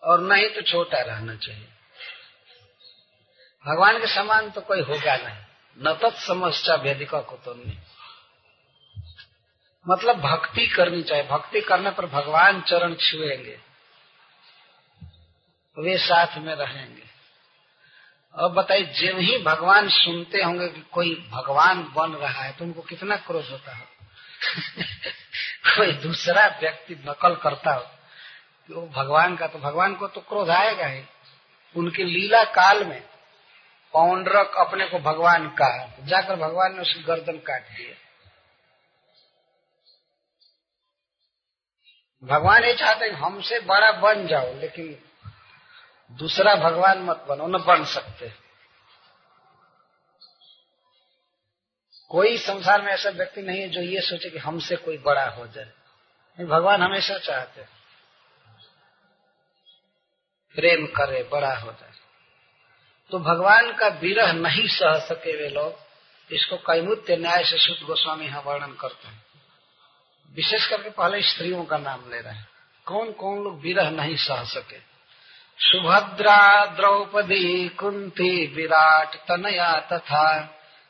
[0.03, 1.72] और नहीं तो छोटा रहना चाहिए।
[3.67, 5.37] भगवान के समान तो कोई होगा नहीं।
[5.81, 7.77] न तत्समस्या वेदिका को तो नहीं।
[9.89, 13.59] मतलब भक्ति करनी चाहिए। भक्ति करने पर भगवान चरण छुएँगे।
[15.79, 17.03] वे साथ में रहेंगे।
[18.39, 22.81] अब बताइए जब ही भगवान सुनते होंगे कि कोई भगवान बन रहा है तो उनको
[22.81, 23.87] कितना क्रोध होता है?
[25.77, 27.81] कोई दूसरा व्यक्ति नकल करता हो
[28.67, 31.03] तो भगवान का तो भगवान को तो क्रोध आएगा ही।
[31.75, 33.12] उनके लीला काल में
[33.93, 37.95] पौंड्रक अपने को भगवान कहा तो जाकर भगवान ने उसकी गर्दन काट दिया
[42.23, 44.95] भगवान ये चाहते हैं हमसे बड़ा बन जाओ, लेकिन
[46.11, 48.31] दूसरा भगवान मत बनो, न बन सकते।
[52.11, 55.47] कोई संसार में ऐसा व्यक्ति नहीं है जो ये सोचे कि हमसे कोई बड़ा हो
[55.47, 57.65] जाए। भगवान हमेशा चाहते
[60.55, 61.92] प्रेम करे, बड़ा हो जाए।
[63.13, 65.75] तो भगवान का विरह नहीं सह सके वे लोग।
[66.31, 69.25] इसको कैमुत्य न्याय से शुद्ध गोस्वामी यहाँ वर्णन करते हैं।
[70.35, 72.47] विशेष करके पहले स्त्रियों का नाम ले रहे हैं।
[72.85, 74.75] कौन कौन लोग विरह नहीं सह सके?
[75.59, 80.39] सुभद्रा, द्रौपदी, कुंती, विराट, तनया तथा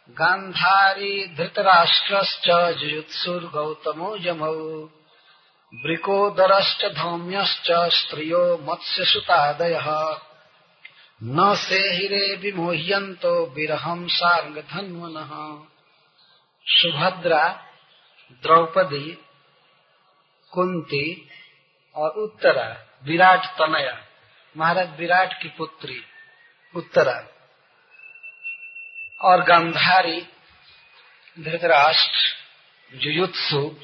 [0.10, 4.52] गांधारी, धृतराष्ट्रश्च, जुयुत्सुर, गौतमो जमौ
[5.86, 10.22] वृकोदरश्च धौम्यश्च, स्त्रियो, मत्स्यसुतादयः।
[11.26, 15.14] न से हिरे विमोह्यन्तो विरहम सार्ग धन्वन
[16.66, 17.66] सुभद्रा,
[18.32, 19.18] द्रौपदी,
[20.52, 21.30] कुंती
[21.96, 24.06] और उत्तरा, विराट तनया।
[24.58, 26.02] महाराज विराट की पुत्री,
[26.76, 27.28] उत्तरा।
[29.22, 30.22] और गंधारी,
[31.40, 32.36] धृतराष्ट्र,
[32.98, 33.76] जुयुत्सु,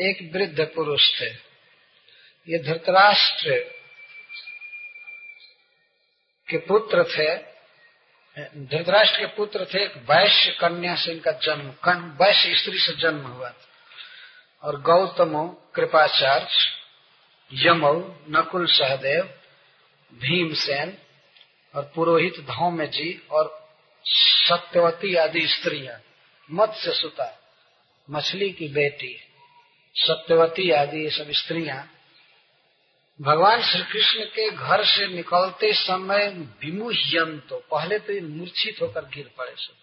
[0.00, 1.30] एक वृद्ध पुरुष थे।
[2.48, 3.79] ये धृतराष्ट्र
[6.50, 7.28] के पुत्र थे,
[8.56, 11.70] धृतराष्ट्र के पुत्र थे, एक वैश्य कन्या से इनका जन्म
[12.22, 13.66] वैश्य स्त्री से जन्म हुआ था।
[14.62, 16.56] और गौतमो, कृपाचार्य,
[17.52, 17.94] यमौ,
[18.28, 19.22] नकुल सहदेव,
[20.14, 20.96] भीमसेन
[21.74, 23.68] और पुरोहित धौम्य जी और
[24.04, 26.00] सत्यवती आदि स्त्रियाँ
[26.50, 27.36] मत्स्य सुता
[28.08, 29.16] मछली की बेटी,
[29.94, 31.99] सत्यवती आदि ये सब स्त्रियाँ
[33.20, 39.04] भगवान श्री कृष्ण के घर से निकलते समय विमुह्यन तो पहले तो ये मूर्छित होकर
[39.04, 39.76] गिर पड़े सब।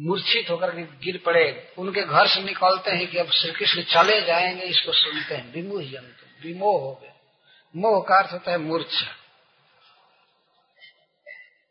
[0.00, 4.62] मूर्छित होकर गिर पड़े। उनके घर से निकलते हैं कि अब श्री कृष्ण चले जाएँगे,
[4.62, 7.12] इसको सुनते हैं। विमुह्यन तो विमोह हो गए
[7.76, 9.16] मोह का अर्थ होता है मूर्छा।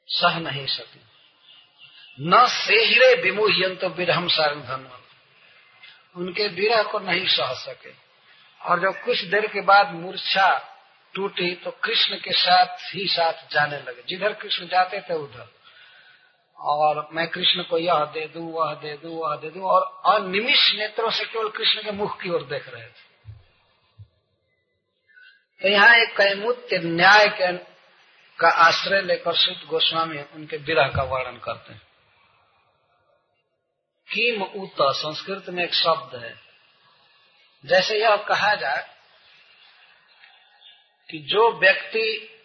[0.07, 0.99] सह नहीं सकी।
[2.21, 5.01] न से हिरे विमुह्यन तो विरहम सारण धन
[6.15, 8.08] उनके विरह को नहीं सह सके।
[8.61, 10.75] और जब कुछ देर के बाद मूर्छा
[11.13, 15.49] टूटी तो कृष्ण के साथ ही साथ जाने लगे। जिधर कृष्ण जाते थे, उधर।
[16.57, 20.75] और मैं कृष्ण को यह दे दू, वह दे दू, वह दे दू, और अनिमिष
[20.75, 23.09] नेत्रों से केवल कृष्ण के मुख की ओर देख रहे थे।
[25.61, 27.57] तो यहाँ एक कैमुत्य न्याय के
[28.39, 31.81] का आश्रय लेकर शुद्ध गोस्वामी उनके विरह का वर्णन करते हैं।
[34.13, 34.75] किम उत?
[34.81, 36.48] संस्कृत में एक शब्द है।
[37.65, 38.87] जैसे यह कहा जाए
[41.09, 42.35] कि जो व्यक्ति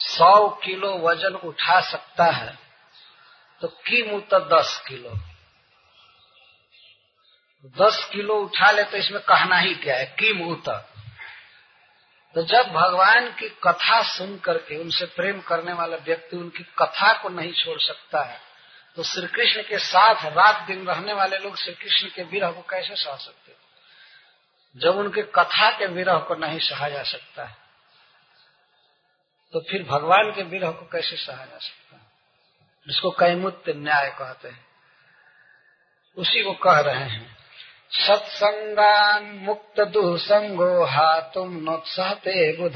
[0.00, 2.58] सौ किलो वज़न उठा सकता है
[3.62, 3.68] तो
[4.16, 5.10] उत दस किलो?
[7.76, 10.06] दस किलो उठा ले तो इसमें कहना ही क्या है?
[10.06, 10.68] किम उत
[12.34, 17.28] तो जब भगवान की कथा सुन करके, उनसे प्रेम करने वाला व्यक्ति उनकी कथा को
[17.28, 18.40] नहीं छोड़ सकता है
[18.96, 22.60] तो श्री कृष्ण के साथ रात दिन रहने वाले लोग श्री कृष्ण के विरह को
[22.60, 23.65] कैसे सह सकते
[24.76, 27.56] जब उनके कथा के विरह को नहीं सहा जा सकता है
[29.52, 32.02] तो फिर भगवान के विरह को कैसे सहा जा सकता है?
[32.88, 34.66] जिसको कैमुत्य न्याय कहते हैं।
[36.16, 37.36] उसी को कह रहे हैं,
[37.90, 42.72] सत्संगान मुक्त दुसंगो हातुम नोत्साहते बुध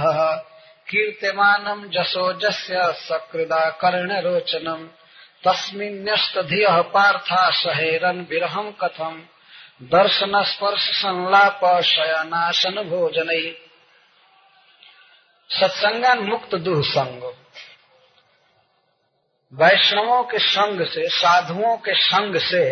[0.89, 4.87] कीर्तिमानम जसो जस्य सकृदा कर्ण रोचनम
[5.45, 9.27] तस्मिन्यस्त धिय पार्था सहेरन विरहम कथम।
[9.83, 13.55] दर्शन स्पर्श संलाप शयनाशन भोजन
[15.51, 17.23] सत्संगन मुक्त दुःसंग
[19.53, 22.65] वैष्णवों के संग से, साधुओं के संग से